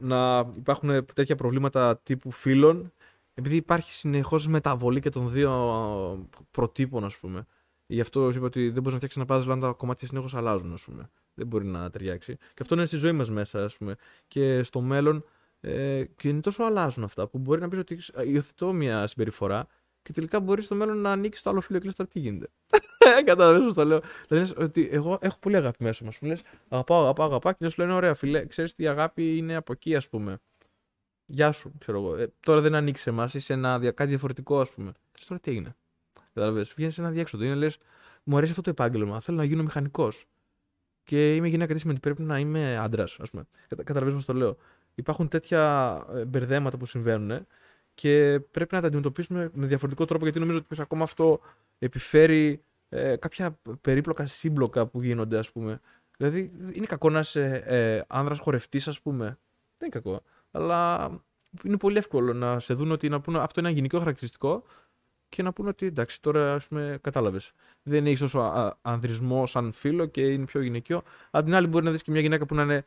να 0.00 0.50
υπάρχουν 0.56 1.04
τέτοια 1.14 1.34
προβλήματα 1.36 1.98
τύπου 1.98 2.30
φίλων, 2.30 2.92
επειδή 3.34 3.56
υπάρχει 3.56 3.92
συνεχώς 3.92 4.46
μεταβολή 4.46 5.00
και 5.00 5.10
των 5.10 5.30
δύο 5.30 6.28
προτύπων, 6.50 7.04
ας 7.04 7.18
πούμε. 7.18 7.46
Γι' 7.86 8.00
αυτό 8.00 8.28
είπα 8.28 8.44
ότι 8.44 8.70
δεν 8.70 8.82
μπορείς 8.82 8.92
να 8.92 9.08
φτιάξεις 9.08 9.22
ένα 9.22 9.26
puzzle 9.28 9.52
αν 9.52 9.60
τα 9.60 9.72
κομμάτια 9.72 10.06
συνεχώς 10.06 10.34
αλλάζουν, 10.34 10.72
ας 10.72 10.84
πούμε. 10.84 11.10
Δεν 11.34 11.46
μπορεί 11.46 11.66
να 11.66 11.90
ταιριάξει. 11.90 12.36
Και 12.36 12.58
αυτό 12.60 12.74
είναι 12.74 12.84
στη 12.84 12.96
ζωή 12.96 13.12
μας 13.12 13.30
μέσα, 13.30 13.64
ας 13.64 13.76
πούμε. 13.76 13.96
Και 14.28 14.62
στο 14.62 14.80
μέλλον. 14.80 15.24
Ε, 15.60 16.04
και 16.16 16.28
είναι 16.28 16.40
τόσο 16.40 16.62
αλλάζουν 16.62 17.04
αυτά 17.04 17.28
που 17.28 17.38
μπορεί 17.38 17.60
να 17.60 17.68
πεις 17.68 17.78
ότι 17.78 17.98
υιοθετώ 18.26 18.72
μια 18.72 19.06
συμπεριφορά 19.06 19.66
και 20.04 20.12
τελικά 20.12 20.40
μπορεί 20.40 20.62
στο 20.62 20.74
μέλλον 20.74 20.98
να 20.98 21.10
ανοίξει 21.12 21.42
το 21.42 21.50
άλλο 21.50 21.60
φίλο 21.60 21.78
και 21.78 21.84
λες 21.84 21.94
τώρα 21.94 22.10
τι 22.12 22.18
γίνεται; 22.18 22.48
Καταλαβαίνω 23.24 23.64
πώς 23.64 23.74
το 23.74 23.84
λέω. 23.84 24.00
Δηλαδή 24.28 24.52
ότι 24.56 24.88
εγώ 24.92 25.18
έχω 25.20 25.38
πολύ 25.38 25.56
αγάπη 25.56 25.84
μέσα 25.84 26.04
μα. 26.04 26.10
Μου 26.20 26.28
λες 26.28 26.42
αγαπάω, 26.68 27.02
αγαπάω, 27.02 27.26
αγαπάω 27.26 27.52
και 27.52 27.68
σου 27.68 27.80
λένε 27.80 27.92
ωραία 27.92 28.14
φίλε, 28.14 28.46
ξέρεις 28.46 28.74
τι 28.74 28.86
αγάπη 28.86 29.36
είναι 29.36 29.54
από 29.54 29.72
εκεί 29.72 29.96
ας 29.96 30.08
πούμε. 30.08 30.38
Γεια 31.26 31.52
σου, 31.52 31.72
ξέρω 31.78 31.98
εγώ. 31.98 32.16
Ε, 32.16 32.32
τώρα 32.40 32.60
δεν 32.60 32.74
ανοίξει 32.74 33.08
εμάς, 33.08 33.34
είσαι 33.34 33.52
ένα, 33.52 33.78
κάτι 33.78 34.08
διαφορετικό 34.08 34.60
ας 34.60 34.70
πούμε. 34.70 34.92
Και 35.12 35.24
τώρα 35.28 35.40
τι 35.40 35.50
έγινε; 35.50 35.76
Κατάλαβες. 36.34 36.72
Βγαίνεις 36.74 36.94
σε 36.94 37.00
ένα 37.00 37.10
διέξοδο. 37.10 37.44
Είναι 37.44 37.54
λες, 37.54 37.78
μου 38.22 38.36
αρέσει 38.36 38.50
αυτό 38.50 38.62
το 38.62 38.70
επάγγελμα. 38.70 39.20
Θέλω 39.20 39.36
να 39.36 39.44
γίνω 39.44 39.62
μηχανικός. 39.62 40.26
Και 41.04 41.34
είμαι 41.34 41.48
γυναίκα, 41.48 41.74
τι 41.74 41.80
σημαίνει 41.80 41.98
πρέπει 41.98 42.22
να 42.22 42.38
είμαι 42.38 42.76
άντρας, 42.76 43.16
ας 43.20 43.30
πούμε. 43.30 43.46
Καταλαβαίνω 43.68 44.14
πώς 44.14 44.24
το 44.24 44.34
λέω. 44.34 44.56
Υπάρχουν 44.94 45.28
τέτοια 45.28 46.02
ε, 46.14 46.24
μπερδέματα 46.24 46.76
που 46.76 46.86
συμβαίνουν 46.86 47.46
και 47.94 48.40
πρέπει 48.50 48.74
να 48.74 48.80
τα 48.80 48.86
αντιμετωπίσουμε 48.86 49.50
με 49.54 49.66
διαφορετικό 49.66 50.04
τρόπο 50.04 50.24
γιατί 50.24 50.38
νομίζω 50.38 50.58
ότι 50.58 50.80
ακόμα 50.80 51.02
αυτό 51.02 51.40
επιφέρει 51.78 52.62
ε, 52.88 53.16
κάποια 53.16 53.58
περίπλοκα 53.80 54.26
σύμπλοκα 54.26 54.86
που 54.86 55.02
γίνονται, 55.02 55.38
ας 55.38 55.50
πούμε. 55.50 55.80
Δηλαδή, 56.16 56.52
είναι 56.72 56.86
κακό 56.86 57.10
να 57.10 57.18
είσαι 57.18 57.62
ε, 57.66 58.00
άνδρας 58.06 58.38
χορευτής, 58.38 58.88
ας 58.88 59.00
πούμε. 59.00 59.24
Δεν 59.78 59.88
είναι 59.88 60.00
κακό. 60.00 60.22
Αλλά 60.50 61.10
είναι 61.62 61.76
πολύ 61.76 61.96
εύκολο 61.96 62.32
να 62.32 62.58
σε 62.58 62.74
δουν 62.74 62.90
ότι 62.90 63.08
να 63.08 63.20
πούνε, 63.20 63.38
αυτό 63.38 63.60
είναι 63.60 63.68
ένα 63.68 63.76
γυναικείο 63.76 63.98
χαρακτηριστικό 63.98 64.64
και 65.28 65.42
να 65.42 65.52
πούνε 65.52 65.68
ότι 65.68 65.86
εντάξει, 65.86 66.22
τώρα 66.22 66.54
ας 66.54 66.66
πούμε, 66.66 66.98
κατάλαβες. 67.00 67.52
Δεν 67.82 68.06
έχεις 68.06 68.20
τόσο 68.20 68.76
ανδρισμός 68.82 69.50
σαν 69.50 69.72
φίλο 69.72 70.06
και 70.06 70.32
είναι 70.32 70.44
πιο 70.44 70.60
γυναικείο. 70.60 71.02
Απ' 71.30 71.44
την 71.44 71.54
άλλη, 71.54 71.66
μπορεί 71.66 71.84
να 71.84 71.90
δεις 71.90 72.02
και 72.02 72.10
μια 72.10 72.20
γυναίκα 72.20 72.46
που 72.46 72.54
να, 72.54 72.62
είναι, 72.62 72.74
ε, 72.76 72.84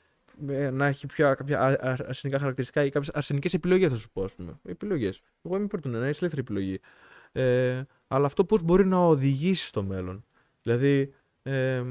να 0.71 0.85
έχει 0.85 1.05
πιο, 1.05 1.35
κάποια 1.35 1.77
αρσενικά 1.81 2.39
χαρακτηριστικά 2.39 2.83
ή 2.83 2.89
κάποιες 2.89 3.15
αρσενικές 3.15 3.53
επιλογές, 3.53 3.91
θα 3.91 3.97
σου 3.97 4.09
πω. 4.11 4.25
Επιλογές. 4.63 5.21
Εγώ 5.41 5.55
είμαι 5.55 5.67
πρώτον, 5.67 5.91
να 5.91 5.97
είσαι 5.97 6.19
ελεύθερη 6.19 6.41
επιλογή. 6.41 6.79
Ε, 7.31 7.83
αλλά 8.07 8.25
αυτό 8.25 8.45
πώς 8.45 8.61
μπορεί 8.61 8.85
να 8.85 8.97
οδηγήσει 8.97 9.65
στο 9.65 9.83
μέλλον. 9.83 10.25
Δηλαδή, 10.61 11.13
ε, 11.43 11.83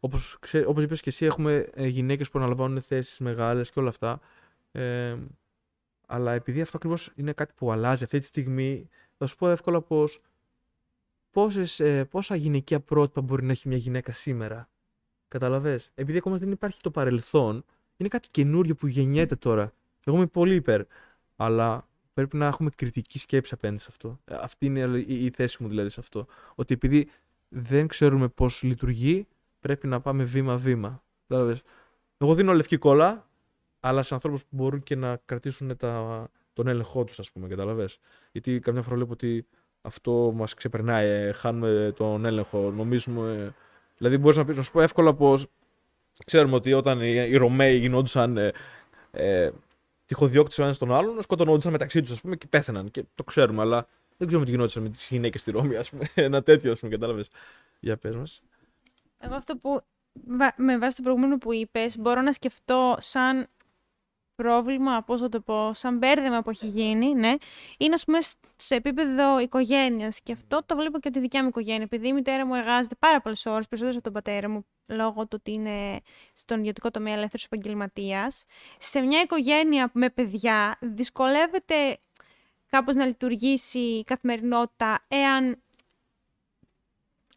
όπως, 0.00 0.38
όπως 0.66 0.84
είπες 0.84 1.00
και 1.00 1.08
εσύ, 1.08 1.24
έχουμε 1.24 1.70
ε, 1.74 1.86
γυναίκες 1.86 2.30
που 2.30 2.38
αναλαμβάνουν 2.38 2.82
θέσεις 2.82 3.18
μεγάλες 3.18 3.70
και 3.70 3.78
όλα 3.78 3.88
αυτά. 3.88 4.20
Ε, 4.72 5.16
αλλά 6.06 6.32
επειδή 6.32 6.60
αυτό 6.60 6.76
ακριβώς 6.76 7.12
είναι 7.14 7.32
κάτι 7.32 7.52
που 7.56 7.72
αλλάζει 7.72 8.04
αυτή 8.04 8.18
τη 8.18 8.26
στιγμή, 8.26 8.88
θα 9.18 9.26
σου 9.26 9.36
πω 9.36 9.48
εύκολα 9.48 9.80
πως 9.80 10.20
πόσες, 11.30 11.80
ε, 11.80 12.04
πόσα 12.04 12.34
γυναικεία 12.34 12.80
πρότυπα 12.80 13.20
μπορεί 13.20 13.44
να 13.44 13.52
έχει 13.52 13.68
μια 13.68 13.76
γυναίκα 13.76 14.12
σήμερα. 14.12 14.68
Καταλαβες. 15.32 15.90
Επειδή 15.94 16.18
ακόμα 16.18 16.36
δεν 16.36 16.50
υπάρχει 16.50 16.80
το 16.80 16.90
παρελθόν, 16.90 17.64
είναι 17.96 18.08
κάτι 18.08 18.28
καινούριο 18.30 18.74
που 18.74 18.86
γεννιέται 18.86 19.36
τώρα. 19.36 19.72
Εγώ 20.04 20.16
είμαι 20.16 20.26
πολύ 20.26 20.54
υπέρ. 20.54 20.82
Αλλά 21.36 21.88
πρέπει 22.14 22.36
να 22.36 22.46
έχουμε 22.46 22.70
κριτική 22.76 23.18
σκέψη 23.18 23.54
απέναντι 23.54 23.80
σε 23.80 23.86
αυτό. 23.90 24.18
Ε, 24.24 24.34
αυτή 24.40 24.66
είναι 24.66 25.04
η 25.06 25.30
θέση 25.30 25.62
μου 25.62 25.68
δηλαδή 25.68 25.88
σε 25.88 26.00
αυτό. 26.00 26.26
Ότι 26.54 26.74
επειδή 26.74 27.08
δεν 27.48 27.86
ξέρουμε 27.86 28.28
πώς 28.28 28.62
λειτουργεί, 28.62 29.26
πρέπει 29.60 29.86
να 29.86 30.00
πάμε 30.00 30.24
βήμα-βήμα. 30.24 31.02
Εγώ 32.16 32.34
δίνω 32.34 32.52
λευκή 32.52 32.76
κόλλα, 32.76 33.26
αλλά 33.80 34.02
σε 34.02 34.14
ανθρώπους 34.14 34.40
που 34.42 34.56
μπορούν 34.56 34.82
και 34.82 34.96
να 34.96 35.16
κρατήσουν 35.24 35.76
τα, 35.76 36.28
τον 36.52 36.66
έλεγχό 36.66 37.04
τους, 37.04 37.18
ας 37.18 37.30
πούμε, 37.30 37.48
καταλαβέ. 37.48 37.88
Γιατί 38.32 38.60
καμιά 38.60 38.82
φορά 38.82 38.96
βλέπω 38.96 39.12
ότι 39.12 39.46
αυτό 39.80 40.32
μας 40.34 40.54
ξεπερνάει, 40.54 41.08
ε, 41.08 41.32
χάνουμε 41.32 41.92
τον 41.96 42.24
έλεγχο, 42.24 42.70
νομίζουμε. 42.70 43.54
Δηλαδή, 43.96 44.18
μπορείς 44.18 44.36
να, 44.36 44.44
πεις, 44.44 44.56
να 44.56 44.62
σου 44.62 44.72
πω 44.72 44.80
εύκολα 44.80 45.14
πως 45.14 45.46
ξέρουμε 46.26 46.54
ότι 46.54 46.72
όταν 46.72 47.00
οι, 47.00 47.28
οι 47.30 47.36
Ρωμαίοι 47.36 47.76
γινόντουσαν 47.76 48.36
ε, 48.36 48.52
ε, 49.10 49.50
τυχοδιώκτε 50.06 50.62
ο 50.62 50.64
ένας 50.64 50.78
τον 50.78 50.92
άλλον, 50.92 51.22
σκοτωνόντουσαν 51.22 51.72
μεταξύ 51.72 52.00
τους, 52.02 52.10
ας 52.10 52.20
πούμε, 52.20 52.36
και 52.36 52.46
πέθαναν. 52.46 52.90
Και 52.90 53.04
το 53.14 53.24
ξέρουμε, 53.24 53.62
αλλά 53.62 53.86
δεν 54.16 54.26
ξέρουμε 54.26 54.46
τι 54.46 54.52
γινόταν 54.56 54.82
με 54.82 54.88
τις 54.88 55.08
γυναίκες 55.08 55.40
στη 55.40 55.50
Ρώμη, 55.50 55.76
ας 55.76 55.90
πούμε. 55.90 56.04
Ένα 56.26 56.42
τέτοιο, 56.42 56.72
ας 56.72 56.78
πούμε, 56.78 56.90
κατάλαβες. 56.92 57.30
Για 57.80 57.96
πες 57.96 58.16
μας. 58.16 58.42
Εγώ 59.18 59.34
αυτό 59.34 59.56
που 59.56 59.82
με 60.56 60.78
βάση 60.78 60.96
το 60.96 61.02
προηγούμενο 61.02 61.38
που 61.38 61.52
είπες, 61.52 61.98
μπορώ 61.98 62.20
να 62.20 62.32
σκεφτώ 62.32 62.96
σαν 62.98 63.48
πρόβλημα, 64.42 65.02
πώς 65.02 65.20
θα 65.20 65.28
το 65.28 65.40
πω, 65.40 65.74
σαν 65.74 65.98
μπέρδεμα 65.98 66.42
που 66.42 66.50
έχει 66.50 66.66
γίνει, 66.66 67.14
ναι, 67.14 67.34
είναι 67.78 67.94
ας 67.94 68.04
πούμε 68.04 68.18
σε 68.56 68.74
επίπεδο 68.74 69.40
οικογένειας. 69.40 70.20
Και 70.22 70.32
αυτό 70.32 70.62
το 70.66 70.76
βλέπω 70.76 70.98
και 70.98 71.08
από 71.08 71.16
τη 71.16 71.20
δικιά 71.20 71.42
μου 71.42 71.48
οικογένεια. 71.48 71.82
Επειδή 71.82 72.08
η 72.08 72.12
μητέρα 72.12 72.46
μου 72.46 72.54
εργάζεται 72.54 72.94
πάρα 72.98 73.20
πολλές 73.20 73.46
ώρες, 73.46 73.68
περισσότερες 73.68 73.94
από 73.94 74.04
τον 74.04 74.12
πατέρα 74.12 74.48
μου, 74.48 74.66
λόγω 74.86 75.22
του 75.22 75.36
ότι 75.40 75.52
είναι 75.52 76.00
στον 76.32 76.58
ιδιωτικό 76.58 76.90
τομέα 76.90 77.14
ελεύθερος 77.14 77.44
επαγγελματίας. 77.44 78.44
Σε 78.78 79.00
μια 79.00 79.20
οικογένεια 79.20 79.90
με 79.92 80.10
παιδιά 80.10 80.78
δυσκολεύεται 80.80 81.98
κάπως 82.70 82.94
να 82.94 83.06
λειτουργήσει 83.06 83.78
η 83.78 84.04
καθημερινότητα 84.04 85.00
εάν 85.08 85.62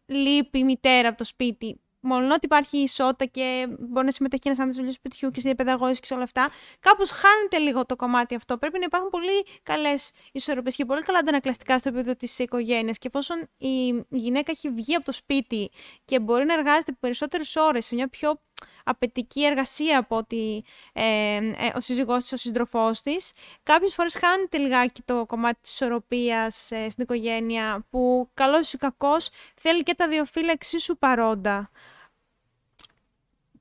λείπει 0.06 0.58
η 0.58 0.64
μητέρα 0.64 1.08
από 1.08 1.18
το 1.18 1.24
σπίτι 1.24 1.80
μόνο 2.06 2.34
ότι 2.34 2.44
υπάρχει 2.44 2.78
ισότητα 2.78 3.24
και 3.24 3.66
μπορεί 3.78 4.06
να 4.06 4.12
συμμετέχει 4.12 4.42
ένας 4.48 4.58
άντρα 4.58 4.72
στο 4.72 4.92
σπιτιού 4.92 5.30
και 5.30 5.40
στη 5.40 5.48
διαπαιδαγώγηση 5.48 6.00
και 6.00 6.06
σε 6.06 6.14
όλα 6.14 6.22
αυτά, 6.22 6.50
κάπως 6.80 7.10
χάνεται 7.10 7.58
λίγο 7.58 7.86
το 7.86 7.96
κομμάτι 7.96 8.34
αυτό. 8.34 8.58
Πρέπει 8.58 8.78
να 8.78 8.84
υπάρχουν 8.84 9.10
πολύ 9.10 9.46
καλές 9.62 10.10
ισορροπίες 10.32 10.76
και 10.76 10.84
πολύ 10.84 11.02
καλά 11.02 11.18
αντανακλαστικά 11.18 11.78
στο 11.78 11.88
επίπεδο 11.88 12.16
της 12.16 12.38
οικογένειας. 12.38 12.98
Και 12.98 13.06
εφόσον 13.06 13.48
η 13.58 14.04
γυναίκα 14.08 14.52
έχει 14.52 14.70
βγει 14.70 14.94
από 14.94 15.04
το 15.04 15.12
σπίτι 15.12 15.70
και 16.04 16.20
μπορεί 16.20 16.44
να 16.44 16.54
εργάζεται 16.54 16.92
περισσότερες 17.00 17.56
ώρες 17.56 17.86
σε 17.86 17.94
μια 17.94 18.08
πιο 18.08 18.40
απαιτική 18.84 19.44
εργασία 19.44 19.98
από 19.98 20.16
ότι 20.16 20.64
ε, 20.92 21.36
ε, 21.36 21.52
ο 21.74 21.80
σύζυγός 21.80 22.22
της, 22.22 22.32
ο 22.32 22.36
σύντροφός 22.36 23.02
της. 23.02 23.32
Κάποιες 23.62 23.94
φορές 23.94 24.16
χάνεται 24.16 24.58
λιγάκι 24.58 25.02
το 25.02 25.26
κομμάτι 25.26 25.58
της 25.60 25.72
ισορροπίας 25.72 26.70
ε, 26.70 26.88
στην 26.88 27.02
οικογένεια 27.02 27.86
που 27.90 28.28
καλός 28.34 28.72
ή 28.72 28.76
κακός 28.76 29.30
θέλει 29.56 29.82
και 29.82 29.94
τα 29.94 30.08
δύο 30.08 30.24
φύλλα 30.24 30.52
εξίσου 30.52 30.98
παρόντα. 30.98 31.70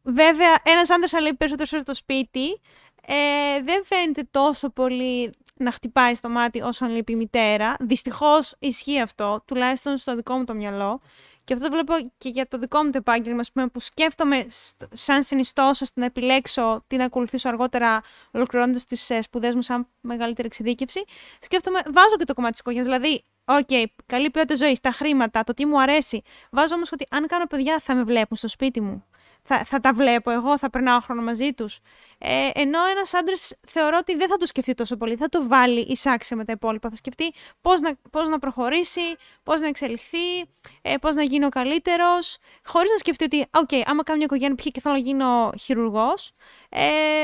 Βέβαια, 0.07 0.55
ένας 0.63 0.89
άντρας 0.89 1.11
λείπει 1.21 1.33
περισσότερο 1.33 1.81
στο 1.81 1.93
σπίτι. 1.93 2.61
Ε, 3.07 3.61
δεν 3.63 3.83
φαίνεται 3.85 4.27
τόσο 4.31 4.69
πολύ 4.69 5.33
να 5.57 5.71
χτυπάει 5.71 6.15
στο 6.15 6.29
μάτι 6.29 6.61
όσο 6.61 6.85
αν 6.85 6.91
λείπει 6.91 7.11
η 7.11 7.15
μητέρα. 7.15 7.75
Δυστυχώς 7.79 8.55
ισχύει 8.59 8.99
αυτό, 8.99 9.43
τουλάχιστον 9.45 9.97
στο 9.97 10.15
δικό 10.15 10.37
μου 10.37 10.43
το 10.43 10.53
μυαλό. 10.53 11.01
Και 11.43 11.53
αυτό 11.53 11.65
το 11.65 11.71
βλέπω 11.71 12.11
και 12.17 12.29
για 12.29 12.47
το 12.47 12.57
δικό 12.57 12.83
μου 12.83 12.89
το 12.89 12.97
επάγγελμα, 12.97 13.43
πούμε, 13.53 13.67
που 13.67 13.79
σκέφτομαι 13.79 14.47
σαν 14.93 15.23
συνιστώσα 15.23 15.81
ώστε 15.81 15.99
να 15.99 16.05
επιλέξω 16.05 16.83
τι 16.87 16.95
να 16.95 17.05
ακολουθήσω 17.05 17.49
αργότερα, 17.49 18.01
ολοκληρώνοντας 18.31 18.85
τις 18.85 19.09
ε, 19.09 19.21
σπουδές 19.21 19.55
μου 19.55 19.61
σαν 19.61 19.87
μεγαλύτερη 20.01 20.47
εξειδίκευση. 20.47 21.03
Σκέφτομαι, 21.39 21.79
βάζω 21.85 22.15
και 22.17 22.25
το 22.25 22.33
κομμάτι 22.33 22.51
της 22.51 22.59
οικογένειας. 22.59 22.97
Δηλαδή, 22.97 23.21
ok, 23.45 23.67
okay, 23.69 23.85
καλή 24.05 24.29
ποιότητα 24.29 24.55
ζωής, 24.55 24.79
τα 24.79 24.91
χρήματα, 24.91 25.43
το 25.43 25.53
τι 25.53 25.65
μου 25.65 25.81
αρέσει. 25.81 26.21
Βάζω 26.51 26.75
όμως 26.75 26.91
ότι 26.91 27.05
αν 27.09 27.27
κάνω 27.27 27.45
παιδιά 27.45 27.79
θα 27.79 27.95
με 27.95 28.03
βλέπουν 28.03 28.37
στο 28.37 28.47
σπίτι 28.47 28.81
μου 28.81 29.03
θα, 29.47 29.63
θα 29.63 29.79
τα 29.79 29.93
βλέπω 29.93 30.31
εγώ, 30.31 30.57
θα 30.57 30.69
περνάω 30.69 30.99
χρόνο 30.99 31.21
μαζί 31.21 31.53
τους. 31.53 31.79
Ε, 32.17 32.49
ενώ 32.53 32.85
ένας 32.85 33.13
άντρας 33.13 33.53
θεωρώ 33.67 33.97
ότι 33.99 34.15
δεν 34.15 34.27
θα 34.29 34.37
το 34.37 34.45
σκεφτεί 34.45 34.73
τόσο 34.73 34.97
πολύ, 34.97 35.15
θα 35.15 35.29
το 35.29 35.47
βάλει 35.47 35.79
ισάξια 35.79 36.37
με 36.37 36.45
τα 36.45 36.51
υπόλοιπα. 36.51 36.89
Θα 36.89 36.95
σκεφτεί 36.95 37.33
πώς 37.61 37.81
να, 37.81 37.91
πώς 38.11 38.29
να 38.29 38.39
προχωρήσει, 38.39 39.15
πώς 39.43 39.61
να 39.61 39.67
εξελιχθεί, 39.67 40.39
ε, 40.81 40.95
πώς 41.01 41.15
να 41.15 41.23
γίνει 41.23 41.45
ο 41.45 41.49
καλύτερος, 41.49 42.37
χωρίς 42.65 42.89
να 42.91 42.97
σκεφτεί 42.97 43.23
ότι, 43.23 43.45
ok, 43.53 43.69
okay, 43.71 43.81
άμα 43.85 44.03
κάνω 44.03 44.17
μια 44.17 44.25
οικογένεια 44.25 44.55
π.χ. 44.55 44.65
και 44.65 44.81
θέλω 44.81 44.95
να 44.95 45.01
γίνω 45.01 45.51
χειρουργός, 45.59 46.31
ε, 46.69 46.81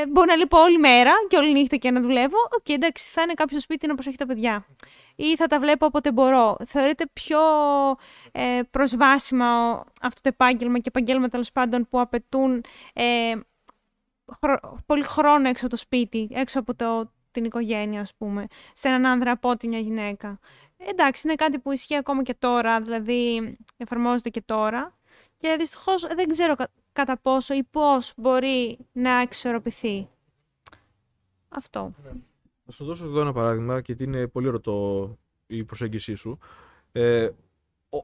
μπορεί 0.08 0.28
να 0.28 0.36
λείπω 0.36 0.58
όλη 0.58 0.78
μέρα 0.78 1.12
και 1.28 1.38
όλη 1.38 1.52
νύχτα 1.52 1.76
και 1.76 1.92
να 1.92 2.02
δουλεύω. 2.02 2.38
Ok, 2.58 2.64
okay, 2.68 2.74
εντάξει, 2.74 3.06
θα 3.10 3.22
είναι 3.22 3.34
κάποιος 3.34 3.64
σπίτι 3.64 3.88
να 3.88 3.94
προσέχει 3.94 4.18
τα 4.18 4.26
παιδιά 4.26 4.66
ή 5.22 5.36
θα 5.36 5.48
τα 5.48 5.60
βλέπω 5.60 5.86
όποτε 5.86 6.12
μπορώ. 6.12 6.56
Θεωρείται 6.66 7.06
πιο 7.14 7.40
ε, 8.32 8.60
προσβάσιμο 8.72 9.84
αυτό 10.02 10.22
το 10.22 10.30
επάγγελμα 10.30 10.78
και 10.78 10.88
επαγγέλματα 10.88 11.30
τέλος 11.30 11.52
πάντων 11.52 11.88
που 11.90 12.00
απαιτούν 12.00 12.64
ε, 12.94 13.34
πολύ 14.86 15.04
χρόνο 15.04 15.48
έξω 15.48 15.66
από 15.66 15.76
το 15.76 15.82
σπίτι, 15.82 16.28
έξω 16.32 16.60
από 16.60 16.76
το, 16.76 17.12
την 17.32 17.44
οικογένεια, 17.44 18.02
ας 18.02 18.16
πούμε, 18.18 18.46
σε 18.74 18.88
έναν 18.88 19.06
άνδρα 19.06 19.32
από 19.32 19.50
ότι 19.50 19.68
μια 19.68 19.80
γυναίκα. 19.80 20.40
εντάξει, 20.78 21.22
είναι 21.26 21.36
κάτι 21.36 21.60
που 21.60 21.72
ισχύει 21.72 21.96
ακόμα 21.96 22.24
και 22.24 22.34
τώρα, 22.34 22.82
δηλαδή 22.82 23.58
εφαρμόζεται 23.78 24.30
και 24.30 24.42
τώρα 24.42 24.94
και 25.38 25.56
δυστυχώς 25.60 26.02
δεν 26.02 26.30
ξέρω 26.30 26.56
κατά 26.94 27.18
πόσο 27.18 27.54
ή 27.54 27.64
πώς 27.64 28.14
μπορεί 28.16 28.78
να 28.92 29.12
εξορροπηθεί. 29.12 30.10
Αυτό. 31.50 31.94
Ναι. 32.72 32.78
Θα 32.78 32.84
σου 32.84 32.86
δώσω 32.86 33.06
εδώ 33.06 33.22
ένα 33.22 33.34
παράδειγμα 33.34 33.80
γιατί 33.80 34.04
είναι 34.04 34.28
πολύ 34.28 34.50
ρωτό 34.50 35.18
η 35.48 35.64
προσέγγιση 35.64 36.14
σου. 36.14 36.38
Ε, 36.92 37.30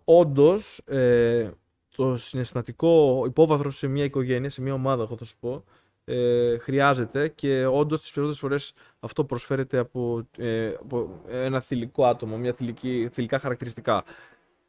Όντως, 0.04 0.82
ε, 0.86 1.50
το 1.96 2.18
συναισθηματικό 2.18 3.24
υπόβαθρο 3.26 3.70
σε 3.70 3.88
μια 3.88 4.04
οικογένεια, 4.04 4.50
σε 4.50 4.62
μια 4.62 4.74
ομάδα, 4.74 5.04
εγώ 5.04 5.18
θα 5.18 5.26
σου 5.26 5.38
πω, 5.40 5.64
ε, 6.06 6.58
χρειάζεται 6.58 7.28
και 7.28 7.66
όντως 7.66 8.02
τις 8.02 8.12
περισσότερες 8.12 8.40
φορές 8.40 8.74
αυτό 9.00 9.24
προσφέρεται 9.24 9.78
από, 9.78 10.28
ε, 10.38 10.68
από 10.68 11.22
ένα 11.28 11.60
θηλυκό 11.60 12.06
άτομο, 12.06 12.38
μια 12.38 12.54
θηλυκή, 12.54 13.10
θηλυκά 13.12 13.40
χαρακτηριστικά. 13.40 14.04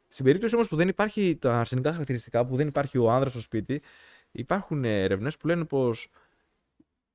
Στην 0.07 0.25
περίπτωση 0.25 0.55
όμως 0.55 0.67
που 0.67 0.75
δεν 0.75 0.87
υπάρχει 0.87 1.37
τα 1.41 1.59
αρσενικά 1.59 1.91
χαρακτηριστικά, 1.91 2.45
που 2.45 2.55
δεν 2.55 2.67
υπάρχει 2.67 2.97
ο 2.97 3.11
άνδρας 3.11 3.31
στο 3.31 3.41
σπίτι, 3.41 3.81
υπάρχουν 4.31 4.85
έρευνες 4.85 5.37
που 5.37 5.47
λένε 5.47 5.65
πως 5.65 6.09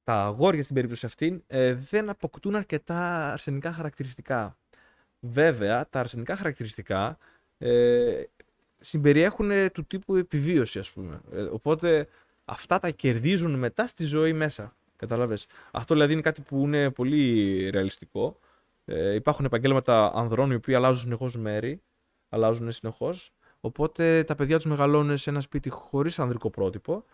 τα 0.05 0.25
αγόρια 0.25 0.63
στην 0.63 0.75
περίπτωση 0.75 1.07
αυτή 1.07 1.45
ε, 1.47 1.73
δεν 1.75 2.09
αποκτούν 2.09 2.55
αρκετά 2.55 3.33
αρσενικά 3.33 3.73
χαρακτηριστικά. 3.73 4.57
Βέβαια, 5.21 5.89
τα 5.89 6.01
αρσενικά 6.01 6.37
χαρακτηριστικά 6.37 7.19
ε, 7.59 8.23
συμπεριέχουν 8.79 9.51
του 9.73 9.85
τύπου 9.85 10.17
επιβίωση, 10.17 10.79
ας 10.79 10.91
πούμε. 10.91 11.21
Ε, 11.33 11.43
οπότε 11.43 12.09
αυτά 12.45 12.79
τα 12.79 12.91
κερδίζουν 12.91 13.55
μετά 13.55 13.87
στη 13.87 14.05
ζωή 14.05 14.33
μέσα. 14.33 14.77
Καταλάβες. 14.97 15.47
Αυτό 15.71 15.95
δηλαδή 15.95 16.13
είναι 16.13 16.23
κάτι 16.23 16.41
που 16.41 16.59
είναι 16.59 16.91
πολύ 16.91 17.71
ρεαλιστικό. 17.71 18.39
Ε, 18.85 19.15
υπάρχουν 19.15 19.45
επαγγέλματα 19.45 20.13
ανδρών 20.15 20.51
οι 20.51 20.55
οποίοι 20.55 20.75
αλλάζουν 20.75 21.01
συνεχώς 21.03 21.37
μέρη, 21.37 21.83
αλλάζουν 22.29 22.73
συνεχώς. 22.73 23.33
Οπότε 23.61 24.25
τα 24.25 24.35
παιδιά 24.35 24.57
τους 24.57 24.67
μεγαλώνουν 24.67 25.17
σε 25.17 25.31
ένα 25.31 25.41
σπίτι 25.41 25.69
χωρίς 25.69 26.19
ανδρικό 26.19 26.51
πρότυπο 26.51 27.05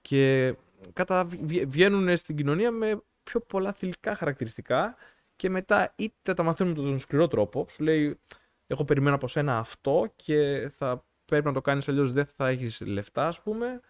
και 0.00 0.54
κατα... 0.92 1.24
βγαίνουν 1.66 2.16
στην 2.16 2.36
κοινωνία 2.36 2.70
με 2.70 3.02
πιο 3.22 3.40
πολλά 3.40 3.72
θηλυκά 3.72 4.14
χαρακτηριστικά 4.14 4.96
και 5.36 5.50
μετά 5.50 5.92
είτε 5.96 6.34
τα 6.34 6.42
μαθαίνουν 6.42 6.72
με 6.72 6.82
τον 6.82 6.98
σκληρό 6.98 7.28
τρόπο, 7.28 7.66
σου 7.70 7.82
λέει 7.82 8.18
έχω 8.66 8.84
περιμένω 8.84 9.14
από 9.14 9.28
σένα 9.28 9.58
αυτό 9.58 10.12
και 10.16 10.70
θα 10.76 11.04
πρέπει 11.24 11.46
να 11.46 11.52
το 11.52 11.60
κάνεις 11.60 11.88
αλλιώς 11.88 12.12
δεν 12.12 12.26
θα 12.26 12.48
έχεις 12.48 12.80
λεφτά 12.80 13.26
ας 13.26 13.42
πούμε 13.42 13.80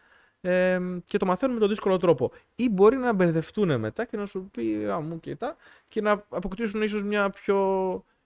ε, 0.41 0.81
και 1.05 1.19
το 1.19 1.27
μαθαίνουν 1.27 1.55
με 1.55 1.61
τον 1.61 1.69
δύσκολο 1.69 1.97
τρόπο. 1.97 2.33
Ή 2.57 2.69
μπορεί 2.69 2.97
να 2.97 3.13
μπερδευτούν 3.13 3.81
μετά 3.81 4.05
και 4.05 4.17
να 4.17 4.27
σου 4.27 4.49
πει 4.51 4.87
α, 4.91 5.01
μου 5.01 5.21
και 5.21 5.37
τα 5.37 5.57
και 5.89 6.01
να 6.01 6.25
αποκτήσουν 6.29 6.83
ίσως 6.83 7.03
μια 7.05 7.31
πιο 7.31 7.59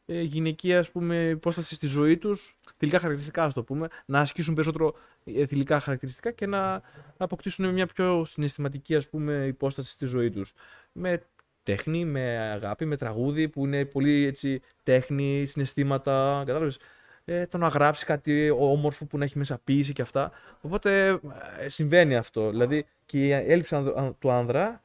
ε, 0.07 0.20
γυναική 0.20 0.74
ας 0.74 0.90
πούμε, 0.90 1.28
υπόσταση 1.28 1.74
στη 1.74 1.86
ζωή 1.86 2.18
τους, 2.18 2.59
θηλυκά 2.76 2.98
χαρακτηριστικά 2.98 3.44
ας 3.44 3.55
το 3.55 3.62
πούμε, 3.62 3.88
να 4.07 4.20
ασκήσουν 4.20 4.55
περισσότερο 4.55 4.94
ε, 5.24 5.46
θηλυκά 5.46 5.80
χαρακτηριστικά 5.80 6.30
και 6.30 6.46
να 6.46 6.82
αποκτήσουν 7.16 7.68
μια 7.72 7.86
πιο 7.86 8.24
συναισθηματική 8.24 8.94
ας 8.94 9.09
πούμε, 9.09 9.44
υπόσταση 9.46 9.90
στη 9.90 10.07
ζωή 10.07 10.30
τους. 10.30 10.52
Με 10.92 11.22
τέχνη, 11.62 12.05
με 12.05 12.38
αγάπη, 12.38 12.84
με 12.84 12.96
τραγούδι 12.96 13.48
που 13.48 13.66
είναι 13.66 13.84
πολύ 13.84 14.24
έτσι, 14.26 14.61
τέχνη, 14.82 15.46
συναισθήματα, 15.46 16.42
κατάλαβες. 16.46 16.78
Ε, 17.24 17.46
το 17.46 17.59
να 17.59 17.68
γράψει 17.68 18.05
κάτι 18.05 18.50
όμορφο 18.50 19.05
που 19.05 19.18
να 19.18 19.24
έχει 19.24 19.38
μέσα 19.38 19.61
ποίηση 19.64 19.92
και 19.92 20.02
αυτά. 20.02 20.32
Οπότε 20.61 21.20
ε, 21.59 21.68
συμβαίνει 21.68 22.16
αυτό. 22.16 22.50
Δηλαδή 22.50 22.86
και 23.07 23.26
η 23.26 23.30
έλλειψη 23.32 23.76
του 24.18 24.30
άνδρα 24.30 24.82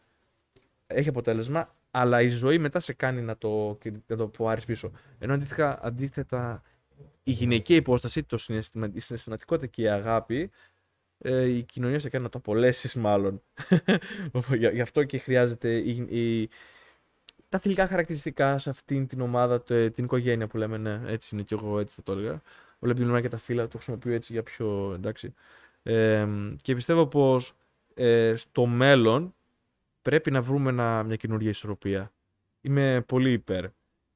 έχει 0.88 1.10
αποτέλεσμα, 1.10 1.76
αλλά 1.92 2.22
η 2.22 2.30
ζωή 2.30 2.58
μετά 2.58 2.80
σε 2.80 2.94
κάνει 2.94 3.22
να 3.22 3.38
το, 3.38 3.78
να 4.08 4.16
το 4.16 4.32
πίσω. 4.66 4.92
Ενώ 5.20 5.34
αντίθετα, 5.34 5.80
αντίθετα 5.82 6.62
η 7.24 7.32
γυναική 7.32 7.76
υπόσταση, 7.76 8.24
το 8.24 8.38
συναισθημα, 8.38 8.90
η 8.94 9.00
συναισθηματικότητα 9.00 9.68
και 9.68 9.82
η 9.82 9.88
αγάπη, 9.88 10.52
ε, 11.18 11.46
η 11.46 11.64
κοινωνία 11.64 12.00
σε 12.00 12.10
κάνει 12.10 12.24
να 12.24 12.30
το 12.30 12.38
απολέσεις 12.38 12.96
μάλλον. 12.96 13.42
Γι' 14.74 14.82
αυτό 14.82 15.04
και 15.04 15.18
χρειάζεται 15.18 15.78
η, 15.78 16.08
η, 16.10 16.50
τα 17.50 17.60
θηλυκά 17.60 17.88
χαρακτηριστικά 17.88 18.58
σε 18.58 18.70
αυτήν 18.70 19.08
την 19.08 19.22
ομάδα, 19.22 19.64
το, 19.64 19.92
την 19.92 20.04
οικογένεια 20.04 20.48
που 20.48 20.58
λέμε, 20.58 20.78
ναι, 20.78 21.02
έτσι 21.06 21.30
είναι 21.36 21.44
και 21.44 21.56
εγώ 21.56 21.80
έτσι 21.80 21.96
θα 21.96 22.04
το 22.04 22.12
έλεγα. 22.12 22.42
Βλέπει 22.80 23.04
την 23.04 23.22
και 23.22 23.28
τα 23.28 23.38
φύλλα, 23.38 23.68
το 23.68 23.78
χρησιμοποιώ 23.78 24.14
έτσι 24.14 24.34
για 24.34 24.44
πιο 24.44 24.94
εντάξει. 24.96 25.34
Ε, 25.84 26.28
και 26.62 26.76
πιστεύω 26.76 27.08
πως 27.08 27.54
ε, 27.94 28.34
στο 28.36 28.66
μέλλον 28.66 29.34
πρέπει 30.02 30.32
να 30.32 30.42
βρούμε 30.42 30.70
ένα, 30.70 31.04
μια 31.04 31.16
καινούργια 31.16 31.50
ισορροπία. 31.50 32.14
Είμαι 32.62 33.04
πολύ 33.08 33.32
υπέρ. 33.32 33.66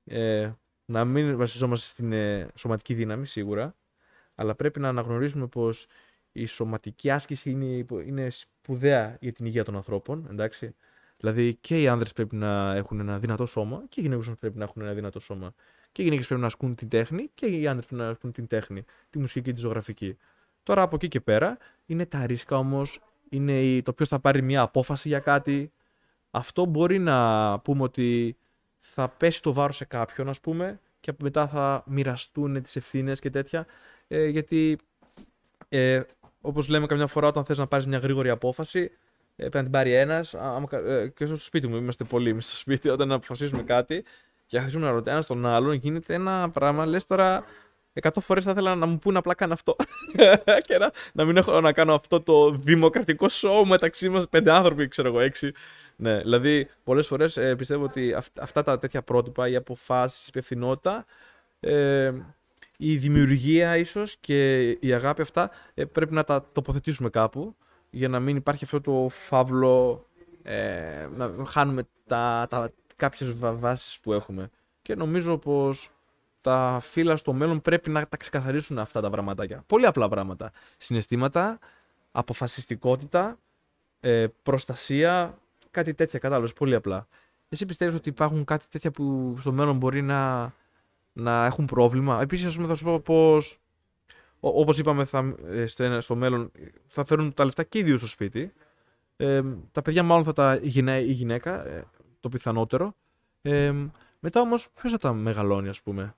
Ε, 0.04 0.52
να 0.86 1.06
μην 1.06 1.38
βασιζόμαστε 1.38 1.88
στην 1.88 2.12
ε, 2.12 2.48
σωματική 2.56 2.94
δύναμη, 2.94 3.26
σίγουρα, 3.26 3.76
αλλά 4.36 4.56
πρέπει 4.56 4.80
να 4.80 4.88
αναγνωρίσουμε 4.88 5.48
πως 5.48 5.88
η 6.32 6.46
σωματική 6.46 7.10
άσκηση 7.10 7.50
είναι, 7.50 7.86
είναι 8.06 8.30
σπουδαία 8.30 9.18
για 9.22 9.34
την 9.34 9.46
υγεία 9.46 9.64
των 9.64 9.76
ανθρώπων, 9.76 10.28
εντάξει. 10.30 10.76
Δηλαδή 11.18 11.56
και 11.56 11.82
οι 11.82 11.88
άνδρες 11.88 12.14
πρέπει 12.14 12.36
να 12.36 12.76
έχουν 12.76 13.00
ένα 13.00 13.20
δυνατό 13.20 13.46
σώμα 13.46 13.84
και 13.90 14.00
οι 14.00 14.04
γυναίκες 14.04 14.32
πρέπει 14.40 14.58
να 14.58 14.64
έχουν 14.64 14.82
ένα 14.82 14.94
δυνατό 14.94 15.20
σώμα. 15.20 15.54
Και 15.92 16.02
οι 16.02 16.06
γυναίκες 16.06 16.26
πρέπει 16.28 16.42
να 16.42 16.48
ασκούν 16.48 16.76
την 16.76 16.90
τέχνη 16.90 17.30
και 17.34 17.46
οι 17.46 17.68
άνδρες 17.68 17.86
πρέπει 17.86 18.02
να 18.02 18.10
ασκούν 18.10 18.32
την 18.32 18.48
τέχνη, 18.48 18.84
τη 19.10 19.20
μουσική 19.20 19.42
και 19.42 19.54
τη 19.54 19.60
ζωγραφική. 19.60 20.18
Τώρα 20.64 20.82
από 20.82 20.96
εκεί 20.96 21.08
και 21.08 21.22
πέρα 21.22 21.58
είναι 21.86 22.06
τα 22.06 22.26
ρίσκα 22.26 22.58
όμως, 22.58 23.00
είναι 23.34 23.82
το 23.82 23.94
ποιος 23.94 24.08
θα 24.08 24.20
πάρει 24.20 24.42
μια 24.42 24.62
απόφαση 24.62 25.08
για 25.08 25.20
κάτι, 25.20 25.72
αυτό 26.32 26.66
μπορεί 26.66 27.00
να 27.00 27.60
πούμε 27.60 27.84
ότι 27.84 28.38
θα 28.80 29.10
πέσει 29.10 29.42
το 29.42 29.54
βάρος 29.54 29.76
σε 29.76 29.86
κάποιον, 29.86 30.30
ας 30.30 30.40
πούμε, 30.40 30.80
και 31.00 31.14
μετά 31.20 31.48
θα 31.48 31.84
μοιραστούν 31.86 32.62
τις 32.64 32.76
ευθύνες 32.76 33.20
και 33.20 33.30
τέτοια, 33.30 33.66
ε, 34.08 34.26
γιατί 34.26 34.78
ε, 35.70 36.02
όπως 36.42 36.68
λέμε 36.68 36.86
καμιά 36.86 37.08
φορά 37.08 37.28
όταν 37.28 37.46
θες 37.46 37.58
να 37.58 37.68
πάρεις 37.68 37.88
μια 37.88 37.98
γρήγορη 37.98 38.30
απόφαση, 38.30 38.80
ε, 38.80 38.90
πρέπει 39.36 39.56
να 39.56 39.62
την 39.64 39.72
πάρει 39.72 39.94
ένας, 39.94 40.34
ε, 40.34 41.08
και 41.16 41.26
στο 41.26 41.36
σπίτι 41.36 41.68
μου 41.68 41.76
είμαστε 41.76 42.04
πολλοί 42.04 42.42
στο 42.42 42.56
σπίτι, 42.56 42.90
όταν 42.90 43.12
αποφασίσουμε 43.12 43.64
κάτι 43.64 44.04
και 44.46 44.58
αρχίζουμε 44.58 44.86
να 44.86 44.92
ρωτάμε 44.92 45.18
ένα 45.18 45.26
τον 45.26 45.46
άλλον, 45.46 45.74
γίνεται 45.74 46.14
ένα 46.14 46.50
πράγμα, 46.50 46.86
λες 46.86 47.06
τώρα 47.06 47.44
Εκατό 47.94 48.22
φορές 48.22 48.44
θα 48.44 48.52
ήθελα 48.52 48.76
να 48.76 48.86
μου 48.86 48.98
πούνε 48.98 49.18
απλά 49.18 49.34
κάνω 49.34 49.54
αυτό. 49.54 49.76
και 50.68 50.78
να, 50.78 50.92
να 51.14 51.26
μην 51.26 51.38
έχω 51.38 51.62
να 51.62 51.72
κάνω 51.74 51.94
αυτό 51.94 52.22
το 52.22 52.52
δημοκρατικό 52.52 53.30
σοου 53.30 53.66
μεταξύ 53.66 54.10
μας 54.10 54.30
πέντε 54.30 54.52
άνθρωποι, 54.52 54.88
ξέρω 54.88 55.08
εγώ, 55.08 55.20
έξι. 55.20 55.52
Ναι, 55.96 56.20
δηλαδή 56.20 56.70
πολλές 56.84 57.08
φορές 57.08 57.38
ε, 57.38 57.56
πιστεύω 57.56 57.84
ότι 57.84 58.16
αυτά 58.42 58.64
τα 58.64 58.80
τέτοια 58.80 59.02
πρότυπα, 59.02 59.48
οι 59.48 59.56
αποφάσεις, 59.56 60.22
η 60.22 60.26
υπευθυνότητα, 60.30 61.06
ε, 61.60 62.12
η 62.78 62.98
δημιουργία 62.98 63.78
ίσως 63.78 64.18
και 64.20 64.70
η 64.70 64.94
αγάπη 64.94 65.22
αυτά 65.22 65.52
ε, 65.74 65.86
πρέπει 65.86 66.14
να 66.14 66.24
τα 66.24 66.46
τοποθετήσουμε 66.52 67.10
κάπου 67.10 67.56
για 67.90 68.08
να 68.08 68.20
μην 68.20 68.36
υπάρχει 68.36 68.64
αυτό 68.64 68.82
το 68.82 69.08
φαύλο, 69.10 70.06
ε, 70.44 71.08
να 71.16 71.32
χάνουμε 71.46 71.88
τα, 72.08 72.48
τα, 72.50 72.72
κάποιες 72.96 73.34
βάσεις 73.38 74.00
που 74.00 74.14
έχουμε. 74.14 74.50
Και 74.82 74.96
νομίζω 74.96 75.38
πως 75.38 75.90
τα 76.44 76.80
φύλλα 76.82 77.16
στο 77.16 77.34
μέλλον 77.34 77.62
πρέπει 77.62 77.90
να 77.90 78.08
τα 78.08 78.18
ξεκαθαρίσουν 78.18 78.80
αυτά 78.80 79.02
τα 79.02 79.10
πραγματάκια. 79.10 79.64
Πολύ 79.68 79.86
απλά 79.86 80.10
πράγματα. 80.10 80.52
Συναισθήματα, 80.78 81.60
αποφασιστικότητα, 82.12 83.38
ε, 84.00 84.28
προστασία, 84.44 85.38
κάτι 85.72 85.94
τέτοια, 85.94 86.20
κατάλαβες 86.20 86.54
πολύ 86.54 86.76
απλά. 86.76 87.08
Εσύ 87.50 87.66
πιστεύεις 87.66 87.96
ότι 87.96 88.10
υπάρχουν 88.10 88.44
κάτι 88.44 88.66
τέτοια 88.70 88.92
που 88.92 89.36
στο 89.40 89.52
μέλλον 89.52 89.78
μπορεί 89.78 90.02
να, 90.02 90.54
να 91.14 91.46
έχουν 91.46 91.66
πρόβλημα; 91.66 92.22
Επίσης, 92.22 92.56
θα 92.56 92.76
σου 92.76 92.84
πω 92.84 93.00
πω. 93.00 93.38
Όπως 94.40 94.78
είπαμε, 94.78 95.06
θα, 95.06 95.36
ε, 95.50 95.66
στο, 95.66 96.02
στο 96.02 96.16
μέλλον 96.16 96.52
θα 96.86 97.06
φέρουν 97.06 97.34
τα 97.34 97.46
λεφτά 97.46 97.64
και 97.64 97.80
οι 97.80 97.84
δύο 97.84 97.98
στο 97.98 98.08
σπίτι. 98.08 98.54
Ε, 99.18 99.42
τα 99.72 99.82
παιδιά 99.82 100.04
μάλλον 100.04 100.24
θα 100.24 100.34
τα 100.34 100.60
η 101.02 101.12
γυναίκα, 101.12 101.66
ε, 101.66 101.86
το 102.20 102.30
πιθανότερο. 102.30 102.96
Ε, 103.42 103.74
μετά 104.20 104.42
όμως, 104.42 104.70
ποιος 104.74 104.92
θα 104.92 104.98
τα 104.98 105.14
μεγαλώνει, 105.14 105.70
ας 105.70 105.82
πούμε; 105.82 106.16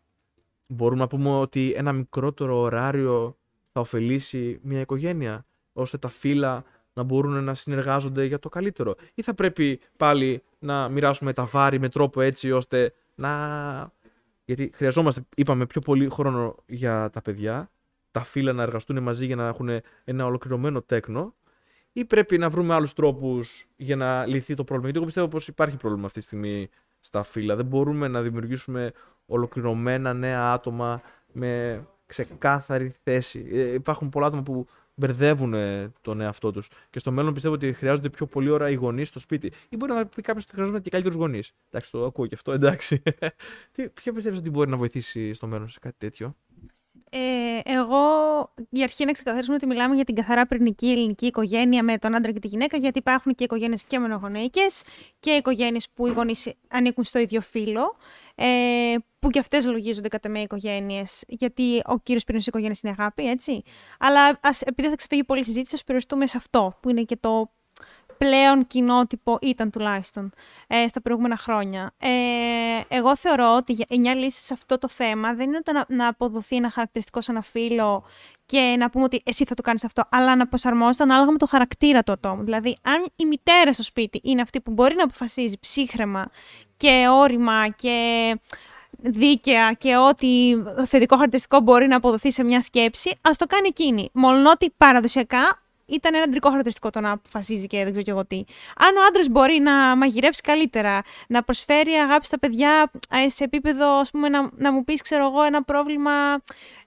Μπορούμε 0.68 1.01
να 1.01 1.07
πούμε 1.07 1.30
ότι 1.30 1.74
ένα 1.76 1.91
μικρότερο 1.91 2.59
ωράριο 2.59 3.38
θα 3.72 3.80
ωφελήσει 3.80 4.59
μια 4.63 4.80
οικογένεια, 4.80 5.45
ώστε 5.74 5.97
τα 5.97 6.07
φύλλα 6.07 6.63
να 6.93 7.03
μπορούν 7.03 7.43
να 7.43 7.53
συνεργάζονται 7.53 8.26
για 8.26 8.39
το 8.39 8.49
καλύτερο. 8.49 8.95
Ή 9.13 9.22
θα 9.22 9.34
πρέπει 9.34 9.80
πάλι 9.97 10.43
να 10.59 10.89
μοιράσουμε 10.89 11.34
τα 11.34 11.45
βάρη 11.45 11.80
με 11.80 11.89
τρόπο 11.89 12.22
έτσι 12.22 12.51
ώστε 12.51 12.93
να... 13.16 13.93
Γιατί 14.45 14.72
χρειαζόμαστε, 14.74 15.22
είπαμε, 15.36 15.66
πιο 15.66 15.82
πολύ 15.82 16.09
χρόνο 16.09 16.55
για 16.66 17.09
τα 17.09 17.22
παιδιά, 17.22 17.72
τα 18.11 18.24
φύλλα 18.24 18.53
να 18.53 18.63
εργαστούν 18.63 19.03
μαζί 19.03 19.26
για 19.26 19.36
να 19.36 19.47
έχουν 19.47 19.70
ένα 20.03 20.26
ολοκληρωμένο 20.26 20.82
τέκνο, 20.82 21.36
ή 21.97 22.05
πρέπει 22.05 22.38
να 22.38 22.49
βρούμε 22.49 22.74
άλλους 22.74 22.93
τρόπους 22.93 23.68
για 23.76 23.95
να 23.95 24.26
λυθεί 24.26 24.53
το 24.53 24.63
πρόβλημα. 24.63 24.84
Γιατί 24.84 24.97
εγώ 24.97 25.05
πιστεύω 25.05 25.28
πως 25.28 25.47
υπάρχει 25.47 25.78
πρόβλημα 25.78 26.05
αυτή 26.05 26.20
τη 26.20 26.26
στιγμή 26.26 26.70
στα 27.06 27.24
φύλλα. 27.24 27.56
Δεν 27.56 27.66
μπορούμε 27.66 28.08
να 28.08 28.22
δημιουργήσουμε 28.22 28.91
ολοκληρωμένα 29.26 30.14
νέα 30.14 30.51
άτομα 30.51 31.01
με 31.32 31.84
ξεκάθαρη 32.06 32.93
θέση. 33.03 33.47
Ε, 33.51 33.74
υπάρχουν 33.74 34.10
πολλά 34.10 34.26
άτομα 34.26 34.41
που 34.43 34.68
μπερδεύουν 34.95 35.53
ε, 35.53 35.91
τον 36.01 36.22
εαυτό 36.22 36.51
τους. 36.51 36.70
Και 36.89 36.99
στο 36.99 37.12
μέλλον 37.12 37.34
πιστεύω 37.34 37.56
ότι 37.56 37.74
χρειάζονται 37.74 38.10
πιο 38.10 38.26
πολλή 38.26 38.49
ώρα 38.49 38.70
οι 38.70 38.74
γονείς 38.74 39.08
στο 39.08 39.20
σπίτι. 39.20 39.51
Ή 39.70 39.76
μπορεί 39.76 39.93
να 39.93 40.06
πει 40.06 40.22
κάποιος 40.22 40.43
ότι 40.43 40.53
χρειαζόμαστε 40.53 40.84
και 40.84 40.89
καλύτερους 40.89 41.18
γονείς. 41.18 41.51
Εντάξει, 41.70 41.91
το 41.91 42.06
ακούω 42.06 42.26
και 42.28 42.36
αυτό, 42.36 42.51
εντάξει. 42.51 43.01
Τι, 43.74 43.89
ποιο 43.89 44.14
πιστεύεις 44.14 44.39
ότι 44.39 44.49
μπορεί 44.49 44.70
να 44.70 44.78
βοηθήσει 44.78 45.34
στο 45.34 45.47
μέλλον 45.47 45.70
σε 45.70 45.80
κάτι 45.80 45.95
τέτοιο; 45.97 46.36
Ε, 47.18 47.59
εγώ 47.63 47.97
για 48.70 48.84
αρχή 48.84 49.05
να 49.05 49.11
ξεκαθαρίσουμε 49.11 49.55
ότι 49.55 49.66
μιλάμε 49.66 49.95
για 49.95 50.03
την 50.03 50.16
καθαρά 50.16 50.45
πρινική 50.45 50.91
ελληνική 50.91 51.26
οικογένεια 51.26 51.84
με 51.84 51.97
τον 51.97 52.16
άντρα 52.16 52.32
και 52.32 52.39
τη 52.39 52.47
γυναίκα, 52.47 52.78
γιατί 52.78 52.99
υπάρχουν 52.99 53.36
και 53.36 53.43
οικογένειες 53.43 53.84
και 53.84 53.99
μονογονεϊκές 53.99 54.84
και 55.20 55.32
οικογένειες 55.32 55.89
που 55.93 56.07
οι 56.07 56.11
γονείς 56.11 56.53
ανήκουν 56.68 57.03
στο 57.03 57.20
ίδιο 57.20 57.41
φύλλο. 57.41 57.95
Ε, 58.36 58.95
που 59.20 59.30
και 59.30 59.39
αυτές 59.39 59.66
λογίζονται 59.66 60.07
κατά 60.07 60.30
με 60.30 60.39
οικογένειες, 60.39 61.24
γιατί 61.28 61.82
ο 61.86 61.99
κύριος 61.99 62.24
πυρήνα 62.24 62.43
τη 62.43 62.49
οικογένειας 62.49 62.82
είναι 62.82 62.95
αγάπη, 62.99 63.30
έτσι. 63.30 63.61
Αλλά 63.99 64.39
ας, 64.41 64.61
επειδή 64.61 64.89
θα 64.89 64.95
ξεφύγει 64.95 65.24
πολλή 65.24 65.43
συζήτηση, 65.43 65.76
ας 65.76 65.82
περιοριστούμε 65.84 66.28
σε 66.28 66.38
αυτό, 66.38 66.78
που 66.82 66.89
είναι 66.89 67.03
και 67.03 67.18
το 67.20 67.51
πλέον 68.18 68.68
κοινότυπο 68.68 69.38
ήταν 69.41 69.70
τουλάχιστον 69.70 70.34
ε, 70.68 70.88
στα 70.88 71.01
προηγούμενα 71.01 71.38
χρόνια. 71.38 71.93
Ε, 71.99 72.09
εγώ 72.88 73.16
θεωρώ 73.16 73.55
ότι 73.55 73.86
η 73.89 73.99
μια 73.99 74.16
λύση 74.16 74.43
σε 74.43 74.53
αυτό 74.53 74.78
το 74.78 74.88
θέμα 74.88 75.34
δεν 75.34 75.47
είναι 75.47 75.61
το 75.61 75.72
να, 75.72 75.86
να 75.88 76.07
αποδοθεί 76.07 76.55
ένα 76.55 76.70
χαρακτηριστικό 76.70 77.22
σε 77.22 77.32
ένα 77.32 77.41
φύλλο 77.41 78.03
και 78.45 78.76
να 78.80 78.89
πούμε 78.89 79.03
ότι 79.03 79.22
εσύ 79.26 79.45
θα 79.45 79.55
το 79.55 79.61
κάνεις 79.61 79.84
αυτό, 79.84 80.03
αλλά 80.11 80.36
να 80.36 80.47
προσαρμόζεται 80.47 81.03
ανάλογα 81.03 81.32
με 81.32 81.38
το 81.38 81.45
χαρακτήρα 81.45 82.03
του 82.03 82.11
ατόμου. 82.11 82.43
Δηλαδή, 82.43 82.78
αν 82.82 83.05
η 83.16 83.26
μητέρα 83.26 83.74
στο 83.74 83.84
σπίτι 83.84 84.20
είναι 84.24 84.41
αυτή 84.41 84.61
που 84.61 84.72
μπορεί 84.72 84.95
να 84.95 85.03
αποφασίζει 85.03 85.59
ψύχρεμα 85.59 86.30
και 86.78 87.07
όρημα 87.11 87.70
και 87.70 88.38
δίκαια 88.97 89.74
και 89.74 89.97
ό,τι 89.97 90.55
θετικό 90.86 91.16
χαρακτηριστικό 91.16 91.59
μπορεί 91.59 91.88
να 91.88 91.95
αποδοθεί 91.95 92.32
σε 92.32 92.43
μια 92.43 92.61
σκέψη, 92.61 93.18
ας 93.22 93.38
το 93.38 93.45
κάνει 93.45 93.68
εκείνη. 93.68 94.09
Μόνο 94.13 94.49
ότι 94.49 94.74
παραδοσιακά 94.78 95.64
ήταν 95.86 96.13
ένα 96.13 96.23
αντρικό 96.23 96.47
χαρακτηριστικό 96.47 96.89
το 96.89 96.99
να 96.99 97.11
αποφασίζει 97.11 97.67
και 97.67 97.77
δεν 97.77 97.88
ξέρω 97.88 98.01
και 98.01 98.11
εγώ 98.11 98.25
τι. 98.25 98.43
Αν 98.77 98.95
ο 98.97 99.05
άντρας 99.07 99.27
μπορεί 99.27 99.59
να 99.59 99.95
μαγειρέψει 99.95 100.41
καλύτερα, 100.41 101.01
να 101.27 101.43
προσφέρει 101.43 101.91
αγάπη 101.91 102.25
στα 102.25 102.39
παιδιά 102.39 102.91
ε, 103.09 103.29
σε 103.29 103.43
επίπεδο, 103.43 103.99
ας 103.99 104.11
πούμε, 104.11 104.29
να, 104.29 104.49
να 104.55 104.71
μου 104.71 104.83
πεις, 104.83 105.01
ξέρω 105.01 105.25
εγώ, 105.25 105.43
ένα 105.43 105.63
πρόβλημα 105.63 106.11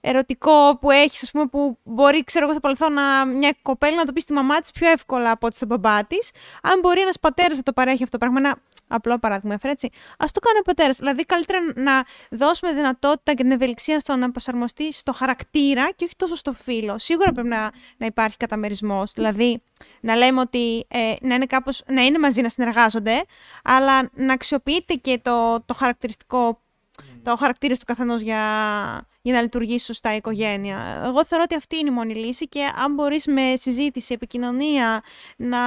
ερωτικό 0.01 0.77
που 0.81 0.91
έχεις, 0.91 1.23
ας 1.23 1.31
πούμε, 1.31 1.45
που 1.45 1.77
μπορεί, 1.83 2.23
ξέρω 2.23 2.43
εγώ, 2.43 2.51
στο 2.51 2.61
παρελθόν 2.61 2.93
να, 2.93 3.25
μια 3.25 3.55
κοπέλα 3.61 3.95
να 3.95 4.05
το 4.05 4.11
πει 4.11 4.21
στη 4.21 4.33
μαμά 4.33 4.59
της 4.59 4.71
πιο 4.71 4.89
εύκολα 4.89 5.31
από 5.31 5.45
ότι 5.45 5.55
στον 5.55 5.67
μπαμπά 5.67 6.05
της. 6.05 6.31
Αν 6.61 6.79
μπορεί 6.79 7.01
ένας 7.01 7.19
πατέρας 7.19 7.57
να 7.57 7.63
το 7.63 7.73
παρέχει 7.73 8.03
αυτό 8.03 8.17
το 8.17 8.25
πράγμα, 8.25 8.39
ένα 8.39 8.57
απλό 8.89 9.19
παράδειγμα 9.19 9.53
έφερε 9.53 9.73
έτσι. 9.73 9.89
Α 10.17 10.25
το 10.33 10.39
κάνει 10.39 10.59
ο 10.59 10.61
πατέρας. 10.61 10.97
Δηλαδή, 10.97 11.25
καλύτερα 11.25 11.59
να 11.75 12.05
δώσουμε 12.29 12.73
δυνατότητα 12.73 13.33
και 13.33 13.43
την 13.43 13.51
ευελιξία 13.51 13.99
στο 13.99 14.15
να 14.15 14.31
προσαρμοστεί 14.31 14.93
στο 14.93 15.13
χαρακτήρα 15.13 15.91
και 15.91 16.03
όχι 16.03 16.15
τόσο 16.15 16.35
στο 16.35 16.53
φίλο. 16.53 16.97
Σίγουρα 16.97 17.31
πρέπει 17.31 17.47
να, 17.47 17.71
να 17.97 18.05
υπάρχει 18.05 18.37
καταμερισμός. 18.37 19.11
Δηλαδή, 19.11 19.61
να 20.01 20.15
λέμε 20.15 20.39
ότι 20.39 20.85
ε, 20.87 21.13
να, 21.21 21.35
είναι 21.35 21.45
κάπως, 21.45 21.83
να 21.87 22.01
είναι 22.01 22.19
μαζί 22.19 22.41
να 22.41 22.49
συνεργάζονται, 22.49 23.25
αλλά 23.63 24.09
να 24.13 24.33
αξιοποιείται 24.33 24.93
και 24.93 25.19
το, 25.23 25.63
το 25.65 25.73
χαρακτηριστικό, 25.73 26.61
το 27.23 27.35
χαρακτήρα 27.35 27.75
του 27.75 27.85
καθενός 27.85 28.21
για, 28.21 28.41
για 29.21 29.33
να 29.33 29.41
λειτουργήσει 29.41 29.85
σωστά 29.85 30.13
η 30.13 30.15
οικογένεια. 30.15 31.01
Εγώ 31.05 31.25
θεωρώ 31.25 31.43
ότι 31.43 31.55
αυτή 31.55 31.77
είναι 31.77 31.89
η 31.89 31.93
μόνη 31.93 32.15
λύση 32.15 32.47
και 32.47 32.63
αν 32.83 32.93
μπορείς 32.93 33.25
με 33.27 33.53
συζήτηση, 33.55 34.13
επικοινωνία 34.13 35.03
να... 35.37 35.57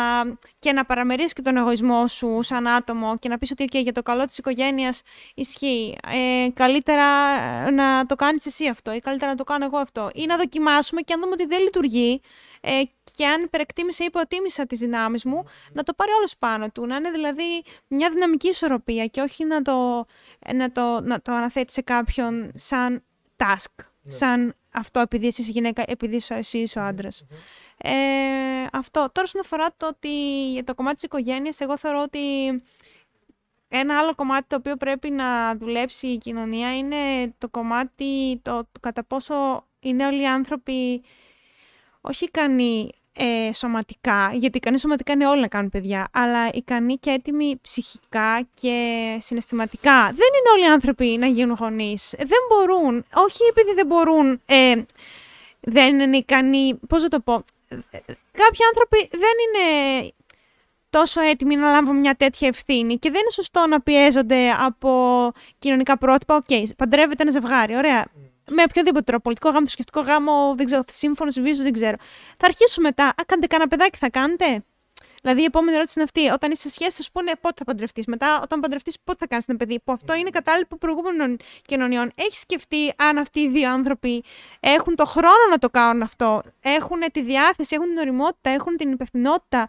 και 0.59 0.73
να 0.73 0.85
παραμερίσεις 0.85 1.33
και 1.33 1.43
τον 1.43 1.57
εγωισμό 1.57 2.07
σου 2.07 2.43
σαν 2.43 2.67
άτομο 2.67 3.19
και 3.19 3.29
να 3.29 3.39
πεις 3.39 3.51
ότι 3.51 3.65
okay, 3.73 3.83
για 3.83 3.93
το 3.93 4.03
καλό 4.03 4.27
της 4.27 4.39
οικογένειας 4.39 5.03
ισχύει. 5.35 5.97
Ε, 6.13 6.49
καλύτερα 6.55 7.07
να 7.71 8.07
το 8.07 8.15
κάνεις 8.15 8.47
εσύ 8.47 8.69
αυτό 8.69 8.93
ή 8.93 8.99
καλύτερα 8.99 9.31
να 9.31 9.37
το 9.37 9.45
κάνω 9.45 9.65
εγώ 9.65 9.79
αυτό. 9.79 10.11
Ή 10.15 10.27
να 10.27 10.37
δοκιμάσουμε 10.37 11.01
και 11.01 11.13
αν 11.13 11.21
δούμε 11.21 11.33
ότι 11.33 11.47
δεν 11.47 11.61
λειτουργεί 11.63 12.21
ε, 12.65 12.83
και 13.17 13.27
αν 13.27 13.43
υπερεκτίμησα 13.43 14.03
ή 14.05 14.07
υποτίμησα 14.07 14.67
τις 14.67 14.79
δυνάμεις 14.79 15.25
μου, 15.25 15.45
να 15.73 15.83
το 15.83 15.95
πάρει 15.95 16.11
όλος 16.13 16.37
πάνω 16.39 16.71
του. 16.71 16.87
Να 16.87 16.97
είναι 16.97 17.11
δηλαδή 17.11 17.65
μια 17.89 18.11
δυναμική 18.11 18.49
ισορροπία 18.49 19.07
και 19.07 19.21
όχι 19.21 19.45
να 19.45 19.63
το, 19.63 20.07
να 20.55 20.73
το, 20.73 21.01
να 21.01 21.21
το 21.23 21.33
αναθέτει 21.33 21.73
σε 21.73 21.83
κάποιον 21.83 22.53
σαν 22.55 23.03
task, 23.37 23.85
ναι. 24.03 24.13
σαν 24.13 24.55
αυτό 24.73 25.01
επειδή 25.01 25.27
εσύ 25.27 25.41
είσαι 25.41 25.51
γυναίκα, 25.51 25.83
επειδή 25.87 26.21
εσύ 26.29 26.59
είσαι 26.59 26.79
ο 26.79 26.83
άντρας. 26.83 27.25
Ε, 27.77 27.93
αυτό. 28.73 29.01
Τώρα, 29.13 29.27
όσον 29.27 29.41
αφορά 29.41 29.75
το, 29.77 29.87
ότι, 29.87 30.09
το 30.65 30.75
κομμάτι 30.75 30.95
της 30.95 31.05
οικογένειας, 31.05 31.61
εγώ 31.61 31.79
θεωρώ 31.79 32.03
ότι 32.03 32.19
ένα 33.69 33.99
άλλο 33.99 34.15
κομμάτι 34.15 34.47
το 34.49 34.57
οποίο 34.57 34.77
πρέπει 34.77 35.11
να 35.11 35.57
δουλέψει 35.57 36.07
η 36.07 36.19
κοινωνία 36.19 36.77
είναι 36.77 37.35
το 37.39 37.49
κομμάτι 37.49 38.41
το, 38.43 38.69
το 38.73 38.81
κατά 38.81 39.05
πόσο 39.05 39.35
είναι 39.81 40.07
όλοι 40.07 40.23
οι 40.23 40.27
άνθρωποι 40.27 41.03
όχι 42.03 42.25
ικανοί 42.25 42.91
ε, 43.13 43.53
σωματικά, 43.53 44.31
γιατί 44.35 44.57
ικανοί 44.57 44.79
σωματικά 44.79 45.13
είναι 45.13 45.27
όλοι 45.27 45.41
να 45.41 45.49
κάνουν 45.49 45.71
παιδιά, 45.71 46.09
αλλά 46.13 46.49
ικανοί 46.53 46.97
και 46.97 47.11
έτοιμοι 47.11 47.59
ψυχικά 47.63 48.49
και 48.61 48.77
συναισθηματικά. 49.21 50.03
Δεν 50.03 50.13
είναι 50.13 50.51
όλοι 50.55 50.63
οι 50.63 50.73
άνθρωποι 50.73 51.07
να 51.07 51.27
γίνουν 51.27 51.57
γονείς. 51.61 52.15
Δεν 52.19 52.39
μπορούν. 52.49 53.05
Όχι 53.15 53.43
επειδή 53.51 53.75
δεν 53.75 53.87
μπορούν, 53.87 54.41
ε, 54.47 54.75
δεν 55.61 56.01
είναι 56.01 56.17
ικανοί. 56.17 56.79
Πώς 56.89 57.03
να 57.03 57.09
το 57.09 57.21
πω. 57.21 57.45
Κάποιοι 58.33 58.65
άνθρωποι 58.71 59.09
δεν 59.11 59.35
είναι 59.45 60.13
τόσο 60.91 61.21
έτοιμοι 61.21 61.57
να 61.57 61.71
λάβουν 61.71 61.97
μια 61.97 62.15
τέτοια 62.15 62.49
ευθύνη 62.49 62.99
και 62.99 63.11
δεν 63.11 63.21
είναι 63.21 63.31
σωστό 63.31 63.67
να 63.67 63.81
πιέζονται 63.81 64.51
από 64.51 65.33
κοινωνικά 65.59 65.99
πρότυπα. 65.99 66.35
Ok, 66.35 66.43
okay, 66.49 66.63
παντρεύεται 66.77 67.23
ένα 67.23 67.33
ζευγάρι, 67.33 67.77
ωραία 67.77 68.07
με 68.51 68.63
οποιοδήποτε 68.63 69.03
τρόπο, 69.03 69.23
πολιτικό 69.23 69.49
γάμο, 69.49 69.61
θρησκευτικό 69.61 70.01
γάμο, 70.01 70.55
δεν 70.57 70.67
ξέρω, 70.67 70.83
σύμφωνο 70.91 71.33
συμβίωσης, 71.33 71.63
δεν 71.63 71.73
ξέρω. 71.73 71.97
Θα 72.37 72.47
αρχίσουμε 72.47 72.87
μετά. 72.89 73.05
Α, 73.05 73.23
κάνετε 73.27 73.47
κανένα 73.47 73.69
παιδάκι, 73.69 73.99
θα 73.99 74.11
κάνετε. 74.11 74.65
Δηλαδή, 75.23 75.41
η 75.41 75.45
επόμενη 75.45 75.77
ερώτηση 75.77 75.95
είναι 76.01 76.09
αυτή. 76.15 76.35
Όταν 76.35 76.51
είσαι 76.51 76.63
σε 76.63 76.71
σχέση, 76.71 76.91
θα 76.91 77.03
σου 77.03 77.11
πούνε 77.13 77.33
πότε 77.41 77.55
θα 77.59 77.65
παντρευτείς. 77.65 78.07
Μετά, 78.07 78.41
όταν 78.43 78.61
παντρευτείς, 78.61 78.97
πότε 79.05 79.19
θα 79.19 79.27
κάνεις 79.27 79.47
ένα 79.49 79.59
παιδί. 79.59 79.81
Που 79.85 79.93
αυτό 79.93 80.15
είναι 80.15 80.31
κατάλοιπο 80.31 80.67
προηγούμενων 80.79 81.37
κοινωνιών. 81.67 82.13
Έχεις 82.15 82.41
σκεφτεί 82.41 82.93
αν 82.97 83.19
αυτοί 83.19 83.41
οι 83.41 83.49
δύο 83.49 83.71
άνθρωποι 83.71 84.25
έχουν 84.61 84.95
το 84.95 85.05
χρόνο 85.07 85.45
να 85.51 85.59
το 85.59 85.71
κάνουν 85.71 86.03
αυτό; 86.03 86.43
Έχουν 86.61 86.99
τη 87.13 87.23
διάθεση, 87.23 87.75
έχουν 87.75 87.89
την 87.89 87.99
ωριμότητα, 87.99 88.51
έχουν 88.51 88.77
την 88.77 88.93
υπευθυνότητα; 88.93 89.67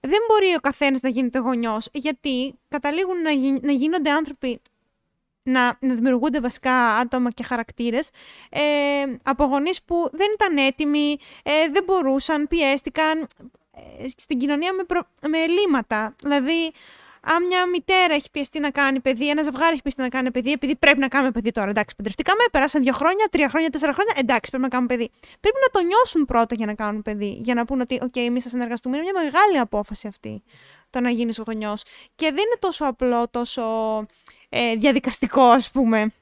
Δεν 0.00 0.20
μπορεί 0.28 0.54
ο 0.56 0.60
καθένας 0.60 1.00
να 1.00 1.08
γίνεται 1.08 1.38
γονιός, 1.38 1.88
γιατί 1.92 2.58
καταλήγουν 2.68 3.22
να, 3.22 3.30
να 3.60 3.72
γίνονται 3.72 4.10
άνθρωποι 4.10 4.60
να, 5.44 5.76
να 5.80 5.94
δημιουργούνται 5.94 6.40
βασικά 6.40 6.96
άτομα 6.96 7.30
και 7.30 7.42
χαρακτήρες 7.42 8.10
ε, 8.50 8.60
από 9.22 9.44
γονείς 9.44 9.82
που 9.82 10.08
δεν 10.12 10.26
ήταν 10.34 10.56
έτοιμοι, 10.56 11.16
ε, 11.42 11.50
δεν 11.72 11.84
μπορούσαν, 11.84 12.48
πιέστηκαν 12.48 13.26
ε, 14.00 14.08
στην 14.16 14.38
κοινωνία 14.38 14.72
με, 14.72 14.84
προ, 14.84 15.02
με 15.28 15.38
ελλείμματα. 15.38 16.14
Δηλαδή, 16.22 16.72
αν 17.26 17.46
μια 17.46 17.66
μητέρα 17.66 18.14
έχει 18.14 18.30
πιεστεί 18.30 18.60
να 18.60 18.70
κάνει 18.70 19.00
παιδί, 19.00 19.28
ένα 19.28 19.42
ζευγάρι 19.42 19.72
έχει 19.72 19.82
πιεστεί 19.82 20.00
να 20.00 20.08
κάνει 20.08 20.30
παιδί, 20.30 20.52
επειδή 20.52 20.76
πρέπει 20.76 20.98
να 20.98 21.08
κάνουμε 21.08 21.30
παιδί 21.30 21.50
τώρα. 21.50 21.70
Εντάξει, 21.70 21.96
παντρευτήκαμε, 21.96 22.40
περάσαν 22.52 22.82
δύο 22.82 22.92
χρόνια, 22.92 23.28
τρία 23.30 23.48
χρόνια, 23.48 23.70
τέσσερα 23.70 23.92
χρόνια. 23.92 24.14
Εντάξει, 24.16 24.50
πρέπει 24.50 24.62
να 24.62 24.68
κάνουμε 24.68 24.94
παιδί. 24.94 25.10
Πρέπει 25.40 25.56
να 25.60 25.80
το 25.80 25.86
νιώσουν 25.86 26.24
πρώτα 26.24 26.54
για 26.54 26.66
να 26.66 26.74
κάνουν 26.74 27.02
παιδί. 27.02 27.38
Για 27.42 27.54
να 27.54 27.64
πούνε 27.64 27.82
ότι, 27.82 28.00
OK, 28.02 28.16
εμείς 28.16 28.42
θα 28.42 28.48
συνεργαστούμε. 28.48 28.96
Είναι 28.96 29.10
μια 29.10 29.22
μεγάλη 29.22 29.58
απόφαση 29.58 30.06
αυτή 30.06 30.42
το 30.90 31.00
να 31.00 31.10
γίνεις 31.10 31.42
γονιός. 31.46 31.82
Και 32.14 32.26
δεν 32.26 32.44
είναι 32.44 32.58
τόσο 32.58 32.84
απλό, 32.84 33.28
τόσο 33.28 33.62
ε, 34.56 34.74
διαδικαστικό 34.74 35.42
ας 35.42 35.70
πούμε. 35.70 36.12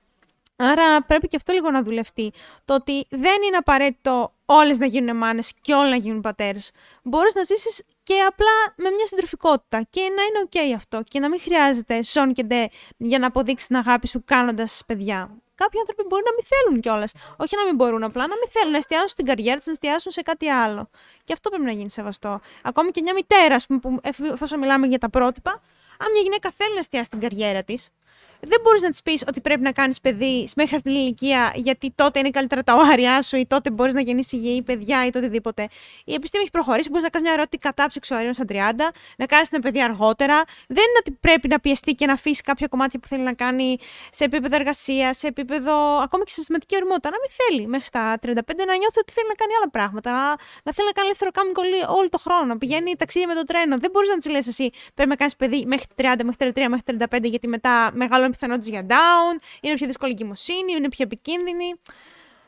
Άρα 0.57 1.03
πρέπει 1.03 1.29
και 1.29 1.37
αυτό 1.37 1.53
λίγο 1.53 1.71
να 1.71 1.83
δουλευτεί. 1.83 2.33
Το 2.65 2.75
ότι 2.75 3.07
δεν 3.11 3.43
είναι 3.47 3.57
απαραίτητο 3.57 4.33
όλες 4.47 4.79
να 4.79 4.87
γίνουν 4.87 5.17
μάνες 5.17 5.53
και 5.61 5.75
όλοι 5.75 5.91
να 5.91 5.97
γίνουν 5.97 6.21
πατέρες. 6.21 6.71
Μπορείς 7.03 7.35
να 7.35 7.43
ζήσεις 7.43 7.83
και 8.03 8.15
απλά 8.29 8.75
με 8.77 8.91
μια 8.91 9.07
συντροφικότητα 9.07 9.87
και 9.91 10.01
να 10.01 10.23
είναι 10.23 10.49
ok 10.51 10.75
αυτό 10.77 11.03
και 11.09 11.21
να 11.21 11.29
μην 11.29 11.41
χρειάζεται 11.41 12.03
σον 12.03 12.33
και 12.33 12.43
ντε 12.43 12.69
για 12.97 13.19
να 13.19 13.27
αποδείξεις 13.27 13.67
την 13.69 13.77
αγάπη 13.77 14.09
σου 14.09 14.23
κάνοντας 14.25 14.83
παιδιά. 14.87 15.31
Κάποιοι 15.55 15.81
άνθρωποι 15.81 16.03
μπορεί 16.09 16.23
να 16.25 16.33
μην 16.33 16.45
θέλουν 16.45 16.81
κιόλας. 16.81 17.13
Όχι 17.37 17.57
να 17.57 17.65
μην 17.65 17.75
μπορούν 17.75 18.03
απλά, 18.03 18.27
να 18.27 18.35
μην 18.35 18.49
θέλουν 18.49 18.71
να 18.71 18.77
εστιάσουν 18.77 19.09
στην 19.09 19.27
καριέρα 19.27 19.57
τους, 19.57 19.67
να 19.67 19.73
εστιάσουν 19.73 20.13
σε 20.13 20.23
κάτι 20.23 20.49
άλλο. 20.49 20.91
Και 21.25 21.33
αυτό 21.33 21.49
πρέπει 21.49 21.65
να 21.65 21.73
γίνει 21.73 21.91
σεβαστό. 21.91 22.41
Ακόμη 22.63 22.91
και 22.91 23.03
μια 23.03 23.15
μητέρα, 23.15 23.57
που 23.81 24.01
εφόσον 24.33 24.59
μιλάμε 24.59 24.87
για 24.87 24.99
τα 24.99 25.11
πρότυπα, 25.11 25.51
αν 25.99 26.11
μια 26.13 26.21
γυναίκα 26.23 26.51
θέλει 26.57 26.73
να 26.73 26.79
εστιάσει 26.79 27.05
στην 27.05 27.21
καριέρα 27.21 27.63
της, 27.63 27.91
δεν 28.47 28.61
μπορείς 28.63 28.83
να 28.83 28.91
της 28.91 29.03
πεις 29.03 29.25
ότι 29.29 29.41
πρέπει 29.41 29.61
να 29.61 29.73
κάνεις 29.73 30.01
παιδί 30.01 30.49
μέχρι 30.57 30.77
αυτήν 30.77 30.93
την 30.93 31.01
ηλικία, 31.01 31.53
γιατί 31.55 31.93
τότε 31.95 32.19
είναι 32.19 32.31
καλύτερα 32.31 32.63
τα 32.63 32.75
οάρια 32.75 33.23
σου 33.23 33.37
ή 33.37 33.47
τότε 33.47 33.71
μπορείς 33.71 33.95
να 33.95 34.01
γεννήσεις 34.01 34.33
υγιή 34.33 34.63
παιδιά 34.63 35.07
ή 35.07 35.11
το 35.11 35.19
οτιδήποτε. 35.19 35.69
Η 36.05 36.15
επιστήμη 36.15 36.43
έχει 36.43 36.53
προχωρήσει. 36.53 36.89
Μπορείς 36.89 37.03
να 37.03 37.11
κάνεις 37.11 37.29
μια 37.29 37.37
ερώτηση 37.37 37.63
κατάψυξη 37.63 38.15
οαρίων 38.15 38.35
στα 38.35 38.45
30, 38.49 38.55
να 39.17 39.27
κάνεις 39.27 39.49
ένα 39.51 39.61
παιδί 39.61 39.83
αργότερα. 39.83 40.43
Δεν 40.67 40.85
είναι 40.89 40.99
ότι 40.99 41.11
πρέπει 41.11 41.49
να 41.49 41.61
πιεστεί 41.61 41.93
και 41.95 42.07
να 42.07 42.13
αφήσει 42.13 42.43
κάποια 42.43 42.67
κομμάτια 42.67 42.99
που 43.01 43.07
θέλει 43.09 43.23
να 43.23 43.33
κάνει 43.33 43.77
σε 44.11 44.25
επίπεδο 44.25 44.55
εργασίας, 44.57 45.17
σε 45.19 45.27
επίπεδο 45.27 45.75
ακόμη 45.97 46.25
και 46.25 46.31
σε 46.31 46.37
συστηματική 46.37 46.77
ορμότητα. 46.77 47.11
Να 47.11 47.17
μην 47.23 47.31
θέλει 47.39 47.67
μέχρι 47.67 47.89
τα 47.91 48.19
35 48.23 48.65
να 48.67 48.77
νιώθει 48.77 48.99
ότι 48.99 49.13
θέλει 49.13 49.29
να 49.29 49.35
κάνει 49.35 49.53
άλλα 49.59 49.71
πράγματα. 49.71 50.11
Να, 50.11 50.25
να 50.67 50.71
θέλει 50.75 50.87
να 50.87 50.95
κάνει 50.97 51.07
ελεύθερο 51.07 51.31
κάμικο 51.31 51.63
όλο 51.99 52.09
το 52.09 52.19
χρόνο. 52.19 52.45
Να 52.45 52.59
πηγαίνει 52.59 52.97
ταξίδια 52.97 53.29
με 53.29 53.35
το 53.35 53.45
τρένο. 53.45 53.79
Δεν 53.79 53.91
μπορείς 53.91 54.09
να 54.09 54.17
της 54.17 54.31
λες 54.31 54.47
εσύ 54.47 54.71
πρέπει 54.95 55.11
να 55.11 55.17
κάνεις 55.17 55.37
παιδί 55.37 55.65
μέχρι 55.67 55.87
30, 55.97 56.03
μέχρι 56.25 56.53
33, 56.57 56.69
μέχρι 56.69 56.85
35, 57.11 57.25
γιατί 57.35 57.49
μετά 57.49 57.91
μεγάλο 57.95 58.32
πιθανότητε 58.33 58.71
για 58.71 58.87
down, 58.89 59.43
είναι 59.61 59.75
πιο 59.75 59.87
δύσκολη 59.87 60.13
εγκυμοσύνη, 60.13 60.73
είναι 60.73 60.89
πιο 60.89 61.05
επικίνδυνη. 61.05 61.75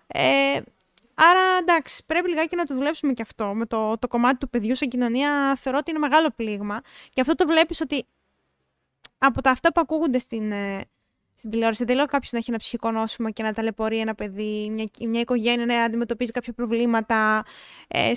Ε, 0.06 0.60
άρα 1.14 1.58
εντάξει, 1.60 2.02
πρέπει 2.06 2.28
λιγάκι 2.28 2.56
να 2.56 2.64
το 2.64 2.74
δουλέψουμε 2.74 3.12
και 3.12 3.22
αυτό. 3.22 3.54
Με 3.54 3.66
το, 3.66 3.98
το 3.98 4.08
κομμάτι 4.08 4.38
του 4.38 4.50
παιδιού 4.50 4.74
σε 4.74 4.86
κοινωνία 4.86 5.56
θεωρώ 5.60 5.78
ότι 5.78 5.90
είναι 5.90 5.98
μεγάλο 5.98 6.30
πλήγμα. 6.36 6.82
Και 7.12 7.20
αυτό 7.20 7.34
το 7.34 7.46
βλέπεις 7.46 7.80
ότι 7.80 8.06
από 9.18 9.42
τα 9.42 9.50
αυτά 9.50 9.72
που 9.72 9.80
ακούγονται 9.80 10.18
στην, 10.18 10.52
ε, 10.52 10.84
στην 11.34 11.50
τηλεόραση, 11.50 11.84
δεν 11.84 11.96
λέω 11.96 12.06
κάποιος 12.06 12.32
να 12.32 12.38
έχει 12.38 12.50
ένα 12.50 12.58
ψυχικό 12.58 12.90
νόσημα 12.90 13.30
και 13.30 13.42
να 13.42 13.52
ταλαιπωρεί 13.52 13.98
ένα 13.98 14.14
παιδί, 14.14 14.68
μια, 14.70 14.88
μια 15.08 15.20
οικογένεια 15.20 15.66
να 15.66 15.82
αντιμετωπίζει 15.82 16.30
κάποια 16.30 16.52
προβλήματα 16.52 17.44
ε, 17.88 18.12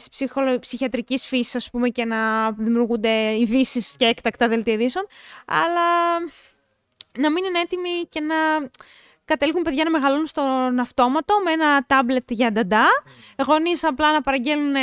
ψυχιατρικής 0.59 1.25
φύσης, 1.27 1.55
ας 1.55 1.69
πούμε, 1.69 1.89
και 1.89 2.05
να 2.05 2.51
δημιουργούνται 2.51 3.37
ειδήσεις 3.39 3.95
και 3.97 4.05
έκτακτα 4.05 4.47
δελτία 4.47 4.73
ειδήσεων. 4.73 5.05
Αλλά 5.45 6.17
να 7.17 7.31
μην 7.31 7.45
είναι 7.45 7.59
έτοιμοι 7.59 8.07
και 8.09 8.19
να 8.19 8.35
καταλήγουν 9.27 9.61
παιδιά 9.61 9.83
να 9.83 9.89
μεγαλώνουν 9.89 10.25
στον 10.25 10.79
αυτόματο 10.79 11.35
με 11.43 11.51
ένα 11.51 11.85
τάμπλετ 11.87 12.31
για 12.31 12.51
νταντά. 12.51 12.85
Mm. 12.85 13.43
Γονεί 13.47 13.71
απλά 13.81 14.11
να 14.11 14.21
παραγγέλνουν 14.21 14.75
ε, 14.75 14.79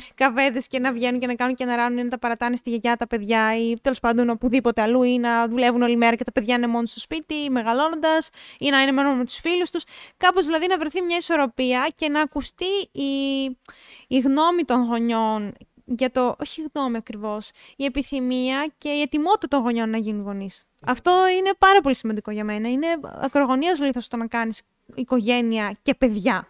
καβέδε 0.20 0.62
και 0.68 0.78
να 0.78 0.92
βγαίνουν 0.92 1.20
και 1.20 1.26
να 1.26 1.34
κάνουν 1.34 1.54
και 1.54 1.64
να 1.64 1.76
ράνουν 1.76 1.98
ή 1.98 2.02
να 2.02 2.08
τα 2.08 2.18
παρατάνε 2.18 2.56
στη 2.56 2.70
γιαγιά 2.70 2.96
τα 2.96 3.06
παιδιά 3.06 3.56
ή 3.58 3.76
τέλος 3.82 4.00
πάντων 4.00 4.30
οπουδήποτε 4.30 4.82
αλλού 4.82 5.02
ή 5.02 5.18
να 5.18 5.48
δουλεύουν 5.48 5.82
όλη 5.82 5.96
μέρα 5.96 6.16
και 6.16 6.24
τα 6.24 6.32
παιδιά 6.32 6.54
είναι 6.54 6.66
μόνο 6.66 6.86
στο 6.86 7.00
σπίτι 7.00 7.50
μεγαλώνοντας 7.50 8.30
ή 8.58 8.70
να 8.70 8.82
είναι 8.82 8.92
μόνο 8.92 9.14
με 9.14 9.24
τους 9.24 9.36
φίλους 9.38 9.70
τους. 9.70 9.84
Κάπως 10.16 10.46
δηλαδή 10.46 10.66
να 10.66 10.78
βρεθεί 10.78 11.02
μια 11.02 11.16
ισορροπία 11.16 11.88
και 11.96 12.08
να 12.08 12.20
ακουστεί 12.20 12.72
η, 12.92 13.10
η 14.08 14.18
γνώμη 14.18 14.64
των 14.64 14.84
γονιών 14.84 15.52
για 15.86 16.10
το, 16.10 16.36
όχι 16.40 16.66
γνώμη 16.74 16.96
ακριβώς, 16.96 17.50
η 17.76 17.84
επιθυμία 17.84 18.72
και 18.78 18.88
η 18.88 19.00
ετοιμότητα 19.00 19.48
των 19.48 19.60
γονιών 19.60 19.90
να 19.90 19.98
γίνουν 19.98 20.22
γονείς. 20.22 20.64
Αυτό 20.80 21.10
είναι 21.38 21.50
πάρα 21.58 21.80
πολύ 21.80 21.94
σημαντικό 21.94 22.30
για 22.30 22.44
μένα. 22.44 22.68
Είναι 22.68 22.86
ακρογωνία 23.02 23.76
λήθο 23.80 24.00
το 24.08 24.16
να 24.16 24.26
κάνεις 24.26 24.62
οικογένεια 24.94 25.76
και 25.82 25.94
παιδιά. 25.94 26.48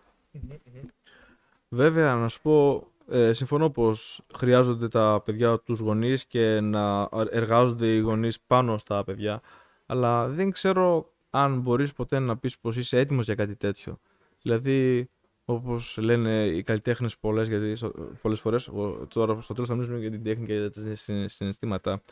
Βέβαια, 1.69 2.15
να 2.15 2.29
σου 2.29 2.41
πω, 2.43 2.87
ε, 3.09 3.33
συμφωνώ 3.33 3.71
πως 3.71 4.21
χρειάζονται 4.35 4.89
τα 4.89 5.23
παιδιά 5.25 5.59
τους 5.59 5.79
γονείς 5.79 6.27
και 6.27 6.61
να 6.61 7.09
εργάζονται 7.31 7.87
οι 7.87 7.99
γονείς 7.99 8.41
πάνω 8.41 8.79
στα 8.79 9.05
παιδιά, 9.05 9.41
αλλά 9.87 10.29
δεν 10.29 10.51
ξέρω 10.51 11.13
αν 11.31 11.61
μπορείς 11.61 11.93
ποτέ 11.93 12.19
να 12.19 12.37
πεις 12.37 12.59
πως 12.59 12.77
είσαι 12.77 12.99
έτοιμος 12.99 13.25
για 13.25 13.35
κάτι 13.35 13.57
τέτοιο. 13.57 14.01
Δηλαδή, 14.43 15.11
όπως 15.49 15.97
λένε 15.97 16.47
οι 16.47 16.63
καλλιτέχνες 16.63 17.17
πολλές, 17.17 17.49
γιατί 17.49 17.77
πολλές 18.23 18.41
φορές, 18.41 18.71
τώρα 19.09 19.41
στο 19.41 19.55
τέλος 19.55 19.69
θα 19.69 19.75
μιλήσουμε 19.75 20.01
για 20.01 20.11
την 20.11 20.23
τέχνη 20.23 20.47
και 20.47 20.55
για 20.55 20.71
τα 20.71 20.95
συναισθήματα, 21.27 22.03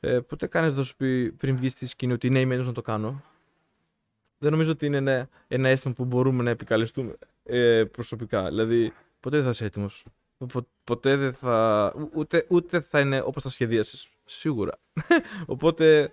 ε, 0.00 0.20
ποτέ 0.20 0.46
κανείς 0.46 0.74
δεν 0.74 0.84
σου 0.84 0.96
πει 0.96 1.32
πριν 1.32 1.56
βγεις 1.56 1.72
στη 1.72 1.86
σκηνή 1.86 2.12
ότι 2.12 2.30
ναι, 2.30 2.40
είμαι 2.40 2.54
έτοιμος 2.54 2.66
να 2.66 2.74
το 2.74 2.82
κάνω. 2.82 3.22
Δεν 4.38 4.50
νομίζω 4.50 4.70
ότι 4.70 4.86
είναι 4.86 4.96
ένα, 4.96 5.28
ένα 5.48 5.68
αίσθημα 5.68 5.94
που 5.94 6.04
μπορούμε 6.04 6.42
να 6.42 6.50
επικαλεστούμε 6.50 7.16
ε, 7.44 7.84
προσωπικά. 7.84 8.48
Δηλαδή, 8.48 8.92
ποτέ 9.20 9.36
δεν 9.36 9.44
θα 9.44 9.50
είσαι 9.50 9.64
έτοιμος. 9.64 10.04
Ποτέ 10.84 11.16
δεν 11.16 11.32
θα. 11.32 11.92
Ούτε, 12.14 12.46
ούτε 12.48 12.80
θα 12.80 13.00
είναι 13.00 13.20
όπως 13.20 13.42
τα 13.42 13.48
σχεδίασες. 13.48 14.10
Σίγουρα. 14.24 14.78
Οπότε, 15.46 16.12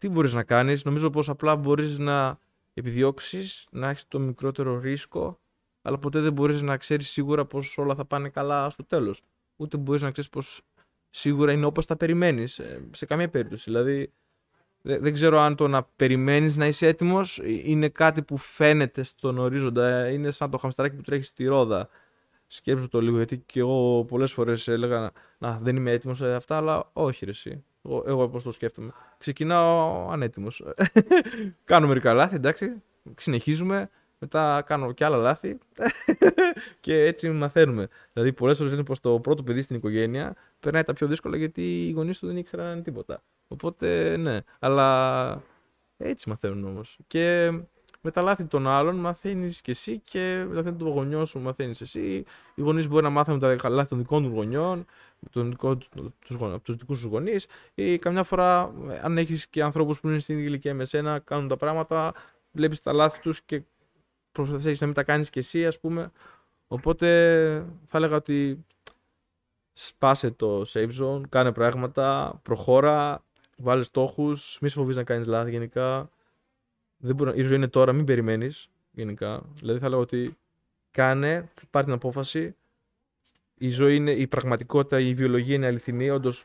τι 0.00 0.08
μπορείς 0.08 0.32
να 0.32 0.42
κάνεις; 0.42 0.84
Νομίζω 0.84 1.10
πως 1.10 1.28
απλά 1.28 1.56
μπορείς 1.56 1.98
να 1.98 2.38
επιδιώξεις 2.74 3.66
να 3.70 3.88
έχεις 3.88 4.08
το 4.08 4.18
μικρότερο 4.18 4.78
ρίσκο, 4.78 5.38
αλλά 5.82 5.98
ποτέ 5.98 6.20
δεν 6.20 6.32
μπορείς 6.32 6.62
να 6.62 6.76
ξέρεις 6.76 7.10
σίγουρα 7.10 7.44
πως 7.44 7.78
όλα 7.78 7.94
θα 7.94 8.04
πάνε 8.04 8.28
καλά 8.28 8.70
στο 8.70 8.84
τέλος. 8.84 9.22
Ούτε 9.56 9.76
μπορείς 9.76 10.02
να 10.02 10.10
ξέρεις 10.10 10.30
πως 10.30 10.62
σίγουρα 11.10 11.52
είναι 11.52 11.64
όπως 11.64 11.86
τα 11.86 11.96
περιμένεις 11.96 12.58
ε, 12.58 12.88
σε 12.90 13.06
καμία 13.06 13.28
περίπτωση. 13.28 13.62
Δηλαδή, 13.70 14.12
δεν 14.82 15.12
ξέρω 15.14 15.38
αν 15.38 15.56
το 15.56 15.68
να 15.68 15.82
περιμένεις 15.82 16.56
να 16.56 16.66
είσαι 16.66 16.86
έτοιμος 16.86 17.40
είναι 17.44 17.88
κάτι 17.88 18.22
που 18.22 18.36
φαίνεται 18.36 19.02
στον 19.02 19.38
ορίζοντα. 19.38 20.08
Είναι 20.08 20.30
σαν 20.30 20.50
το 20.50 20.58
χαμστράκι 20.58 20.96
που 20.96 21.02
τρέχει 21.02 21.22
στη 21.22 21.44
ρόδα. 21.44 21.88
Σκέψου 22.46 22.88
το 22.88 23.00
λίγο, 23.00 23.16
γιατί 23.16 23.38
και 23.38 23.60
εγώ 23.60 24.04
πολλές 24.04 24.32
φορές 24.32 24.68
έλεγα 24.68 25.12
να 25.38 25.58
δεν 25.62 25.76
είμαι 25.76 25.90
έτοιμος 25.90 26.16
σε 26.16 26.34
αυτά, 26.34 26.56
αλλά 26.56 26.90
όχι 26.92 27.24
ρε 27.24 27.30
εσύ. 27.30 27.64
Εγώ, 27.84 28.04
εγώ 28.06 28.28
πώς 28.28 28.42
το 28.42 28.52
σκέφτομαι. 28.52 28.92
Ξεκινάω 29.18 30.08
ανέτοιμος. 30.10 30.64
Κάνω 31.64 31.86
μερικά 31.86 32.12
λάθη, 32.12 32.34
εντάξει. 32.34 32.82
Συνεχίζουμε. 33.16 33.90
Μετά 34.18 34.62
κάνω 34.66 34.92
και 34.92 35.04
άλλα 35.04 35.16
λάθη 35.16 35.58
και 36.80 37.04
έτσι 37.04 37.30
μαθαίνουμε. 37.30 37.88
Δηλαδή, 38.12 38.32
πολλές 38.32 38.56
φορές 38.56 38.72
λένε 38.72 38.84
πως 38.84 39.00
το 39.00 39.20
πρώτο 39.20 39.42
παιδί 39.42 39.62
στην 39.62 39.76
οικογένεια 39.76 40.36
περνάει 40.60 40.82
τα 40.82 40.92
πιο 40.92 41.06
δύσκολα 41.06 41.36
γιατί 41.36 41.86
οι 41.86 41.90
γονείς 41.90 42.18
του 42.18 42.26
δεν 42.26 42.36
ήξεραν 42.36 42.82
τίποτα. 42.82 43.22
Οπότε 43.48 44.16
ναι, 44.16 44.40
αλλά 44.58 45.42
έτσι 45.96 46.28
μαθαίνουν 46.28 46.64
όμως. 46.64 46.98
Και 47.06 47.52
με 48.00 48.10
τα 48.10 48.22
λάθη 48.22 48.44
των 48.44 48.66
άλλων 48.66 48.96
μαθαίνεις 48.96 49.60
και 49.60 49.70
εσύ 49.70 49.98
και 49.98 50.44
με 50.48 50.54
τα 50.54 50.62
λάθη 50.62 50.76
των 50.76 50.88
γονιών 50.88 51.26
σου 51.26 51.40
μαθαίνεις 51.40 51.80
εσύ. 51.80 52.24
Οι 52.54 52.60
γονείς 52.60 52.88
μπορεί 52.88 53.02
να 53.02 53.10
μάθουν 53.10 53.38
με 53.38 53.56
τα 53.56 53.68
λάθη 53.68 53.88
των 53.88 53.98
δικών 53.98 54.22
του 54.22 54.28
γονιών, 54.34 54.84
των 55.30 55.50
δικών 55.50 55.78
του 55.88 56.14
τους 56.62 56.76
δικούς 56.76 56.98
σου 56.98 57.08
γονείς. 57.08 57.46
Ή 57.74 57.98
καμιά 57.98 58.22
φορά, 58.22 58.74
αν 59.02 59.18
έχεις 59.18 59.46
και 59.46 59.62
ανθρώπους 59.62 60.00
που 60.00 60.08
είναι 60.08 60.18
στην 60.18 60.34
ίδια 60.34 60.48
ηλικία 60.48 60.74
με 60.74 60.84
σένα, 60.84 61.18
κάνουν 61.18 61.48
τα 61.48 61.56
πράγματα, 61.56 62.14
βλέπεις 62.52 62.80
τα 62.80 62.92
λάθη 62.92 63.20
τους 63.20 63.42
και 63.42 63.62
προσπαθεί 64.32 64.76
να 64.80 64.86
μην 64.86 64.94
τα 64.94 65.02
κάνεις 65.02 65.30
και 65.30 65.38
εσύ, 65.38 65.66
ας 65.66 65.78
πούμε. 65.80 66.10
Οπότε 66.68 67.06
θα 67.86 67.98
έλεγα 67.98 68.16
ότι 68.16 68.64
σπάσε 69.72 70.30
το 70.30 70.64
safe 70.68 70.90
zone, 71.00 71.22
κάνε 71.28 71.52
πράγματα, 71.52 72.38
προχώρα, 72.42 73.22
Βάλει 73.60 73.84
στόχους, 73.84 74.58
μη 74.60 74.68
σε 74.68 74.74
φοβείς 74.78 74.96
να 74.96 75.04
κάνεις 75.04 75.26
λάθη 75.26 75.50
γενικά. 75.50 76.10
Δεν 76.96 77.14
μπορεί, 77.14 77.38
η 77.40 77.42
ζωή 77.42 77.56
είναι 77.56 77.68
τώρα, 77.68 77.92
μην 77.92 78.04
περιμένεις 78.04 78.68
γενικά. 78.90 79.42
Δηλαδή 79.54 79.78
θα 79.78 79.88
λέω 79.88 79.98
ότι 79.98 80.36
κάνε, 80.90 81.50
πάρει 81.70 81.84
την 81.84 81.94
απόφαση. 81.94 82.54
Η 83.58 83.70
ζωή 83.70 83.96
είναι 83.96 84.12
η 84.12 84.26
πραγματικότητα, 84.26 85.00
η 85.00 85.14
βιολογία 85.14 85.54
είναι 85.54 85.66
αληθινή. 85.66 86.10
Όντως, 86.10 86.44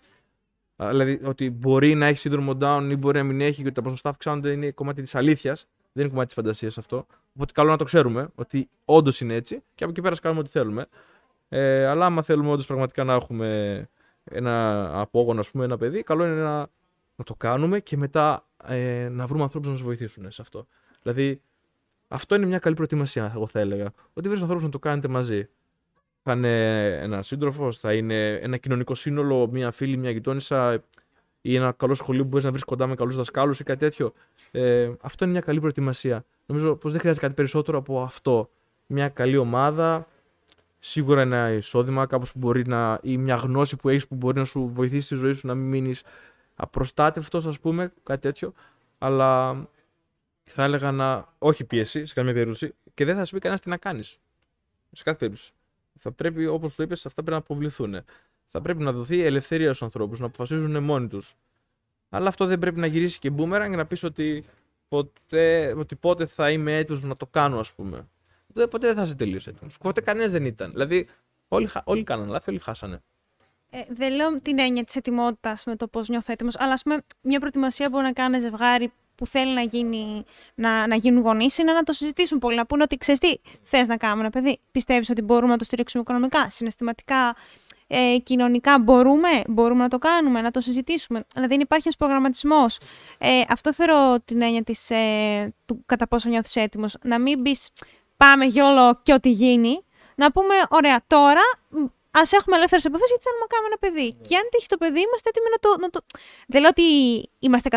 δηλαδή 0.75 1.19
ότι 1.23 1.49
μπορεί 1.49 1.95
να 1.95 2.05
έχεις 2.05 2.19
σύνδρομο 2.19 2.57
down 2.61 2.87
ή 2.91 2.95
μπορεί 2.95 3.17
να 3.17 3.23
μην 3.23 3.41
έχει 3.41 3.61
και 3.61 3.67
ότι 3.67 3.75
τα 3.75 3.81
ποσοστά 3.81 4.09
αυξάνονται 4.09 4.51
είναι 4.51 4.71
κομμάτι 4.71 5.01
της 5.01 5.15
αλήθειας. 5.15 5.67
Δεν 5.93 6.03
είναι 6.03 6.07
κομμάτι 6.07 6.25
της 6.25 6.35
φαντασίας 6.35 6.77
αυτό. 6.77 7.05
Οπότε 7.35 7.51
καλό 7.51 7.69
να 7.69 7.77
το 7.77 7.83
ξέρουμε 7.83 8.29
ότι 8.35 8.69
όντως 8.85 9.19
είναι 9.21 9.33
έτσι 9.33 9.63
και 9.75 9.83
από 9.83 9.91
εκεί 9.91 10.01
πέρα 10.01 10.15
κάνουμε 10.21 10.41
ό,τι 10.41 10.49
θέλουμε. 10.49 10.87
Ε, 11.49 11.85
αλλά 11.85 12.05
άμα 12.05 12.21
θέλουμε 12.21 12.51
όντως 12.51 12.65
πραγματικά 12.65 13.03
να 13.03 13.13
έχουμε 13.13 13.89
ένα 14.23 14.89
απόγονο, 15.01 15.39
ας 15.39 15.51
πούμε, 15.51 15.63
ένα 15.63 15.77
παιδί, 15.77 16.03
καλό 16.03 16.25
είναι 16.25 16.41
να 16.41 16.69
να 17.15 17.23
το 17.23 17.35
κάνουμε 17.35 17.79
και 17.79 17.97
μετά 17.97 18.47
ε, 18.67 19.09
να 19.11 19.27
βρούμε 19.27 19.43
ανθρώπους 19.43 19.67
να 19.67 19.73
μας 19.73 19.83
βοηθήσουν 19.83 20.31
σε 20.31 20.41
αυτό. 20.41 20.67
Δηλαδή, 21.01 21.41
αυτό 22.07 22.35
είναι 22.35 22.45
μια 22.45 22.59
καλή 22.59 22.75
προετοιμασία, 22.75 23.31
εγώ 23.35 23.47
θα 23.47 23.59
έλεγα. 23.59 23.93
Ότι 24.13 24.27
βρεις 24.29 24.41
ανθρώπους 24.41 24.63
να 24.63 24.69
το 24.69 24.79
κάνετε 24.79 25.07
μαζί. 25.07 25.49
Θα 26.23 26.33
είναι 26.33 26.85
ένα 27.01 27.21
σύντροφος, 27.21 27.77
θα 27.77 27.93
είναι 27.93 28.33
ένα 28.33 28.57
κοινωνικό 28.57 28.95
σύνολο, 28.95 29.47
μια 29.47 29.71
φίλη, 29.71 29.97
μια 29.97 30.09
γειτόνισσα 30.09 30.83
ή 31.45 31.55
ένα 31.55 31.71
καλό 31.71 31.93
σχολείο 31.93 32.23
που 32.23 32.27
μπορείς 32.29 32.43
να 32.43 32.49
βρεις 32.49 32.63
κοντά 32.63 32.87
με 32.87 32.95
καλούς 32.95 33.15
δασκάλους 33.15 33.59
ή 33.59 33.63
κάτι 33.63 33.79
τέτοιο. 33.79 34.13
Ε, 34.51 34.91
αυτό 35.01 35.23
είναι 35.23 35.33
μια 35.33 35.41
καλή 35.41 35.59
προετοιμασία. 35.59 36.25
Νομίζω 36.45 36.75
πως 36.75 36.91
δεν 36.91 36.99
χρειάζεται 36.99 37.25
κάτι 37.25 37.37
περισσότερο 37.37 37.77
από 37.77 38.01
αυτό. 38.01 38.49
Μια 38.87 39.09
καλή 39.09 39.37
ομάδα, 39.37 40.07
σίγουρα 40.79 41.21
ένα 41.21 41.51
εισόδημα, 41.51 42.05
κάπως 42.05 42.31
που 42.31 42.39
μπορεί 42.39 42.67
να. 42.67 42.99
ή 43.01 43.17
μια 43.17 43.35
γνώση 43.35 43.75
που 43.75 43.89
έχεις 43.89 44.07
που 44.07 44.15
μπορεί 44.15 44.37
να 44.37 44.45
σου 44.45 44.71
βοηθήσει 44.73 45.07
τη 45.07 45.15
ζωή 45.15 45.33
σου 45.33 45.47
να 45.47 45.55
μην 45.55 45.69
μείνεις 45.69 46.03
απροστάτευτος, 46.55 47.45
ας 47.45 47.59
πούμε, 47.59 47.93
κάτι 48.03 48.21
τέτοιο. 48.21 48.53
Αλλά 48.97 49.53
θα 50.43 50.63
έλεγα 50.63 50.91
να. 50.91 51.33
Όχι 51.37 51.63
πίεση 51.63 52.05
σε 52.05 52.13
καμία 52.13 52.33
περίπτωση 52.33 52.73
και 52.93 53.05
δεν 53.05 53.15
θα 53.15 53.25
σου 53.25 53.33
πει 53.33 53.39
κανένας 53.39 53.61
τι 53.61 53.69
να 53.69 53.77
κάνεις. 53.77 54.19
Σε 54.91 55.03
κάθε 55.03 55.17
περίπτωση. 55.17 55.53
Θα 55.99 56.11
πρέπει, 56.11 56.45
όπως 56.45 56.75
το 56.75 56.83
είπες, 56.83 57.05
αυτά 57.05 57.23
πρέπει 57.23 57.37
να 57.37 57.43
αποβληθούν. 57.43 58.03
Θα 58.47 58.61
πρέπει 58.61 58.83
να 58.83 58.91
δοθεί 58.91 59.21
ελευθερία 59.21 59.67
στους 59.67 59.81
ανθρώπους 59.81 60.19
να 60.19 60.25
αποφασίζουν 60.25 60.83
μόνοι 60.83 61.07
τους. 61.07 61.35
Αλλά 62.09 62.27
αυτό 62.27 62.45
δεν 62.45 62.59
πρέπει 62.59 62.79
να 62.79 62.87
γυρίσει 62.87 63.19
και 63.19 63.29
μπούμερα 63.29 63.67
για 63.67 63.77
να 63.77 63.85
πεις 63.85 64.03
ότι, 64.03 64.45
ποτέ, 64.87 65.73
ότι 65.77 65.95
πότε 65.95 66.25
θα 66.25 66.51
είμαι 66.51 66.77
έτοιμος 66.77 67.03
να 67.03 67.17
το 67.17 67.25
κάνω, 67.25 67.59
ας 67.59 67.73
πούμε. 67.73 68.07
Ποτέ 68.53 68.87
δεν 68.87 68.95
θα 68.95 69.01
είσαι 69.01 69.15
τελείως 69.15 69.47
έτοιμος. 69.47 69.77
Ποτέ 69.77 70.01
κανένας 70.01 70.31
δεν 70.31 70.45
ήταν. 70.45 70.71
Δηλαδή, 70.71 71.07
όλοι, 71.47 71.69
όλοι 71.83 72.03
κάνανε 72.03 72.31
λάθη, 72.31 72.49
όλοι 72.49 72.59
χάσανε. 72.59 73.01
Ε, 73.69 73.79
δεν 73.89 74.13
λέω 74.13 74.41
την 74.41 74.59
έννοια 74.59 74.83
της 74.83 74.95
ετοιμότητας 74.95 75.65
με 75.65 75.75
το 75.75 75.87
πώς 75.87 76.09
νιώθω 76.09 76.31
έτοιμος, 76.31 76.59
αλλά 76.59 76.73
ας 76.73 76.83
πούμε, 76.83 77.01
μια 77.21 77.39
προετοιμασία 77.39 77.89
μπορεί 77.89 78.03
να 78.03 78.13
κάνει 78.13 78.39
ζευγάρι 78.39 78.91
που 79.15 79.25
θέλει 79.25 79.53
να, 79.53 79.61
γίνει, 79.61 80.25
να, 80.55 80.87
να 80.87 80.95
γίνουν 80.95 81.21
γονείς 81.21 81.57
είναι 81.57 81.73
να 81.73 81.83
το 81.83 81.93
συζητήσουν 81.93 82.39
πολύ. 82.39 82.55
Να 82.55 82.65
πούνε 82.65 82.83
ότι 82.83 82.97
ξέρεις 82.97 83.19
τι, 83.19 83.35
θες 83.61 83.87
να 83.87 83.97
κάνουμε 83.97 84.21
ένα 84.21 84.29
παιδί. 84.29 84.59
Πιστεύεις 84.71 85.09
ότι 85.09 85.21
μπορούμε 85.21 85.51
να 85.51 85.57
το 85.57 85.63
στηρίξουμε 85.63 86.03
οικονομικά, 86.03 86.49
συναισθηματικά, 86.49 87.35
ε, 87.93 88.17
κοινωνικά. 88.17 88.79
Μπορούμε, 88.79 89.29
μπορούμε 89.47 89.81
να 89.81 89.89
το 89.89 89.97
κάνουμε, 89.97 90.41
να 90.41 90.51
το 90.51 90.59
συζητήσουμε. 90.59 91.23
Δηλαδή, 91.33 91.55
υπάρχει 91.55 91.83
ένας 91.83 91.97
προγραμματισμός. 91.97 92.77
Ε, 93.17 93.41
αυτό 93.49 93.73
θεωρώ 93.73 94.19
την 94.25 94.41
έννοια 94.41 94.63
της, 94.63 94.89
ε, 94.89 95.53
του 95.65 95.83
κατά 95.85 96.07
πόσο 96.07 96.29
νιώθεις 96.29 96.55
έτοιμος. 96.55 96.97
Να 97.03 97.19
μην 97.19 97.39
μπει 97.39 97.55
πάμε 98.17 98.45
γιόλο 98.45 98.99
και 99.03 99.13
ό,τι 99.13 99.29
γίνει. 99.29 99.85
Να 100.15 100.31
πούμε, 100.31 100.53
ωραία, 100.69 101.01
τώρα 101.07 101.41
Α 102.19 102.21
έχουμε 102.39 102.55
ελεύθερες 102.55 102.85
επαφές 102.85 103.07
γιατί 103.07 103.23
θέλουμε 103.23 103.45
να 103.45 103.51
κάνουμε 103.53 103.69
ένα 103.73 103.79
παιδί. 103.83 104.07
Yeah. 104.09 104.17
Ναι. 104.21 104.27
Και 104.27 104.35
αν 104.35 104.45
τύχει 104.51 104.67
το 104.67 104.77
παιδί, 104.77 104.99
είμαστε 105.07 105.29
έτοιμοι 105.31 105.49
να 105.55 105.59
το, 105.63 105.69
να 105.83 105.89
το. 105.89 105.99
Δεν 106.47 106.59
λέω 106.61 106.69
ότι 106.75 106.87
είμαστε 107.39 107.67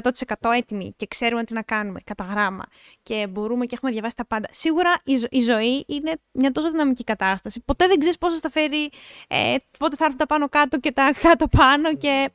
100% 0.43 0.51
έτοιμοι 0.61 0.95
και 0.97 1.07
ξέρουμε 1.07 1.45
τι 1.45 1.53
να 1.53 1.63
κάνουμε 1.63 2.01
κατά 2.05 2.25
γράμμα 2.25 2.65
και 3.03 3.27
μπορούμε 3.31 3.67
και 3.67 3.75
έχουμε 3.75 3.91
διαβάσει 3.93 4.17
τα 4.17 4.27
πάντα. 4.27 4.49
Σίγουρα 4.53 4.93
η, 5.05 5.17
ζω... 5.17 5.27
η 5.31 5.41
ζωή 5.41 5.85
είναι 5.89 6.13
μια 6.33 6.53
τόσο 6.53 6.71
δυναμική 6.71 7.05
κατάσταση. 7.05 7.61
Ποτέ 7.65 7.87
δεν 7.87 7.99
ξέρεις 7.99 8.19
πόσο 8.19 8.39
θα 8.39 8.51
φέρει, 8.51 8.91
ε, 9.29 9.55
πότε 9.79 9.97
θα 9.97 10.05
έρθουν 10.05 10.19
τα 10.19 10.27
πάνω 10.27 10.49
κάτω 10.49 10.79
και 10.79 10.93
τα 10.93 11.13
κάτω 11.23 11.49
πάνω. 11.49 11.95
Και... 11.95 12.31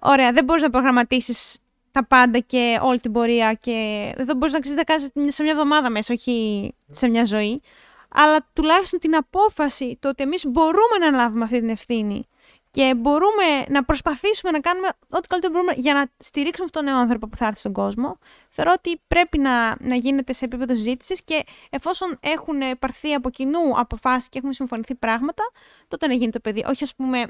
Ωραία, 0.00 0.32
δεν 0.32 0.44
μπορείς 0.44 0.62
να 0.62 0.70
προγραμματίσεις 0.70 1.58
τα 1.92 2.06
πάντα 2.06 2.38
και 2.38 2.78
όλη 2.82 3.00
την 3.00 3.12
πορεία 3.12 3.52
και 3.54 3.76
δεν 4.16 4.36
μπορείς 4.36 4.54
να 4.54 4.60
ξέρει 4.60 4.76
να 4.76 4.84
κάνει 4.84 5.32
σε 5.32 5.42
μια 5.42 5.52
εβδομάδα 5.52 5.90
μέσα, 5.90 6.14
όχι 6.14 6.74
σε 6.90 7.08
μια 7.08 7.24
ζωή 7.24 7.60
αλλά 8.08 8.46
τουλάχιστον 8.52 8.98
την 8.98 9.16
απόφαση 9.16 9.98
το 10.00 10.08
ότι 10.08 10.22
εμείς 10.22 10.46
μπορούμε 10.46 10.98
να 11.00 11.10
λάβουμε 11.10 11.44
αυτή 11.44 11.58
την 11.58 11.68
ευθύνη 11.68 12.28
και 12.70 12.94
μπορούμε 12.96 13.64
να 13.68 13.84
προσπαθήσουμε 13.84 14.52
να 14.52 14.60
κάνουμε 14.60 14.88
ό,τι 15.08 15.26
καλύτερο 15.26 15.52
μπορούμε 15.52 15.72
για 15.76 15.94
να 15.94 16.06
στηρίξουμε 16.18 16.64
αυτόν 16.64 16.84
τον 16.84 16.92
νέο 16.92 17.02
άνθρωπο 17.02 17.26
που 17.26 17.36
θα 17.36 17.46
έρθει 17.46 17.58
στον 17.58 17.72
κόσμο, 17.72 18.18
θεωρώ 18.48 18.72
ότι 18.76 19.00
πρέπει 19.08 19.38
να, 19.38 19.76
να 19.80 19.94
γίνεται 19.94 20.32
σε 20.32 20.44
επίπεδο 20.44 20.74
συζήτησης 20.74 21.24
και 21.24 21.44
εφόσον 21.70 22.18
έχουν 22.22 22.78
πάρθει 22.78 23.14
από 23.14 23.30
κοινού 23.30 23.72
αποφάσεις 23.74 24.28
και 24.28 24.38
έχουν 24.38 24.52
συμφωνηθεί 24.52 24.94
πράγματα, 24.94 25.42
τότε 25.88 26.06
να 26.06 26.14
γίνει 26.14 26.32
το 26.32 26.40
παιδί. 26.40 26.64
Όχι, 26.68 26.84
ας 26.84 26.94
πούμε, 26.94 27.26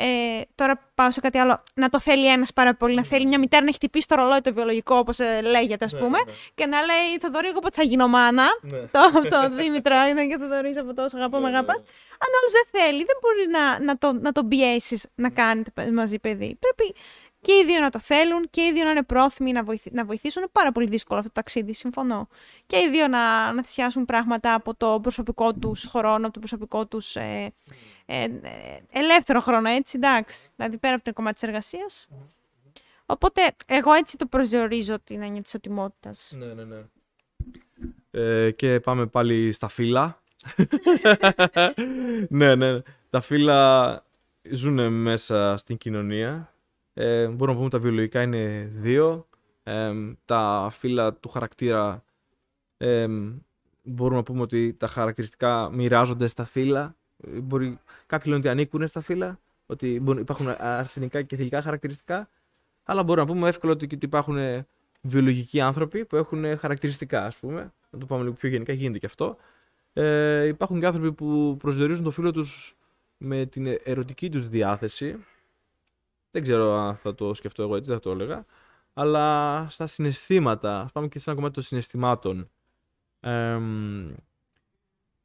ε, 0.00 0.40
τώρα 0.54 0.90
πάω 0.94 1.10
σε 1.10 1.20
κάτι 1.20 1.38
άλλο, 1.38 1.60
να 1.74 1.88
το 1.88 2.00
θέλει 2.00 2.26
ένας 2.32 2.52
πάρα 2.52 2.74
πολύ, 2.74 2.94
να 2.94 3.04
θέλει 3.04 3.26
μια 3.26 3.38
μητέρα 3.38 3.62
να 3.62 3.68
έχει 3.68 3.76
χτυπήσει 3.76 4.06
το 4.08 4.14
ρολόι 4.14 4.40
το 4.40 4.52
βιολογικό, 4.52 4.96
όπως 4.96 5.18
ε, 5.18 5.40
λέγεται, 5.40 5.84
ας 5.84 5.92
Ναι, 5.92 5.98
πούμε, 5.98 6.18
ναι, 6.18 6.24
ναι. 6.32 6.32
και 6.54 6.66
να 6.66 6.80
λέει 6.82 7.18
Θοδωρή, 7.20 7.48
εγώ 7.48 7.58
πότε 7.60 7.74
θα 7.74 7.82
γίνω 7.82 8.08
μάνα; 8.08 8.46
Ναι. 8.60 8.78
το, 8.78 9.00
το 9.30 9.54
Δήμητρο 9.56 9.96
είναι 10.10 10.26
και 10.26 10.36
Θοδωρής 10.38 10.76
από 10.78 10.94
τόσο 10.94 11.16
αγαπώ, 11.16 11.36
με 11.38 11.42
Ναι, 11.44 11.50
ναι, 11.50 11.56
αγαπάς. 11.56 11.76
ναι. 11.76 11.86
Αν 12.20 12.28
άλλος 12.38 12.52
δεν 12.52 12.80
θέλει, 12.82 13.04
δεν 13.04 13.16
μπορεί 13.20 13.46
να, 13.50 13.84
να, 13.84 13.98
το, 13.98 14.12
να 14.22 14.32
τον 14.32 14.48
πιέσεις 14.48 15.06
να 15.14 15.28
κάνετε 15.30 15.70
παι- 15.70 15.92
μαζί 15.92 16.18
παιδί. 16.18 16.58
Πρέπει 16.60 16.94
και 17.40 17.52
οι 17.52 17.64
δύο 17.64 17.80
να 17.80 17.90
το 17.90 17.98
θέλουν 17.98 18.46
και 18.50 18.62
οι 18.62 18.72
δύο 18.72 18.84
να 18.84 18.90
είναι 18.90 19.02
πρόθυμοι 19.02 19.52
να, 19.52 19.62
βοηθ, 19.62 19.86
να 19.90 20.04
βοηθήσουν. 20.04 20.42
Είναι 20.42 20.50
πάρα 20.54 20.72
πολύ 20.72 20.86
δύσκολο 20.86 21.18
αυτό 21.18 21.32
το 21.32 21.40
ταξίδι, 21.40 21.72
συμφωνώ. 21.74 22.28
Και 22.66 22.76
οι 22.76 22.88
δύο 22.90 23.08
να, 23.08 23.52
να 23.52 23.62
θυσιάσουν 23.62 24.04
πράγματα 24.04 24.54
από 24.54 24.74
το 24.74 24.98
προσωπικό 25.02 25.54
τους 25.54 25.84
χρόνο, 25.86 26.24
από 26.24 26.32
το 26.32 26.38
προσωπικό 26.38 26.86
τους 26.86 27.16
ε, 27.16 27.52
ε, 28.10 28.22
ε, 28.22 28.30
ελεύθερο 28.90 29.40
χρόνο, 29.40 29.68
έτσι, 29.68 29.96
εντάξει. 29.96 30.50
Δηλαδή 30.56 30.78
πέρα 30.78 30.94
από 30.94 31.04
το 31.04 31.12
κομμάτι 31.12 31.34
της 31.34 31.42
εργασίας. 31.42 32.08
Οπότε 33.06 33.40
εγώ 33.66 33.92
έτσι 33.92 34.16
το 34.16 34.26
προσδιορίζω 34.26 35.00
την 35.04 35.22
έννοια 35.22 35.42
της 35.42 35.54
οτιμότητα. 35.54 36.10
Ναι, 36.30 36.46
ναι, 36.46 36.64
ναι. 36.64 36.84
Ε, 38.10 38.50
και 38.50 38.80
πάμε 38.80 39.06
πάλι 39.06 39.52
στα 39.52 39.68
φύλλα. 39.68 40.22
ναι, 42.28 42.54
ναι. 42.54 42.80
Τα 43.10 43.20
φύλλα 43.20 44.02
ζουν 44.50 44.92
μέσα 44.92 45.56
στην 45.56 45.76
κοινωνία. 45.76 46.52
Ε, 46.94 47.26
μπορούμε 47.26 47.46
να 47.46 47.52
πούμε 47.52 47.64
ότι 47.64 47.70
τα 47.70 47.78
βιολογικά 47.78 48.22
είναι 48.22 48.70
δύο. 48.74 49.28
Ε, 49.62 49.92
τα 50.24 50.68
φύλλα 50.72 51.14
του 51.14 51.28
χαρακτήρα 51.28 52.04
ε, 52.76 53.06
μπορούμε 53.82 54.16
να 54.16 54.22
πούμε 54.22 54.42
ότι 54.42 54.74
τα 54.74 54.86
χαρακτηριστικά 54.86 55.70
μοιράζονται 55.72 56.26
στα 56.26 56.44
φύλλα. 56.44 56.96
Ε, 57.26 57.40
Μπορεί, 57.40 57.78
κάποιοι 58.06 58.24
λένε 58.26 58.38
ότι 58.38 58.48
ανήκουν 58.48 58.86
στα 58.86 59.00
φύλλα, 59.00 59.40
ότι 59.66 60.00
μπορεί- 60.00 60.20
υπάρχουν 60.20 60.48
αρσενικά 60.58 61.22
και 61.22 61.36
θηλυκά 61.36 61.62
χαρακτηριστικά. 61.62 62.28
Αλλά 62.84 63.02
μπορούμε 63.02 63.26
να 63.26 63.32
πούμε 63.32 63.48
εύκολα 63.48 63.72
ότι, 63.72 63.84
ότι 63.84 63.98
υπάρχουν 64.00 64.64
βιολογικοί 65.00 65.60
άνθρωποι 65.60 66.04
που 66.04 66.16
έχουν 66.16 66.58
χαρακτηριστικά, 66.58 67.24
ας 67.24 67.36
πούμε. 67.36 67.72
Να 67.90 67.98
το 67.98 68.06
πάμε 68.06 68.22
λίγο 68.22 68.34
πιο 68.34 68.48
γενικά, 68.48 68.72
γίνεται 68.72 68.98
και 68.98 69.06
αυτό. 69.06 69.36
Ε, 69.92 70.44
υπάρχουν 70.46 70.80
και 70.80 70.86
άνθρωποι 70.86 71.12
που 71.12 71.56
προσδιορίζουν 71.58 72.04
το 72.04 72.10
φίλο 72.10 72.30
τους 72.32 72.76
με 73.16 73.46
την 73.46 73.66
ερωτική 73.84 74.30
τους 74.30 74.48
διάθεση. 74.48 75.16
Δεν 76.30 76.42
ξέρω 76.42 76.72
αν 76.74 76.96
θα 76.96 77.14
το 77.14 77.34
σκεφτώ 77.34 77.62
εγώ 77.62 77.76
έτσι, 77.76 77.90
δεν 77.90 78.00
θα 78.00 78.04
το 78.04 78.10
έλεγα. 78.10 78.44
Αλλά 78.92 79.66
στα 79.70 79.86
συναισθήματα, 79.86 80.80
ας 80.80 80.92
πάμε 80.92 81.08
και 81.08 81.18
σε 81.18 81.24
ένα 81.30 81.38
κομμάτι 81.38 81.54
των 81.54 81.64
συναισθημάτων. 81.64 82.50
Εμ, 83.20 84.14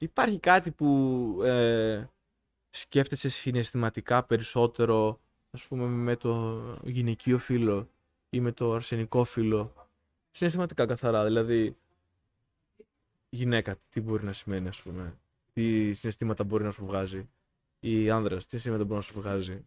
υπάρχει 0.04 0.40
κάτι 0.40 0.72
που 0.72 0.88
ε, 1.44 2.04
σκέφτεσαι 2.70 3.30
συναισθηματικά 3.30 4.24
περισσότερο, 4.24 5.20
ας 5.52 5.64
πούμε, 5.64 5.86
με 5.86 6.16
το 6.16 6.62
γυναικείο 6.84 7.38
φύλλο 7.38 7.90
ή 8.30 8.40
με 8.40 8.52
το 8.52 8.74
αρσενικό 8.74 9.24
φύλλο; 9.24 9.74
Συναισθηματικά 10.32 10.86
καθαρά, 10.86 11.24
δηλαδή 11.24 11.78
γυναίκα 13.30 13.76
τι 13.90 14.02
μπορεί 14.02 14.24
να 14.24 14.34
σημαίνει, 14.34 14.68
ας 14.68 14.82
πούμε; 14.82 15.18
Τι 15.54 15.94
συναισθήματα 15.94 16.44
μπορεί 16.44 16.64
να 16.64 16.72
σου 16.72 16.86
βγάζει; 16.86 17.30
Ή 17.80 18.10
άνδρας, 18.10 18.44
τι 18.44 18.50
συναισθήματα 18.50 18.84
μπορεί 18.84 18.96
να 18.96 19.02
σου 19.02 19.14
βγάζει; 19.22 19.66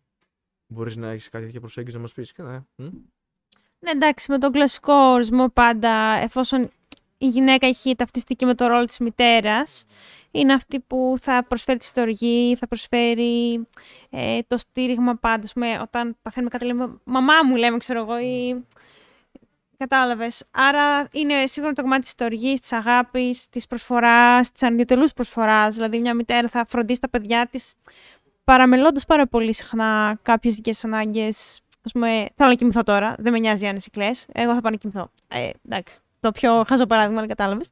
Μπορείς 0.66 0.96
να 0.96 1.08
έχεις 1.10 1.28
κάτι 1.28 1.44
τέτοια 1.44 1.60
προσέγγιση 1.60 1.96
να 1.96 2.02
μας 2.02 2.12
πεις; 2.12 2.32
Και, 2.32 2.42
ναι. 2.42 2.58
μ; 2.76 2.84
Ναι, 3.78 3.90
εντάξει, 3.90 4.30
με 4.30 4.38
τον 4.38 4.52
κλασικό 4.52 4.94
ορισμό 4.94 5.48
πάντα, 5.48 6.18
εφόσον 6.18 6.70
η 7.18 7.28
γυναίκα 7.28 7.66
έχει 7.66 7.96
ταυτιστική 7.96 8.44
με 8.44 8.54
το 8.54 8.66
ρόλο 8.66 8.84
της 8.84 8.98
μητέρας, 8.98 9.84
είναι 10.40 10.52
αυτή 10.52 10.80
που 10.80 11.16
θα 11.20 11.44
προσφέρει 11.48 11.78
τη 11.78 11.84
στοργή, 11.84 12.56
θα 12.58 12.66
προσφέρει 12.66 13.66
ε, 14.10 14.38
το 14.46 14.56
στήριγμα 14.56 15.14
πάντα. 15.14 15.42
Ας 15.42 15.52
πούμε, 15.52 15.78
όταν 15.82 16.16
παθαίνουμε 16.22 16.50
κάτι, 16.50 16.64
λέμε 16.64 17.00
«μαμά 17.04 17.34
μου» 17.46 17.56
λέμε, 17.56 17.76
ξέρω 17.78 18.00
εγώ, 18.00 18.18
ή... 18.18 18.64
Κατάλαβες. 19.78 20.44
Άρα 20.50 21.08
είναι 21.12 21.46
σίγουρα 21.46 21.72
το 21.72 21.82
κομμάτι 21.82 22.00
της 22.00 22.10
στοργής, 22.10 22.60
της 22.60 22.72
αγάπης, 22.72 23.48
της 23.48 23.66
προσφοράς, 23.66 24.52
της 24.52 24.62
ανιδιοτελούς 24.62 25.12
προσφοράς. 25.12 25.74
Δηλαδή 25.74 25.98
μια 25.98 26.14
μητέρα 26.14 26.48
θα 26.48 26.64
φροντίσει 26.68 27.00
τα 27.00 27.08
παιδιά 27.08 27.46
της 27.50 27.74
παραμελώντας 28.44 29.04
πάρα 29.04 29.26
πολύ 29.26 29.54
συχνά 29.54 30.18
κάποιες 30.22 30.54
δικές 30.54 30.84
ανάγκες 30.84 31.60
Α 31.86 31.90
πούμε, 31.92 32.26
θέλω 32.34 32.48
να 32.48 32.54
κοιμηθώ 32.54 32.82
τώρα. 32.82 33.14
Δεν 33.18 33.32
με 33.32 33.38
νοιάζει 33.38 33.66
αν 33.66 33.76
εσύ 33.76 33.90
κλαις. 33.90 34.26
Εγώ 34.32 34.54
θα 34.54 34.60
πάω 34.60 34.70
να 34.70 34.76
κοιμηθώ. 34.76 35.10
Ε, 35.28 35.50
εντάξει. 35.68 35.98
Το 36.20 36.30
πιο 36.30 36.64
χάζο 36.68 36.86
παράδειγμα, 36.86 37.20
αν 37.20 37.28
κατάλαβες. 37.28 37.68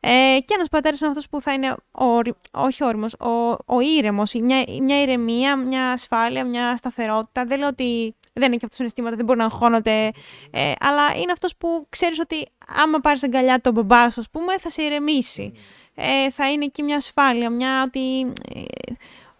Ε, 0.00 0.38
και 0.44 0.54
ένας 0.54 0.68
πατέρας 0.70 1.00
είναι 1.00 1.08
αυτός 1.08 1.28
που 1.28 1.40
θα 1.40 1.52
είναι 1.52 1.70
ο, 1.92 2.06
όχι 2.50 2.84
όριμος, 2.84 3.12
ο, 3.12 3.28
ο 3.66 3.80
ήρεμος, 3.96 4.32
μια, 4.34 4.64
μια 4.82 5.02
ηρεμία, 5.02 5.56
μια 5.56 5.90
ασφάλεια, 5.90 6.44
μια 6.44 6.76
σταθερότητα. 6.76 7.44
Δεν 7.44 7.58
λέω 7.58 7.68
ότι 7.68 8.14
δεν 8.32 8.52
έχει 8.52 8.60
αυτός 8.64 8.76
συναισθήματα, 8.76 9.16
δεν 9.16 9.24
μπορεί 9.24 9.38
να 9.38 9.44
αγχώνονται. 9.44 10.10
Ε, 10.50 10.72
αλλά 10.80 11.14
είναι 11.16 11.32
αυτός 11.32 11.56
που 11.56 11.86
ξέρεις 11.88 12.18
ότι 12.18 12.46
άμα 12.82 12.98
πάρεις 12.98 13.20
την 13.20 13.34
αγκαλιά 13.34 13.60
τον 13.60 13.72
μπαμπά 13.72 14.10
σου, 14.10 14.20
ας 14.20 14.30
πούμε, 14.30 14.58
θα 14.58 14.70
σε 14.70 14.82
ηρεμήσει. 14.82 15.52
Ε, 15.94 16.30
θα 16.30 16.50
είναι 16.50 16.64
εκεί 16.64 16.82
μια 16.82 16.96
ασφάλεια, 16.96 17.50
μια 17.50 17.82
ότι. 17.82 18.32
Ε, 18.54 18.62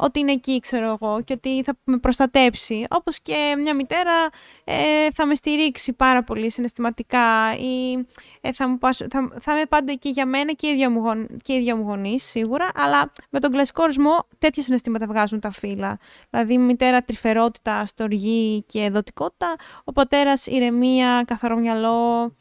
ότι 0.05 0.21
είναι 0.21 0.33
εκεί, 0.33 0.59
ξέρω 0.59 0.99
εγώ, 1.01 1.23
και 1.23 1.33
ότι 1.33 1.63
θα 1.63 1.77
με 1.85 1.99
προστατέψει. 1.99 2.87
Όπως 2.91 3.21
και 3.21 3.55
μια 3.59 3.75
μητέρα 3.75 4.29
ε, 4.65 5.11
θα 5.13 5.27
με 5.27 5.35
στηρίξει 5.35 5.93
πάρα 5.93 6.23
πολύ 6.25 6.51
συναισθηματικά 6.51 7.57
ή 7.57 7.93
ε, 8.41 8.53
θα, 8.53 8.69
μου 8.69 8.79
πας, 8.79 8.97
θα, 8.97 9.29
θα 9.41 9.53
είμαι 9.53 9.67
πάντα 9.67 9.93
εκεί 9.93 10.09
για 10.09 10.27
μένα 10.27 10.53
και 10.53 10.67
οι 10.67 10.71
ίδια 10.71 10.91
μου, 10.91 11.01
γον, 11.01 11.27
και 11.43 11.53
οι 11.53 11.57
ίδια 11.57 11.77
μου 11.77 11.83
γονείς, 11.83 12.25
σίγουρα, 12.25 12.69
αλλά 12.75 13.13
με 13.31 13.41
τον 13.41 13.51
κλασικό 13.51 13.83
ορισμό 13.83 14.27
τέτοια 14.39 14.63
συναισθήματα 14.63 15.07
βγάζουν 15.07 15.41
τα 15.41 15.51
φύλλα. 15.51 15.99
Δηλαδή 16.31 16.53
η 16.53 16.59
μητέρα 16.59 17.03
τρυφερότητα, 17.03 17.87
στοργή 17.87 18.63
και 18.63 18.91
δοτικότητα, 18.91 19.55
ο 19.85 19.93
πατέρας 19.93 20.47
ηρεμία, 20.47 21.25
καθαρό 21.27 21.57
μυαλό, 21.57 22.33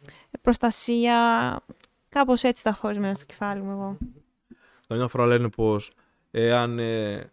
προστασία, 0.41 1.17
κάπως 2.09 2.43
έτσι 2.43 2.63
τα 2.63 2.69
έχω 2.69 2.87
ορισμένα 2.87 3.13
στο 3.13 3.25
κεφάλι 3.25 3.61
μου 3.61 3.71
εγώ. 3.71 3.97
Καμιά 4.87 5.07
φορά 5.07 5.25
λένε 5.25 5.49
πως 5.49 5.91
εάν 6.31 6.79
ε, 6.79 7.32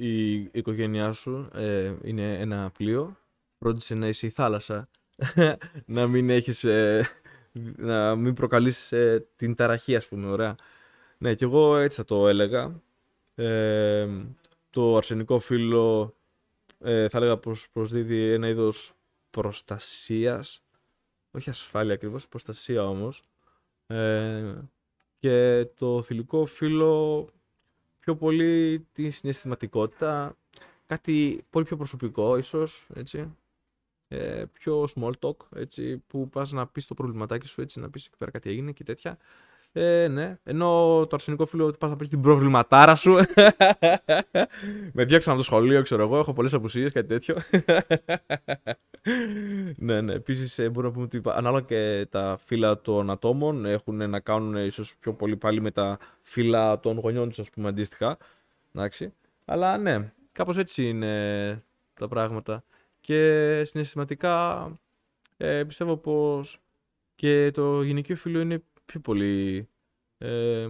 η 0.00 0.34
οικογένειά 0.52 1.12
σου 1.12 1.48
ε, 1.54 1.92
είναι 2.02 2.38
ένα 2.38 2.70
πλοίο, 2.76 3.16
φρόντισε 3.58 3.94
να 3.94 4.08
είσαι 4.08 4.26
η 4.26 4.30
θάλασσα. 4.30 4.88
να 5.86 6.06
μην 6.06 6.30
έχεις, 6.30 6.64
ε, 6.64 7.08
να 7.76 8.16
μην 8.16 8.34
προκαλείς 8.34 8.92
ε, 8.92 9.26
την 9.36 9.54
ταραχή, 9.54 9.96
ας 9.96 10.06
πούμε, 10.06 10.26
ωραία. 10.26 10.54
Ναι, 11.18 11.34
και 11.34 11.44
εγώ 11.44 11.76
έτσι 11.76 11.96
θα 11.96 12.04
το 12.04 12.28
έλεγα. 12.28 12.82
Ε, 13.34 14.08
το 14.70 14.96
αρσενικό 14.96 15.38
φύλλο 15.38 16.14
ε, 16.78 17.08
θα 17.08 17.18
έλεγα 17.18 17.36
πως 17.38 17.68
προσδίδει 17.72 18.32
ένα 18.32 18.48
είδος 18.48 18.92
προστασίας. 19.30 20.62
Όχι 21.30 21.50
ασφάλεια 21.50 21.94
ακριβώς, 21.94 22.28
προστασία 22.28 22.88
όμως. 22.88 23.22
Ε, 23.86 24.54
και 25.18 25.66
το 25.74 26.02
θηλυκό 26.02 26.46
φύλλο 26.46 27.28
πιο 28.10 28.18
πολύ 28.18 28.86
τη 28.92 29.10
συναισθηματικότητα, 29.10 30.36
κάτι 30.86 31.44
πολύ 31.50 31.64
πιο 31.64 31.76
προσωπικό 31.76 32.36
ίσως, 32.36 32.86
έτσι. 32.94 33.36
Ε, 34.08 34.44
πιο 34.52 34.84
small 34.94 35.12
talk, 35.20 35.36
έτσι, 35.54 35.98
που 36.06 36.28
πας 36.28 36.52
να 36.52 36.66
πεις 36.66 36.86
το 36.86 36.94
προβληματάκι 36.94 37.46
σου, 37.46 37.60
έτσι, 37.60 37.80
να 37.80 37.90
πεις 37.90 38.06
εκεί 38.06 38.16
πέρα 38.16 38.30
κάτι 38.30 38.50
έγινε 38.50 38.72
και 38.72 38.84
τέτοια. 38.84 39.18
Ε, 39.72 40.08
ναι, 40.08 40.38
ενώ 40.42 40.66
το 41.00 41.08
αρσενικό 41.12 41.46
φύλλο 41.46 41.66
ότι 41.66 41.78
πας 41.78 41.90
να 41.90 41.96
πεις 41.96 42.08
την 42.08 42.20
προβληματάρα 42.20 42.94
σου. 42.94 43.12
Με 44.92 45.04
διώξαν 45.04 45.32
από 45.32 45.36
το 45.36 45.42
σχολείο, 45.42 45.82
ξέρω 45.82 46.02
εγώ, 46.02 46.18
έχω 46.18 46.32
πολλές 46.32 46.54
απουσίες, 46.54 46.92
κάτι 46.92 47.08
τέτοιο. 47.08 47.36
ναι, 49.76 50.00
ναι. 50.00 50.12
Επίσης, 50.12 50.58
μπορούμε 50.58 50.82
να 50.82 50.90
πούμε 50.90 51.04
ότι 51.04 51.20
ανάλογα 51.24 51.60
και 51.60 52.06
τα 52.10 52.38
φύλλα 52.44 52.80
των 52.80 53.10
ατόμων 53.10 53.64
έχουν 53.64 54.10
να 54.10 54.20
κάνουν 54.20 54.56
ίσως 54.56 54.96
πιο 54.96 55.12
πολύ 55.12 55.36
πάλι 55.36 55.60
με 55.60 55.70
τα 55.70 55.98
φύλλα 56.22 56.80
των 56.80 56.98
γονιών 56.98 57.28
τους, 57.28 57.38
ας 57.38 57.50
πούμε, 57.50 57.68
αντίστοιχα. 57.68 58.16
Εντάξει. 58.74 59.12
Αλλά 59.44 59.78
ναι, 59.78 60.12
κάπως 60.32 60.56
έτσι 60.56 60.88
είναι 60.88 61.64
τα 61.94 62.08
πράγματα. 62.08 62.64
Και 63.00 63.62
συναισθηματικά 63.64 64.66
ε, 65.36 65.64
πιστεύω 65.64 65.96
πως 65.96 66.60
και 67.14 67.50
το 67.50 67.82
γυναικείο 67.82 68.16
φύλλο 68.16 68.40
είναι 68.40 68.62
πιο 68.90 69.00
πολύ 69.00 69.68
ε, 70.18 70.66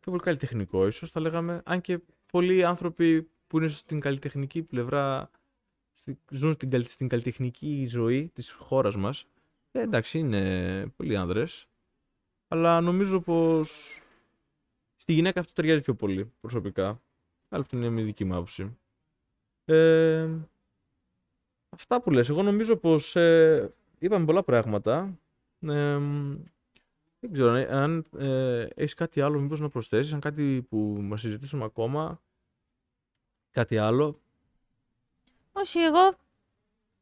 πιο 0.00 0.12
πολύ 0.12 0.20
καλλιτεχνικό 0.20 0.86
ίσως 0.86 1.10
θα 1.10 1.20
λέγαμε. 1.20 1.62
Αν 1.64 1.80
και 1.80 2.00
πολλοί 2.26 2.64
άνθρωποι 2.64 3.28
που 3.46 3.58
είναι 3.58 3.68
στην 3.68 4.00
καλλιτεχνική 4.00 4.62
πλευρά 4.62 5.30
στη- 5.92 6.18
ζουν 6.30 6.54
στην, 6.54 6.70
καλ- 6.70 6.86
στην 6.86 7.08
καλλιτεχνική 7.08 7.86
ζωή 7.88 8.28
της 8.28 8.50
χώρας 8.50 8.96
μας 8.96 9.26
ε, 9.72 9.80
εντάξει 9.80 10.18
είναι 10.18 10.86
πολλοί 10.96 11.16
άνδρες. 11.16 11.66
Αλλά 12.48 12.80
νομίζω 12.80 13.20
πως 13.20 13.98
στη 14.96 15.12
γυναίκα 15.12 15.40
αυτό 15.40 15.52
ταιριάζει 15.52 15.80
πιο 15.80 15.94
πολύ 15.94 16.32
προσωπικά. 16.40 16.86
Αλλά 17.48 17.62
αυτή 17.62 17.76
είναι 17.76 17.88
μια 17.88 18.04
δική 18.04 18.24
μου 18.24 18.34
άποψη. 18.34 18.76
Ε, 19.64 20.28
αυτά 21.68 22.00
που 22.00 22.10
λες. 22.10 22.28
Εγώ 22.28 22.42
νομίζω 22.42 22.76
πως 22.76 23.16
ε, 23.16 23.74
είπαμε 23.98 24.24
πολλά 24.24 24.42
πράγματα. 24.42 25.18
Ε, 25.60 26.00
δεν 27.24 27.32
ξέρω 27.32 27.50
αν- 27.50 27.70
αν 27.72 28.06
ε, 28.18 28.66
έχεις 28.74 28.94
κάτι 28.94 29.20
άλλο 29.20 29.40
μήπως 29.40 29.60
να 29.60 29.68
προσθέσεις, 29.68 30.12
αν 30.12 30.20
κάτι 30.20 30.66
που 30.68 30.76
μας 31.00 31.20
συζητήσουμε 31.20 31.64
ακόμα, 31.64 32.20
κάτι 33.50 33.78
άλλο. 33.78 34.20
Όχι, 35.52 35.78
εγώ 35.78 36.12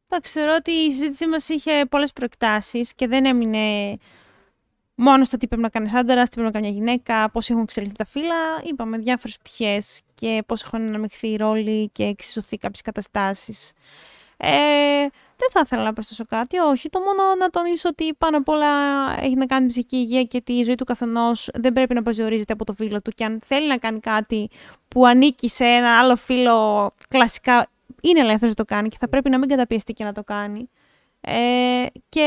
θα 0.06 0.20
ξέρω 0.20 0.54
ότι 0.54 0.70
η 0.70 0.90
συζήτησή 0.90 1.26
μας 1.26 1.48
είχε 1.48 1.86
πολλές 1.90 2.12
προεκτάσεις 2.12 2.94
και 2.94 3.06
δεν 3.06 3.24
έμεινε 3.24 3.96
μόνο 4.94 5.24
στο 5.24 5.36
τι 5.36 5.46
πρέπει 5.46 5.62
να 5.62 5.68
κάνει 5.68 5.90
άντρας, 5.94 6.28
τι 6.28 6.34
πρέπει 6.34 6.52
να 6.54 6.60
κάνει 6.60 6.66
μια 6.72 6.78
γυναίκα, 6.78 7.30
πώς 7.30 7.50
έχουν 7.50 7.62
εξελιχθεί 7.62 7.96
τα 7.96 8.04
φύλλα. 8.04 8.62
Είπαμε 8.64 8.98
διάφορες 8.98 9.38
πτυχές 9.38 10.02
και 10.14 10.42
πώς 10.46 10.62
έχουν 10.62 10.80
αναμειχθεί 10.80 11.28
οι 11.28 11.36
ρόλοι 11.36 11.88
και 11.88 12.04
εξισωθεί 12.04 12.56
κάποιες 12.58 12.80
καταστάσεις. 12.80 13.72
Ε, 14.36 15.06
δεν 15.36 15.48
θα 15.50 15.60
ήθελα 15.64 15.82
να 15.82 15.92
προσθέσω 15.92 16.24
κάτι, 16.26 16.58
όχι. 16.58 16.88
Το 16.88 16.98
μόνο 16.98 17.34
να 17.38 17.50
τονίσω 17.50 17.88
ότι 17.88 18.14
πάνω 18.14 18.36
απ' 18.36 18.48
όλα 18.48 18.68
έχει 19.20 19.34
να 19.34 19.46
κάνει 19.46 19.66
ψυχική 19.66 19.96
υγεία 19.96 20.22
και 20.22 20.36
ότι 20.36 20.52
η 20.52 20.62
ζωή 20.62 20.74
του 20.74 20.84
καθενός 20.84 21.50
δεν 21.54 21.72
πρέπει 21.72 21.94
να 21.94 22.02
προσδιορίζεται 22.02 22.52
από 22.52 22.64
το 22.64 22.72
φίλο 22.72 23.02
του. 23.02 23.10
Και 23.10 23.24
αν 23.24 23.40
θέλει 23.44 23.66
να 23.66 23.76
κάνει 23.76 24.00
κάτι 24.00 24.50
που 24.88 25.06
ανήκει 25.06 25.48
σε 25.48 25.64
ένα 25.64 25.98
άλλο 25.98 26.16
φίλο, 26.16 26.90
κλασικά 27.08 27.66
είναι 28.00 28.20
ελεύθερος 28.20 28.48
να 28.48 28.64
το 28.64 28.74
κάνει 28.74 28.88
και 28.88 28.96
θα 29.00 29.08
πρέπει 29.08 29.30
να 29.30 29.38
μην 29.38 29.48
καταπιεστεί 29.48 29.92
και 29.92 30.04
να 30.04 30.12
το 30.12 30.22
κάνει. 30.24 30.68
Ε, 31.20 31.86
και 32.08 32.26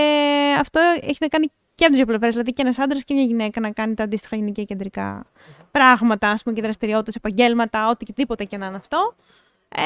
αυτό 0.60 0.80
έχει 1.02 1.18
να 1.20 1.28
κάνει 1.28 1.48
και 1.76 1.84
από 1.86 1.88
τις 1.88 1.98
δύο 1.98 2.06
πλευρές. 2.06 2.32
Δηλαδή 2.32 2.54
και 2.54 2.62
ένας 2.62 2.80
άντρας 2.80 3.04
και 3.04 3.14
μια 3.14 3.24
γυναίκα 3.24 3.60
να 3.60 3.72
κάνει 3.72 3.94
τα 3.94 4.04
αντίστοιχα 4.04 4.36
γυναικεία 4.36 4.64
κεντρικά 4.64 5.26
πράγματα, 5.72 6.30
ας 6.30 6.44
πούμε, 6.44 6.56
και 6.56 6.62
δραστηριότητες, 6.62 7.16
επαγγέλματα, 7.16 7.90
οτιδήποτε 7.90 8.44
και 8.44 8.58
να 8.58 8.66
είναι 8.66 8.76
αυτό. 8.76 9.16
Ε, 9.70 9.82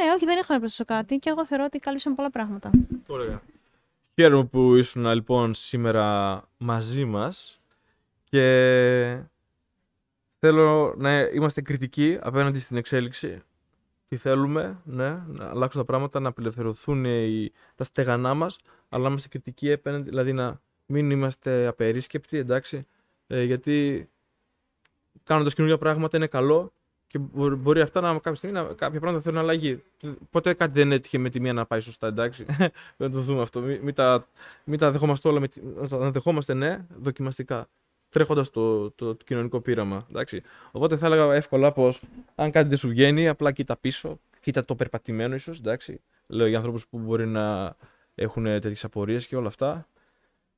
ναι, 0.00 0.12
όχι, 0.14 0.24
δεν 0.24 0.38
έχω 0.38 0.52
να 0.52 0.58
προσθέσω 0.58 0.84
κάτι 0.84 1.18
και 1.18 1.30
εγώ 1.30 1.46
θεωρώ 1.46 1.64
ότι 1.64 1.78
κάλυψαν 1.78 2.14
πολλά 2.14 2.30
πράγματα. 2.30 2.70
Ωραία. 3.06 3.42
Χαίρομαι 4.14 4.44
που 4.44 4.74
ήσουν 4.74 5.06
λοιπόν 5.12 5.54
σήμερα 5.54 6.42
μαζί 6.58 7.04
μας 7.04 7.60
και 8.24 9.20
θέλω 10.38 10.94
να 10.96 11.20
είμαστε 11.20 11.60
κριτικοί 11.60 12.18
απέναντι 12.22 12.58
στην 12.58 12.76
εξέλιξη. 12.76 13.42
Τι 14.08 14.16
θέλουμε, 14.16 14.80
ναι, 14.84 15.08
να 15.26 15.48
αλλάξουν 15.48 15.80
τα 15.80 15.86
πράγματα, 15.86 16.20
να 16.20 16.28
απελευθερωθούν 16.28 17.04
οι, 17.04 17.52
τα 17.74 17.84
στεγανά 17.84 18.34
μας, 18.34 18.58
αλλά 18.88 19.02
να 19.02 19.08
είμαστε 19.08 19.28
κριτικοί 19.28 19.72
απέναντι, 19.72 20.08
δηλαδή 20.08 20.32
να 20.32 20.60
μην 20.86 21.10
είμαστε 21.10 21.66
απερίσκεπτοι, 21.66 22.36
εντάξει, 22.36 22.86
ε, 23.26 23.42
γιατί 23.42 24.08
κάνοντας 25.24 25.54
καινούργια 25.54 25.78
πράγματα 25.78 26.16
είναι 26.16 26.26
καλό 26.26 26.72
και 27.06 27.18
μπορεί 27.34 27.80
αυτά 27.80 28.00
να 28.00 28.12
κάποια 28.12 28.34
στιγμή 28.34 28.56
να, 28.56 28.64
κάποια 28.64 29.00
πράγματα 29.00 29.22
θέλουν 29.22 29.38
αλλαγή. 29.38 29.82
Ποτέ 30.30 30.54
κάτι 30.54 30.72
δεν 30.72 30.92
έτυχε 30.92 31.18
με 31.18 31.30
τη 31.30 31.40
μία 31.40 31.52
να 31.52 31.66
πάει 31.66 31.80
σωστά, 31.80 32.06
εντάξει. 32.06 32.46
να 32.96 33.10
το 33.10 33.20
δούμε 33.20 33.42
αυτό. 33.42 33.60
Μην, 33.60 33.94
τα, 33.94 34.26
μην 34.64 34.78
τα 34.78 34.90
δεχόμαστε 34.90 35.28
όλα, 35.28 35.40
με, 35.40 35.48
να 35.88 36.10
δεχόμαστε 36.10 36.54
ναι, 36.54 36.86
δοκιμαστικά. 36.98 37.68
Τρέχοντας 38.08 38.50
το, 38.50 38.90
το, 38.90 39.14
το, 39.14 39.24
κοινωνικό 39.24 39.60
πείραμα. 39.60 40.06
Εντάξει. 40.10 40.42
Οπότε 40.70 40.96
θα 40.96 41.06
έλεγα 41.06 41.34
εύκολα 41.34 41.72
πως 41.72 42.02
αν 42.34 42.50
κάτι 42.50 42.68
δεν 42.68 42.78
σου 42.78 42.88
βγαίνει, 42.88 43.28
απλά 43.28 43.52
κοίτα 43.52 43.76
πίσω, 43.76 44.20
κοίτα 44.40 44.64
το 44.64 44.74
περπατημένο 44.74 45.34
ίσως. 45.34 45.60
Λέω 46.26 46.46
για 46.46 46.56
ανθρώπους 46.56 46.86
που 46.86 46.98
μπορεί 46.98 47.26
να 47.26 47.76
έχουν 48.14 48.44
τέτοιες 48.44 48.84
απορίες 48.84 49.26
και 49.26 49.36
όλα 49.36 49.48
αυτά. 49.48 49.86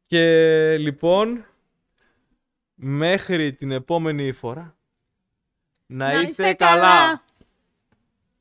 Και 0.07 0.77
λοιπόν, 0.79 1.45
μέχρι 2.75 3.53
την 3.53 3.71
επόμενη 3.71 4.33
φορά. 4.33 4.78
Να, 5.91 6.21
είστε, 6.21 6.53
καλά. 6.53 7.23